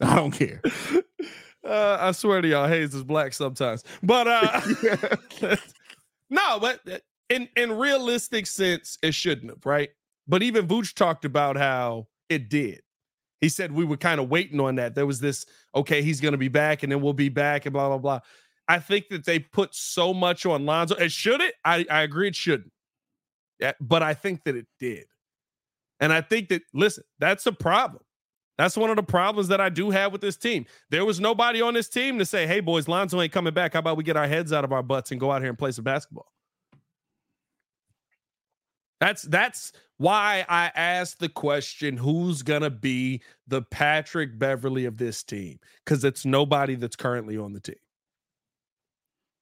I 0.00 0.16
don't 0.16 0.30
care. 0.30 0.62
uh, 1.66 1.98
I 2.00 2.12
swear 2.12 2.40
to 2.40 2.48
y'all, 2.48 2.68
Haize 2.68 2.94
is 2.94 3.02
black 3.04 3.32
sometimes. 3.34 3.84
But 4.02 4.28
uh 4.28 4.60
no, 6.30 6.58
but 6.60 6.80
uh, 6.90 6.98
in 7.28 7.48
in 7.56 7.72
realistic 7.72 8.46
sense, 8.46 8.98
it 9.02 9.14
shouldn't 9.14 9.50
have, 9.50 9.64
right? 9.64 9.90
But 10.26 10.42
even 10.42 10.66
Vooch 10.66 10.94
talked 10.94 11.24
about 11.24 11.56
how 11.56 12.08
it 12.28 12.48
did. 12.48 12.82
He 13.40 13.48
said 13.48 13.72
we 13.72 13.84
were 13.84 13.96
kind 13.96 14.20
of 14.20 14.28
waiting 14.28 14.60
on 14.60 14.74
that. 14.76 14.94
There 14.94 15.06
was 15.06 15.20
this, 15.20 15.46
okay, 15.74 16.02
he's 16.02 16.20
gonna 16.20 16.36
be 16.36 16.48
back, 16.48 16.82
and 16.82 16.90
then 16.90 17.00
we'll 17.00 17.12
be 17.12 17.28
back, 17.28 17.66
and 17.66 17.72
blah 17.72 17.88
blah 17.88 17.98
blah. 17.98 18.20
I 18.68 18.78
think 18.78 19.08
that 19.08 19.24
they 19.24 19.38
put 19.38 19.74
so 19.74 20.12
much 20.12 20.44
on 20.44 20.66
Lonzo. 20.66 20.94
And 20.96 21.10
should 21.10 21.40
it? 21.40 21.54
I, 21.64 21.86
I 21.90 22.02
agree 22.02 22.28
it 22.28 22.36
shouldn't. 22.36 22.72
Yeah, 23.58 23.72
but 23.80 24.02
I 24.02 24.12
think 24.12 24.44
that 24.44 24.56
it 24.56 24.66
did. 24.78 25.06
And 26.00 26.12
I 26.12 26.20
think 26.20 26.48
that 26.50 26.62
listen, 26.74 27.04
that's 27.18 27.46
a 27.46 27.52
problem. 27.52 28.02
That's 28.58 28.76
one 28.76 28.90
of 28.90 28.96
the 28.96 29.04
problems 29.04 29.48
that 29.48 29.60
I 29.60 29.68
do 29.68 29.90
have 29.90 30.10
with 30.10 30.20
this 30.20 30.36
team. 30.36 30.66
There 30.90 31.04
was 31.04 31.20
nobody 31.20 31.62
on 31.62 31.74
this 31.74 31.88
team 31.88 32.18
to 32.18 32.26
say, 32.26 32.44
hey, 32.44 32.58
boys, 32.58 32.88
Lonzo 32.88 33.20
ain't 33.20 33.32
coming 33.32 33.54
back. 33.54 33.74
How 33.74 33.78
about 33.78 33.96
we 33.96 34.02
get 34.02 34.16
our 34.16 34.26
heads 34.26 34.52
out 34.52 34.64
of 34.64 34.72
our 34.72 34.82
butts 34.82 35.12
and 35.12 35.20
go 35.20 35.30
out 35.30 35.42
here 35.42 35.48
and 35.48 35.58
play 35.58 35.70
some 35.70 35.84
basketball? 35.84 36.26
That's 39.00 39.22
that's 39.22 39.72
why 39.96 40.44
I 40.48 40.70
asked 40.74 41.20
the 41.20 41.28
question 41.28 41.96
who's 41.96 42.42
going 42.42 42.62
to 42.62 42.70
be 42.70 43.22
the 43.46 43.62
Patrick 43.62 44.38
Beverley 44.38 44.84
of 44.86 44.96
this 44.96 45.22
team? 45.22 45.58
Because 45.84 46.04
it's 46.04 46.24
nobody 46.24 46.74
that's 46.74 46.96
currently 46.96 47.36
on 47.36 47.52
the 47.52 47.60
team. 47.60 47.76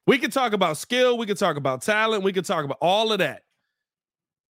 We 0.06 0.18
can 0.18 0.30
talk 0.30 0.52
about 0.52 0.76
skill, 0.76 1.18
we 1.18 1.26
can 1.26 1.36
talk 1.36 1.56
about 1.56 1.82
talent, 1.82 2.22
we 2.22 2.32
can 2.32 2.44
talk 2.44 2.64
about 2.64 2.78
all 2.80 3.12
of 3.12 3.18
that. 3.18 3.42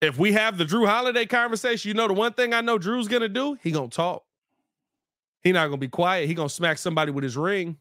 If 0.01 0.19
we 0.19 0.33
have 0.33 0.59
the 0.59 0.65
Jrue 0.65 0.87
Holiday 0.87 1.27
conversation, 1.27 1.89
you 1.89 1.95
know 1.95 2.09
the 2.09 2.15
one 2.15 2.33
thing 2.33 2.53
I 2.53 2.61
know 2.61 2.79
Jrue's 2.79 3.09
gonna 3.09 3.29
do, 3.29 3.57
he 3.63 3.71
gonna 3.71 3.89
talk. 3.89 4.25
He 5.43 5.53
not 5.53 5.67
gonna 5.67 5.77
be 5.77 5.89
quiet. 5.89 6.27
He 6.29 6.35
gonna 6.35 6.49
smack 6.49 6.79
somebody 6.79 7.13
with 7.13 7.23
his 7.23 7.37
ring. 7.37 7.77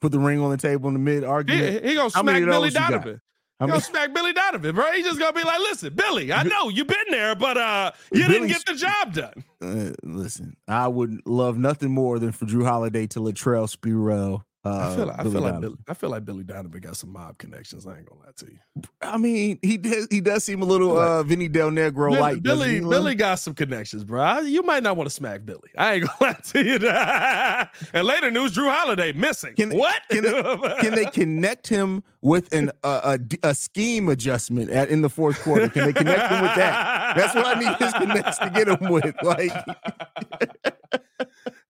Put 0.00 0.12
the 0.12 0.18
ring 0.18 0.40
on 0.40 0.50
the 0.50 0.58
table 0.58 0.88
in 0.88 0.94
the 0.94 1.00
mid 1.00 1.24
argument. 1.24 1.82
He, 1.82 1.90
he 1.90 1.94
gonna 1.94 2.10
smack 2.10 2.44
Billy 2.44 2.70
Donovan. 2.70 3.20
I'm 3.60 3.68
gonna 3.68 3.80
smack 3.80 4.12
Billy 4.12 4.32
Donovan, 4.32 4.74
bro. 4.74 4.92
He's 4.92 5.04
just 5.04 5.18
gonna 5.18 5.32
be 5.32 5.44
like, 5.44 5.60
"Listen, 5.60 5.94
Billy, 5.94 6.32
I 6.32 6.42
know 6.42 6.68
you've 6.68 6.88
been 6.88 6.96
there, 7.10 7.34
but 7.34 7.56
uh, 7.56 7.92
you 8.12 8.26
didn't 8.26 8.48
get 8.48 8.64
the 8.66 8.74
job 8.74 9.14
done." 9.14 9.44
Uh, 9.62 9.92
listen, 10.02 10.56
I 10.66 10.88
would 10.88 11.22
love 11.24 11.56
nothing 11.56 11.92
more 11.92 12.18
than 12.18 12.32
for 12.32 12.46
Jrue 12.46 12.64
Holiday 12.64 13.06
to 13.08 13.20
Latrell 13.20 13.72
Sprewell 13.72 14.42
uh, 14.64 14.88
I 14.90 14.96
feel 14.96 15.06
like, 15.06 15.18
I 15.18 15.22
feel 15.24 15.40
like 15.40 15.60
Billy, 15.60 15.76
I 15.88 15.94
feel 15.94 16.10
like 16.10 16.24
Billy 16.24 16.42
Donovan 16.42 16.80
got 16.80 16.96
some 16.96 17.12
mob 17.12 17.36
connections. 17.36 17.86
I 17.86 17.98
ain't 17.98 18.06
gonna 18.06 18.22
lie 18.22 18.32
to 18.36 18.46
you. 18.46 18.58
I 19.02 19.18
mean, 19.18 19.58
he 19.60 19.76
does, 19.76 20.08
he 20.10 20.20
does 20.22 20.42
seem 20.42 20.62
a 20.62 20.64
little 20.64 20.96
uh 20.96 21.22
Vinny 21.22 21.48
Del 21.48 21.70
Negro 21.70 22.18
like 22.18 22.42
Billy. 22.42 22.80
Billy 22.80 23.14
got 23.14 23.40
some 23.40 23.54
connections, 23.54 24.04
bro. 24.04 24.40
You 24.40 24.62
might 24.62 24.82
not 24.82 24.96
want 24.96 25.08
to 25.08 25.14
smack 25.14 25.44
Billy. 25.44 25.60
I 25.76 25.94
ain't 25.94 26.06
gonna 26.20 26.32
lie 26.32 26.40
to 26.52 26.64
you. 26.64 26.78
and 27.92 28.06
later 28.06 28.30
news: 28.30 28.56
Jrue 28.56 28.70
Holiday 28.72 29.12
missing. 29.12 29.54
Can, 29.54 29.70
what? 29.76 30.00
Can 30.10 30.24
they, 30.24 30.42
can 30.80 30.94
they 30.94 31.04
connect 31.12 31.68
him 31.68 32.02
with 32.22 32.52
an 32.54 32.70
uh, 32.82 33.18
a, 33.42 33.48
a 33.48 33.54
scheme 33.54 34.08
adjustment 34.08 34.70
at 34.70 34.88
in 34.88 35.02
the 35.02 35.10
fourth 35.10 35.42
quarter? 35.42 35.68
Can 35.68 35.84
they 35.84 35.92
connect 35.92 36.32
him 36.32 36.40
with 36.40 36.54
that? 36.54 37.16
That's 37.16 37.34
what 37.34 37.44
I 37.46 37.60
need 37.60 37.76
his 37.76 37.92
connects 37.92 38.38
to 38.38 38.50
get 38.50 38.68
him 38.68 38.90
with. 38.90 39.14
Like 39.22 39.52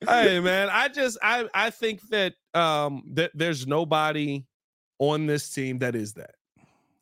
hey 0.09 0.41
man, 0.41 0.69
I 0.71 0.89
just 0.89 1.19
I 1.23 1.49
I 1.55 1.71
think 1.71 2.01
that 2.11 2.35
um 2.55 3.03
that 3.15 3.33
there's 3.35 3.67
nobody 3.67 4.45
on 4.99 5.27
this 5.27 5.49
team 5.51 5.79
that 5.81 5.95
is 5.95 6.15
that. 6.15 6.35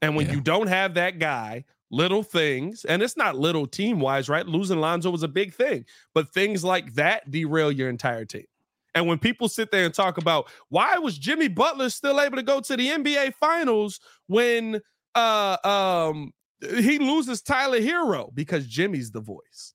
And 0.00 0.16
when 0.16 0.26
yeah. 0.26 0.34
you 0.34 0.40
don't 0.40 0.66
have 0.66 0.94
that 0.94 1.18
guy, 1.18 1.64
little 1.90 2.22
things, 2.22 2.84
and 2.84 3.02
it's 3.02 3.16
not 3.16 3.36
little 3.36 3.66
team 3.66 4.00
wise, 4.00 4.28
right? 4.28 4.46
Losing 4.46 4.80
Lonzo 4.80 5.10
was 5.10 5.22
a 5.22 5.28
big 5.28 5.54
thing, 5.54 5.84
but 6.14 6.32
things 6.32 6.64
like 6.64 6.94
that 6.94 7.30
derail 7.30 7.70
your 7.70 7.88
entire 7.88 8.24
team. 8.24 8.46
And 8.94 9.06
when 9.06 9.18
people 9.18 9.48
sit 9.48 9.70
there 9.70 9.84
and 9.84 9.94
talk 9.94 10.18
about 10.18 10.50
why 10.68 10.98
was 10.98 11.16
Jimmy 11.18 11.48
Butler 11.48 11.88
still 11.90 12.20
able 12.20 12.36
to 12.36 12.42
go 12.42 12.60
to 12.60 12.76
the 12.76 12.88
NBA 12.88 13.34
finals 13.34 14.00
when 14.26 14.80
uh 15.14 15.56
um 15.64 16.32
he 16.62 16.98
loses 16.98 17.42
Tyler 17.42 17.80
Herro 17.80 18.32
because 18.34 18.66
Jimmy's 18.66 19.10
the 19.10 19.20
voice. 19.20 19.74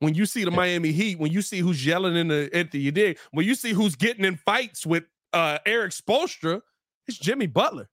When 0.00 0.14
you 0.14 0.26
see 0.26 0.44
the 0.44 0.50
Miami 0.50 0.92
Heat, 0.92 1.18
when 1.18 1.32
you 1.32 1.40
see 1.40 1.60
who's 1.60 1.84
yelling 1.84 2.16
in 2.16 2.28
the 2.28 2.50
empty, 2.52 2.80
you 2.80 2.92
dig. 2.92 3.18
When 3.30 3.46
you 3.46 3.54
see 3.54 3.72
who's 3.72 3.96
getting 3.96 4.24
in 4.24 4.36
fights 4.36 4.84
with 4.84 5.04
uh 5.32 5.58
Erik 5.64 5.92
Spoelstra, 5.92 6.60
it's 7.06 7.18
Jimmy 7.18 7.46
Butler. 7.46 7.88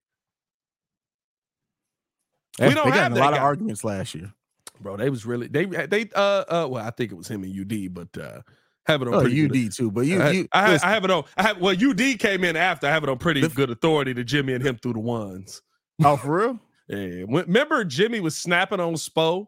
we 2.59 2.73
don't 2.73 2.91
have 2.91 3.13
a 3.13 3.15
lot 3.15 3.31
guy. 3.31 3.37
of 3.37 3.43
arguments 3.43 3.83
last 3.83 4.15
year, 4.15 4.33
bro. 4.81 4.97
They 4.97 5.09
was 5.09 5.25
really 5.25 5.47
they 5.47 5.65
they 5.65 6.09
uh 6.13 6.43
uh 6.47 6.67
well 6.69 6.85
I 6.85 6.91
think 6.91 7.11
it 7.11 7.15
was 7.15 7.29
him 7.29 7.43
and 7.43 7.57
UD, 7.57 7.93
but 7.93 8.21
uh 8.21 8.41
have 8.85 9.01
it 9.01 9.07
on 9.07 9.13
oh, 9.13 9.19
UD 9.19 9.51
good. 9.51 9.71
too. 9.71 9.91
But 9.91 10.01
you, 10.01 10.21
I, 10.21 10.31
you 10.31 10.47
I, 10.51 10.79
I, 10.83 10.89
have 10.89 11.05
it 11.05 11.11
on. 11.11 11.23
I 11.37 11.43
have 11.43 11.57
well 11.59 11.75
UD 11.75 12.19
came 12.19 12.43
in 12.43 12.55
after. 12.55 12.87
I 12.87 12.91
have 12.91 13.03
it 13.03 13.09
on 13.09 13.17
pretty 13.17 13.41
the, 13.41 13.49
good 13.49 13.69
authority 13.69 14.13
to 14.13 14.23
Jimmy 14.23 14.53
and 14.53 14.65
him 14.65 14.77
through 14.77 14.93
the 14.93 14.99
ones. 14.99 15.61
Oh, 16.03 16.17
for 16.17 16.37
real? 16.37 16.59
yeah. 16.87 17.23
Remember 17.27 17.85
Jimmy 17.85 18.19
was 18.19 18.35
snapping 18.35 18.79
on 18.79 18.93
Spo. 18.95 19.47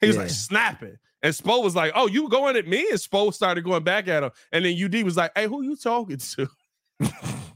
He 0.00 0.06
was 0.06 0.16
yeah. 0.16 0.22
like 0.22 0.30
snapping. 0.30 0.96
And 1.22 1.34
Spo 1.34 1.62
was 1.62 1.74
like, 1.74 1.92
"Oh, 1.94 2.06
you 2.06 2.28
going 2.28 2.56
at 2.56 2.66
me?" 2.66 2.88
And 2.90 2.98
Spo 2.98 3.32
started 3.34 3.64
going 3.64 3.84
back 3.84 4.08
at 4.08 4.22
him. 4.22 4.30
And 4.52 4.64
then 4.64 4.76
UD 4.82 5.02
was 5.02 5.16
like, 5.16 5.32
"Hey, 5.36 5.46
who 5.46 5.62
you 5.62 5.76
talking 5.76 6.18
to?" 6.18 6.48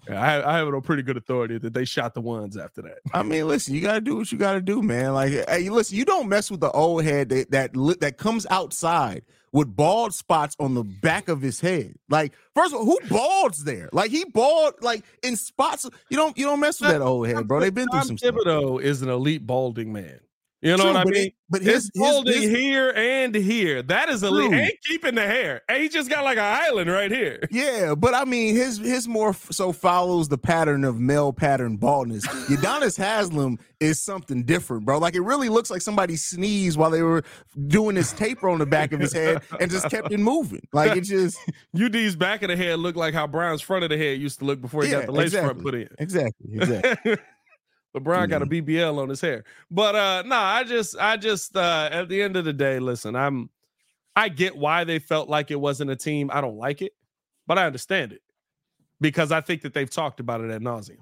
I, 0.09 0.43
I, 0.43 0.57
have 0.59 0.69
it 0.69 0.75
on 0.75 0.83
pretty 0.83 1.03
good 1.03 1.17
authority 1.17 1.59
that 1.59 1.75
they 1.75 1.85
shot 1.85 2.15
the 2.15 2.21
ones 2.21 2.57
after 2.57 2.83
that. 2.83 2.99
I 3.15 3.23
mean, 3.23 3.47
listen, 3.47 3.75
you 3.75 3.81
got 3.81 3.95
to 3.95 4.01
do 4.01 4.17
what 4.17 4.31
you 4.33 4.39
got 4.39 4.55
to 4.55 4.61
do, 4.61 4.83
man. 4.83 5.15
Like, 5.15 5.33
hey, 5.49 5.69
listen, 5.69 5.97
you 5.97 6.05
don't 6.05 6.29
mess 6.29 6.51
with 6.51 6.61
the 6.61 6.71
old 6.71 7.05
head 7.05 7.29
that 7.31 7.51
that 7.51 7.73
that 8.01 8.19
comes 8.19 8.47
outside 8.51 9.23
with 9.53 9.75
bald 9.75 10.15
spots 10.15 10.57
on 10.59 10.75
the 10.75 10.83
back 10.83 11.29
of 11.29 11.41
his 11.41 11.61
head. 11.61 11.95
Like, 12.09 12.33
first 12.55 12.73
of 12.73 12.81
all, 12.81 12.87
who 12.87 12.99
balds 13.09 13.65
there? 13.65 13.89
Like, 13.93 14.11
he 14.11 14.25
bald 14.25 14.75
like 14.81 15.05
in 15.23 15.37
spots. 15.37 15.89
You 16.11 16.17
don't 16.17 16.37
you 16.37 16.45
don't 16.45 16.61
mess 16.61 16.81
with 16.81 16.91
that 16.91 17.01
old 17.01 17.29
head, 17.29 17.47
bro. 17.47 17.61
They've 17.61 17.75
been 17.75 17.89
through 17.89 18.03
some. 18.03 18.17
Thibodeau 18.17 18.79
stuff. 18.79 18.83
is 18.83 19.03
an 19.03 19.09
elite 19.09 19.47
balding 19.47 19.93
man. 19.93 20.21
You 20.63 20.77
know 20.77 20.85
True, 20.85 20.93
what 20.93 21.09
I 21.09 21.11
mean? 21.11 21.33
but 21.53 21.61
his, 21.61 21.89
it's 21.89 21.99
holding 21.99 22.41
his, 22.41 22.51
here 22.51 22.91
and 22.97 23.35
here. 23.35 23.83
That 23.83 24.09
is 24.09 24.23
a 24.23 24.31
lead. 24.31 24.55
Ain't 24.55 24.81
keeping 24.85 25.17
the 25.17 25.23
hair. 25.27 25.61
And 25.69 25.83
he 25.83 25.89
just 25.89 26.09
got 26.09 26.25
like 26.25 26.39
an 26.39 26.45
island 26.45 26.91
right 26.91 27.11
here. 27.11 27.41
Yeah, 27.53 27.95
but 27.95 28.15
I 28.15 28.25
mean, 28.25 28.55
his 28.55 28.79
his 28.79 29.07
more 29.07 29.35
so 29.35 29.73
follows 29.73 30.29
the 30.29 30.39
pattern 30.39 30.85
of 30.85 30.99
male 30.99 31.33
pattern 31.33 31.77
baldness. 31.77 32.27
Udonis 32.27 32.97
Haslem 32.97 33.59
is 33.79 34.01
something 34.01 34.45
different, 34.45 34.87
bro. 34.87 34.99
Like 34.99 35.15
it 35.15 35.21
really 35.21 35.49
looks 35.51 35.71
like 35.71 35.83
somebody 35.83 36.17
sneezed 36.17 36.79
while 36.79 36.91
they 36.91 37.03
were 37.03 37.23
doing 37.67 37.95
this 37.95 38.13
taper 38.13 38.49
on 38.49 38.59
the 38.59 38.67
back 38.67 38.93
of 38.93 39.01
his 39.01 39.13
head 39.13 39.43
and 39.61 39.71
just 39.71 39.91
kept 39.91 40.11
it 40.13 40.19
moving. 40.19 40.67
Like 40.73 40.97
it 40.97 41.03
just 41.03 41.39
UD's 41.79 42.17
back 42.17 42.43
of 42.43 42.49
the 42.49 42.57
head 42.57 42.79
looked 42.79 42.97
like 42.97 43.13
how 43.13 43.27
Brown's 43.27 43.61
front 43.61 43.85
of 43.85 43.91
the 43.91 43.99
head 43.99 44.19
used 44.19 44.39
to 44.39 44.45
look 44.47 44.61
before 44.61 44.85
he 44.85 44.91
yeah, 44.91 45.01
got 45.01 45.07
the 45.07 45.13
lace 45.13 45.27
exactly. 45.27 45.49
front 45.49 45.63
put 45.63 45.75
in. 45.75 45.89
Exactly. 45.99 46.51
Exactly. 46.63 47.17
LeBron 47.97 48.29
got 48.29 48.43
a 48.43 48.47
mm-hmm. 48.47 48.69
BBL 48.71 48.99
on 48.99 49.09
his 49.09 49.21
hair. 49.21 49.45
But 49.71 49.95
uh 49.95 50.23
no, 50.27 50.37
I 50.37 50.65
just 50.65 50.97
I 50.99 51.17
just 51.17 51.57
uh 51.57 51.89
at 51.91 52.09
the 52.09 52.23
end 52.23 52.37
of 52.37 52.45
the 52.45 52.53
day, 52.53 52.79
listen, 52.79 53.15
I'm 53.15 53.51
I 54.15 54.29
get 54.29 54.57
why 54.57 54.85
they 54.85 54.99
felt 54.99 55.29
like 55.29 55.51
it 55.51 55.61
wasn't 55.61 55.91
a 55.91 55.97
team. 55.97 56.31
I 56.33 56.41
don't 56.41 56.59
like 56.59 56.83
it, 56.83 56.93
but 57.47 57.59
I 57.59 57.67
understand 57.67 58.13
it 58.13 58.23
because 59.01 59.33
I 59.33 59.41
think 59.41 59.63
that 59.63 59.75
they've 59.75 59.91
talked 59.91 60.21
about 60.21 60.41
it 60.43 60.51
at 60.51 60.61
nauseum. 60.61 60.99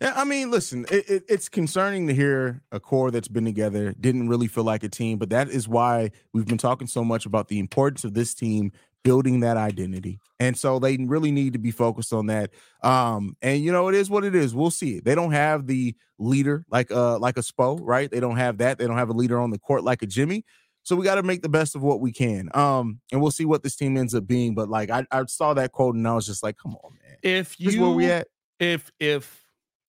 Yeah, 0.00 0.12
I 0.16 0.24
mean, 0.24 0.50
listen, 0.50 0.86
it, 0.90 1.08
it, 1.08 1.24
it's 1.28 1.48
concerning 1.48 2.08
to 2.08 2.14
hear 2.14 2.62
a 2.72 2.80
core 2.80 3.10
that's 3.10 3.28
been 3.28 3.44
together 3.44 3.94
didn't 3.98 4.28
really 4.28 4.48
feel 4.48 4.64
like 4.64 4.82
a 4.82 4.88
team, 4.88 5.18
but 5.18 5.30
that 5.30 5.48
is 5.48 5.68
why 5.68 6.10
we've 6.32 6.46
been 6.46 6.58
talking 6.58 6.86
so 6.86 7.04
much 7.04 7.26
about 7.26 7.48
the 7.48 7.58
importance 7.58 8.04
of 8.04 8.14
this 8.14 8.34
team 8.34 8.72
building 9.04 9.40
that 9.40 9.56
identity. 9.56 10.18
And 10.40 10.56
so 10.56 10.78
they 10.78 10.96
really 10.96 11.30
need 11.30 11.52
to 11.52 11.58
be 11.58 11.70
focused 11.70 12.12
on 12.12 12.26
that. 12.26 12.50
Um, 12.82 13.36
and 13.42 13.62
you 13.62 13.70
know, 13.70 13.88
it 13.88 13.94
is 13.94 14.10
what 14.10 14.24
it 14.24 14.34
is. 14.34 14.54
We'll 14.54 14.70
see 14.70 14.96
it. 14.96 15.04
They 15.04 15.14
don't 15.14 15.32
have 15.32 15.66
the 15.66 15.94
leader 16.18 16.64
like 16.70 16.90
uh 16.90 17.18
like 17.18 17.36
a 17.36 17.42
Spo, 17.42 17.78
right? 17.80 18.10
They 18.10 18.20
don't 18.20 18.36
have 18.36 18.58
that. 18.58 18.78
They 18.78 18.86
don't 18.86 18.98
have 18.98 19.10
a 19.10 19.14
leader 19.14 19.38
on 19.38 19.50
the 19.50 19.58
court 19.58 19.84
like 19.84 20.02
a 20.02 20.06
Jimmy. 20.06 20.44
So 20.82 20.96
we 20.96 21.04
got 21.04 21.14
to 21.14 21.22
make 21.22 21.40
the 21.40 21.48
best 21.48 21.74
of 21.74 21.82
what 21.82 22.00
we 22.00 22.12
can. 22.12 22.50
Um, 22.52 23.00
and 23.10 23.22
we'll 23.22 23.30
see 23.30 23.46
what 23.46 23.62
this 23.62 23.74
team 23.74 23.96
ends 23.96 24.14
up 24.14 24.26
being. 24.26 24.54
But 24.54 24.68
like 24.68 24.90
I, 24.90 25.06
I 25.10 25.24
saw 25.26 25.54
that 25.54 25.72
quote 25.72 25.94
and 25.94 26.06
I 26.06 26.14
was 26.14 26.26
just 26.26 26.42
like, 26.42 26.56
come 26.58 26.76
on, 26.84 26.92
man. 27.02 27.16
If 27.22 27.58
you 27.58 27.80
where 27.80 27.90
we 27.90 28.06
at, 28.06 28.28
if 28.60 28.90
if 29.00 29.44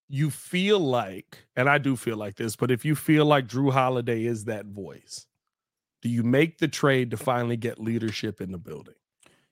you 0.08 0.30
feel 0.30 0.80
like, 0.80 1.40
and 1.56 1.70
I 1.70 1.80
do 1.80 1.96
feel 1.96 2.18
like 2.18 2.36
this, 2.36 2.56
but 2.56 2.72
if 2.72 2.86
you 2.86 2.96
feel 2.96 3.26
like 3.26 3.48
Jrue 3.48 3.74
Holiday 3.74 4.24
is 4.24 4.46
that 4.46 4.68
voice, 4.68 5.26
do 6.02 6.10
you 6.10 6.24
make 6.24 6.60
the 6.60 6.68
trade 6.68 7.12
to 7.12 7.18
finally 7.18 7.58
get 7.58 7.80
leadership 7.80 8.40
in 8.40 8.52
the 8.52 8.58
building? 8.58 8.94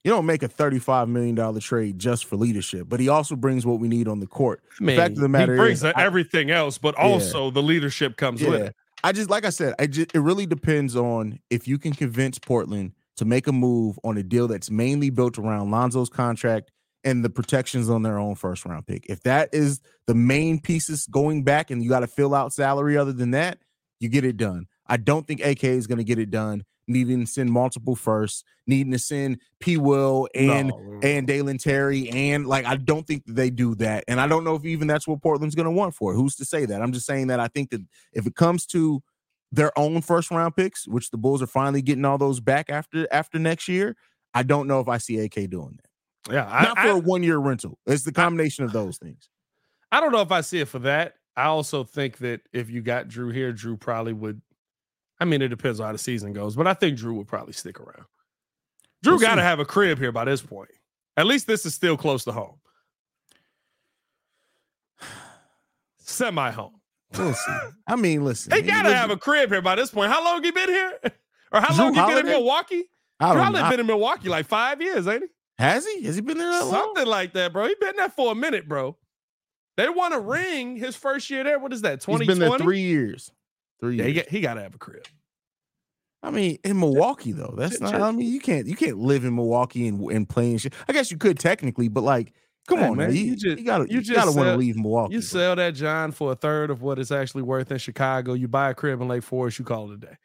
You 0.03 0.11
don't 0.11 0.25
make 0.25 0.43
a 0.43 0.49
$35 0.49 1.07
million 1.07 1.59
trade 1.59 1.97
just 1.97 2.25
for 2.25 2.35
leadership, 2.35 2.87
but 2.89 2.99
he 2.99 3.07
also 3.07 3.35
brings 3.35 3.65
what 3.65 3.79
we 3.79 3.87
need 3.87 4.07
on 4.07 4.19
the 4.19 4.27
court. 4.27 4.61
I 4.79 4.83
mean, 4.83 4.95
the 4.95 5.01
fact 5.01 5.11
of 5.13 5.21
the 5.21 5.29
matter 5.29 5.53
he 5.53 5.59
brings 5.59 5.83
is, 5.83 5.93
everything 5.95 6.51
I, 6.51 6.55
else, 6.55 6.77
but 6.77 6.95
also 6.95 7.45
yeah. 7.45 7.51
the 7.51 7.63
leadership 7.63 8.17
comes 8.17 8.41
yeah. 8.41 8.49
with 8.49 8.61
it. 8.61 8.75
I 9.03 9.11
just, 9.11 9.29
like 9.29 9.45
I 9.45 9.49
said, 9.49 9.75
I 9.79 9.87
just, 9.87 10.13
it 10.13 10.19
really 10.19 10.45
depends 10.45 10.95
on 10.95 11.39
if 11.49 11.67
you 11.67 11.77
can 11.77 11.93
convince 11.93 12.37
Portland 12.37 12.93
to 13.17 13.25
make 13.25 13.47
a 13.47 13.51
move 13.51 13.97
on 14.03 14.17
a 14.17 14.23
deal 14.23 14.47
that's 14.47 14.69
mainly 14.69 15.09
built 15.09 15.37
around 15.37 15.71
Lonzo's 15.71 16.09
contract 16.09 16.71
and 17.03 17.23
the 17.23 17.29
protections 17.29 17.89
on 17.89 18.01
their 18.01 18.17
own 18.17 18.35
first 18.35 18.65
round 18.65 18.87
pick. 18.87 19.05
If 19.07 19.23
that 19.23 19.49
is 19.53 19.81
the 20.07 20.15
main 20.15 20.59
pieces 20.59 21.05
going 21.07 21.43
back 21.43 21.69
and 21.69 21.83
you 21.83 21.89
got 21.89 21.99
to 21.99 22.07
fill 22.07 22.33
out 22.33 22.53
salary 22.53 22.97
other 22.97 23.13
than 23.13 23.31
that, 23.31 23.59
you 23.99 24.09
get 24.09 24.25
it 24.25 24.37
done. 24.37 24.67
I 24.87 24.97
don't 24.97 25.25
think 25.27 25.45
AK 25.45 25.63
is 25.63 25.87
going 25.87 25.97
to 25.97 26.03
get 26.03 26.19
it 26.19 26.29
done 26.29 26.63
needing 26.87 27.21
to 27.21 27.25
send 27.25 27.51
multiple 27.51 27.95
firsts, 27.95 28.43
needing 28.67 28.91
to 28.91 28.99
send 28.99 29.39
P. 29.59 29.77
Will 29.77 30.27
and 30.35 30.69
no. 30.69 30.99
and 31.03 31.27
Dalen 31.27 31.57
Terry, 31.57 32.09
and 32.09 32.45
like 32.45 32.65
I 32.65 32.75
don't 32.75 33.05
think 33.05 33.23
they 33.27 33.49
do 33.49 33.75
that, 33.75 34.03
and 34.07 34.19
I 34.19 34.27
don't 34.27 34.43
know 34.43 34.55
if 34.55 34.65
even 34.65 34.87
that's 34.87 35.07
what 35.07 35.21
Portland's 35.21 35.55
going 35.55 35.65
to 35.65 35.71
want 35.71 35.95
for. 35.95 36.13
It. 36.13 36.15
Who's 36.15 36.35
to 36.37 36.45
say 36.45 36.65
that? 36.65 36.81
I'm 36.81 36.91
just 36.91 37.05
saying 37.05 37.27
that 37.27 37.39
I 37.39 37.47
think 37.47 37.69
that 37.71 37.81
if 38.13 38.27
it 38.27 38.35
comes 38.35 38.65
to 38.67 39.01
their 39.51 39.77
own 39.77 40.01
first 40.01 40.31
round 40.31 40.55
picks, 40.55 40.87
which 40.87 41.11
the 41.11 41.17
Bulls 41.17 41.41
are 41.41 41.47
finally 41.47 41.81
getting 41.81 42.05
all 42.05 42.17
those 42.17 42.39
back 42.39 42.69
after 42.69 43.07
after 43.11 43.39
next 43.39 43.67
year, 43.67 43.95
I 44.33 44.43
don't 44.43 44.67
know 44.67 44.79
if 44.79 44.87
I 44.87 44.97
see 44.97 45.19
AK 45.19 45.49
doing 45.49 45.79
that. 45.81 46.33
Yeah, 46.33 46.43
not 46.45 46.77
for 46.77 46.87
I, 46.87 46.91
a 46.91 46.97
one 46.97 47.23
year 47.23 47.37
rental. 47.37 47.77
It's 47.85 48.03
the 48.03 48.11
combination 48.11 48.63
I, 48.63 48.67
of 48.67 48.73
those 48.73 48.97
things. 48.97 49.29
I 49.91 49.99
don't 49.99 50.11
know 50.11 50.21
if 50.21 50.31
I 50.31 50.41
see 50.41 50.59
it 50.59 50.67
for 50.67 50.79
that. 50.79 51.15
I 51.35 51.45
also 51.45 51.83
think 51.83 52.17
that 52.19 52.41
if 52.51 52.69
you 52.69 52.81
got 52.81 53.07
Jrue 53.07 53.33
here, 53.33 53.53
Jrue 53.53 53.79
probably 53.79 54.13
would 54.13 54.41
I 55.23 55.25
mean, 55.25 55.41
it 55.41 55.47
depends 55.47 55.79
on 55.79 55.85
how 55.85 55.93
the 55.93 55.97
season 55.97 56.33
goes, 56.33 56.53
but 56.53 56.67
I 56.67 56.73
think 56.73 56.99
Jrue 56.99 57.15
will 57.15 57.23
probably 57.23 57.53
stick 57.53 57.79
around. 57.79 58.03
Jrue 59.05 59.11
We'll 59.11 59.19
got 59.19 59.35
to 59.35 59.41
have 59.41 59.61
a 59.61 59.63
crib 59.65 59.97
here 59.97 60.11
by 60.11 60.25
this 60.25 60.41
point. 60.41 60.69
At 61.15 61.25
least 61.25 61.47
this 61.47 61.65
is 61.65 61.73
still 61.73 61.95
close 61.95 62.25
to 62.25 62.33
home. 62.33 62.55
Semi 65.99 66.51
home. 66.51 66.81
We'll 67.17 67.33
see. 67.33 67.57
I 67.87 67.95
mean, 67.95 68.25
listen. 68.25 68.51
He 68.51 68.63
got 68.63 68.81
to 68.81 68.93
have 68.93 69.11
a 69.11 69.15
crib 69.15 69.49
here 69.49 69.61
by 69.61 69.75
this 69.75 69.91
point. 69.91 70.11
How 70.11 70.21
long 70.25 70.43
he 70.43 70.51
been 70.51 70.69
here? 70.69 70.99
Or 71.53 71.61
how 71.61 71.67
Jrue 71.67 71.77
long 71.77 71.93
he 71.93 72.01
been 72.15 72.25
in 72.25 72.31
Milwaukee? 72.31 72.89
I 73.19 73.31
Jrue 73.31 73.35
don't 73.35 73.53
know. 73.53 73.69
been 73.69 73.79
in 73.79 73.85
Milwaukee 73.85 74.27
like 74.27 74.47
five 74.47 74.81
years, 74.81 75.07
ain't 75.07 75.21
he? 75.21 75.29
Has 75.59 75.85
he? 75.85 76.01
Has 76.01 76.15
he 76.15 76.21
been 76.21 76.39
there 76.39 76.49
that 76.49 76.65
long? 76.65 76.71
Something 76.71 77.05
like 77.05 77.33
that, 77.33 77.53
bro. 77.53 77.67
He 77.67 77.75
been 77.79 77.95
there 77.95 78.09
for 78.09 78.31
a 78.31 78.35
minute, 78.35 78.67
bro. 78.67 78.97
They 79.77 79.87
won 79.87 80.13
a 80.13 80.19
ring 80.19 80.75
his 80.77 80.95
first 80.95 81.29
year 81.29 81.43
there. 81.43 81.59
What 81.59 81.71
is 81.71 81.83
that? 81.83 81.99
He's 81.99 82.05
Twenty 82.05 82.25
been 82.25 82.39
there 82.39 82.57
three 82.57 82.81
years. 82.81 83.31
Three 83.83 83.97
Yeah, 83.97 84.05
he 84.05 84.13
got, 84.13 84.29
he 84.29 84.39
got 84.39 84.53
to 84.53 84.61
have 84.61 84.73
a 84.75 84.77
crib. 84.77 85.05
I 86.23 86.31
mean, 86.31 86.57
in 86.63 86.79
Milwaukee 86.79 87.33
though, 87.33 87.53
that's 87.57 87.81
not. 87.81 87.95
I 87.95 88.11
mean, 88.11 88.31
you 88.31 88.39
can't 88.39 88.65
you 88.65 88.77
can't 88.77 88.97
live 88.97 89.25
in 89.25 89.35
Milwaukee 89.35 89.87
and 89.89 90.01
and 90.09 90.27
playing 90.27 90.57
shit. 90.59 90.73
I 90.87 90.93
guess 90.93 91.11
you 91.11 91.17
could 91.17 91.37
technically, 91.37 91.89
but 91.89 92.01
like, 92.03 92.31
come 92.65 92.79
Hey, 92.79 92.87
on, 92.87 92.95
man, 92.95 93.13
you 93.13 93.23
You, 93.23 93.35
just- 93.35 93.59
you 93.59 93.65
gotta 93.65 93.91
you 93.91 94.01
gotta 94.01 94.31
want 94.31 94.47
to 94.47 94.55
leave 94.55 94.77
Milwaukee. 94.77 95.15
You 95.15 95.19
bro. 95.19 95.25
sell 95.25 95.55
that 95.57 95.71
John 95.75 96.13
for 96.13 96.31
a 96.31 96.35
third 96.35 96.69
of 96.69 96.81
what 96.81 96.97
it's 96.97 97.11
actually 97.11 97.43
worth 97.43 97.69
in 97.71 97.77
Chicago. 97.77 98.35
You 98.35 98.47
buy 98.47 98.69
a 98.69 98.73
crib 98.73 99.01
in 99.01 99.09
Lake 99.09 99.23
Forest. 99.23 99.59
You 99.59 99.65
call 99.65 99.91
it 99.91 99.95
a 99.95 99.97
day. 99.97 100.17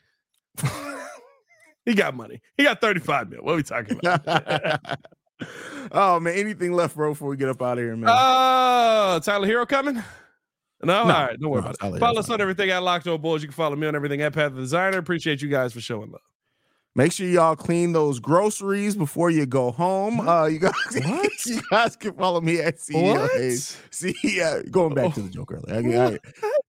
he 1.85 1.95
got 1.95 2.15
money. 2.15 2.41
He 2.57 2.63
got 2.63 2.81
thirty 2.81 3.01
five 3.01 3.29
mil. 3.29 3.41
What 3.43 3.55
are 3.55 3.57
we 3.57 3.63
talking 3.65 3.99
about? 3.99 4.81
oh 5.91 6.21
man, 6.21 6.35
anything 6.35 6.75
left, 6.75 6.95
bro? 6.95 7.11
Before 7.11 7.29
we 7.29 7.37
get 7.37 7.49
up 7.49 7.61
out 7.61 7.79
of 7.79 7.83
here, 7.85 7.97
man. 7.97 8.09
Oh, 8.09 9.19
Tyler 9.21 9.49
Herro 9.49 9.69
coming? 9.69 10.01
No, 10.83 11.05
No, 11.07 11.15
all 11.15 11.27
right, 11.27 11.41
don't 11.41 11.51
worry 11.51 11.61
no, 11.61 11.67
about 11.67 11.79
Tyler 11.81 11.97
it. 11.97 12.01
Follow 12.01 12.21
us 12.21 12.31
on 12.31 12.41
everything 12.41 12.71
at 12.71 12.83
Locked 12.83 13.07
On 13.09 13.21
Bulls. 13.21 13.43
You 13.43 13.49
can 13.49 13.55
follow 13.55 13.77
me 13.77 13.87
on 13.87 13.97
everything 13.97 14.23
at 14.23 14.33
Path 14.33 14.49
of 14.49 14.55
the 14.57 14.61
Designer. 14.63 14.99
Appreciate 14.99 15.43
you 15.43 15.49
guys 15.49 15.73
for 15.73 15.81
showing 15.81 16.11
love. 16.11 16.21
Make 16.95 17.13
sure 17.13 17.29
y'all 17.29 17.55
clean 17.55 17.93
those 17.93 18.19
groceries 18.19 18.97
before 18.97 19.31
you 19.31 19.47
go 19.47 19.71
home. 19.71 20.19
Uh, 20.27 20.47
you 20.47 20.59
guys, 20.59 20.73
What? 21.05 21.47
you 21.47 21.61
guys 21.71 21.95
can 21.95 22.13
follow 22.15 22.41
me 22.41 22.59
at 22.61 22.79
CEO 22.79 23.29
Haize. 23.37 23.77
See, 23.91 24.17
yeah, 24.25 24.63
going 24.69 24.95
back 24.95 25.15
to 25.15 25.23
the 25.23 25.29
joke 25.29 25.53
earlier. 25.53 26.03
I, 26.03 26.07
I, 26.07 26.19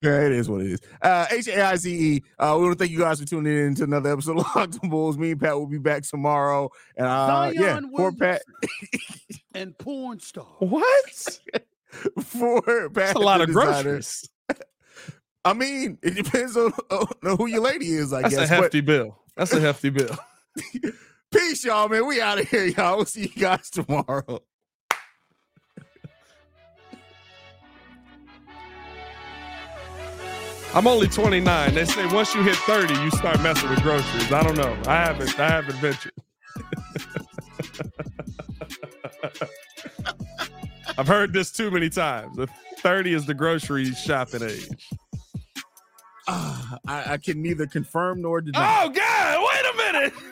yeah, 0.03 0.25
it 0.27 0.31
is 0.33 0.47
what 0.47 0.61
it 0.61 0.67
is. 0.67 0.79
Uh, 1.01 1.25
H 1.31 1.47
A 1.47 1.65
I 1.65 1.75
Z 1.77 1.91
E. 1.91 2.23
Uh, 2.37 2.55
we 2.59 2.65
want 2.65 2.77
to 2.77 2.83
thank 2.83 2.91
you 2.91 2.99
guys 2.99 3.19
for 3.19 3.25
tuning 3.25 3.57
in 3.57 3.73
to 3.75 3.85
another 3.85 4.11
episode 4.11 4.37
of 4.37 4.45
Locked 4.55 4.77
on 4.83 4.89
Bulls. 4.91 5.17
Me 5.17 5.31
and 5.31 5.41
Pat 5.41 5.55
will 5.55 5.65
be 5.65 5.79
back 5.79 6.03
tomorrow. 6.03 6.69
And 6.95 7.07
uh, 7.07 7.51
yeah, 7.55 7.61
Zion 7.61 7.91
for 7.95 8.11
Pat, 8.11 8.43
and 9.55 9.75
porn 9.79 10.19
star. 10.19 10.45
What? 10.59 11.39
for 12.19 12.61
a 12.95 13.19
lot 13.19 13.41
of 13.41 13.47
designer. 13.47 13.83
groceries. 13.83 14.29
I 15.45 15.53
mean, 15.53 15.97
it 16.01 16.15
depends 16.15 16.55
on, 16.57 16.73
on 16.91 17.37
who 17.37 17.47
your 17.47 17.61
lady 17.61 17.87
is. 17.87 18.13
I 18.13 18.23
guess. 18.23 18.35
That's 18.35 18.35
a 18.35 18.39
guess. 18.41 18.49
But 18.49 18.63
hefty 18.63 18.81
bill. 18.81 19.17
That's 19.35 19.53
a 19.53 19.59
hefty 19.59 19.89
bill. 19.89 20.17
peace, 21.31 21.63
y'all, 21.63 21.87
man. 21.89 22.05
We 22.05 22.21
out 22.21 22.39
of 22.39 22.49
here, 22.49 22.65
y'all. 22.65 22.97
We'll 22.97 23.05
see 23.05 23.21
you 23.21 23.41
guys 23.41 23.69
tomorrow. 23.69 24.41
I'm 30.71 30.85
only 30.85 31.07
29. 31.07 31.73
They 31.73 31.85
say 31.85 32.05
once 32.13 32.35
you 32.35 32.43
hit 32.43 32.55
30, 32.57 32.93
you 33.01 33.09
start 33.11 33.41
messing 33.41 33.69
with 33.71 33.81
groceries. 33.81 34.31
I 34.31 34.43
don't 34.43 34.55
know. 34.55 34.77
I 34.85 34.97
haven't. 34.97 35.39
I 35.39 35.49
haven't 35.49 35.77
ventured. 35.77 36.13
I've 40.99 41.07
heard 41.07 41.31
this 41.31 41.49
too 41.49 41.71
many 41.71 41.89
times. 41.89 42.37
30 42.79 43.13
is 43.13 43.25
the 43.25 43.33
grocery 43.33 43.93
shopping 43.93 44.43
age. 44.43 44.67
Uh, 46.27 46.75
I, 46.87 47.13
I, 47.13 47.17
can 47.17 47.41
neither 47.41 47.67
confirm 47.67 48.21
nor 48.21 48.41
deny. 48.41 48.83
Oh 48.83 48.89
God! 48.89 49.47
Wait 49.49 49.73
a 49.73 49.93
minute. 49.93 50.13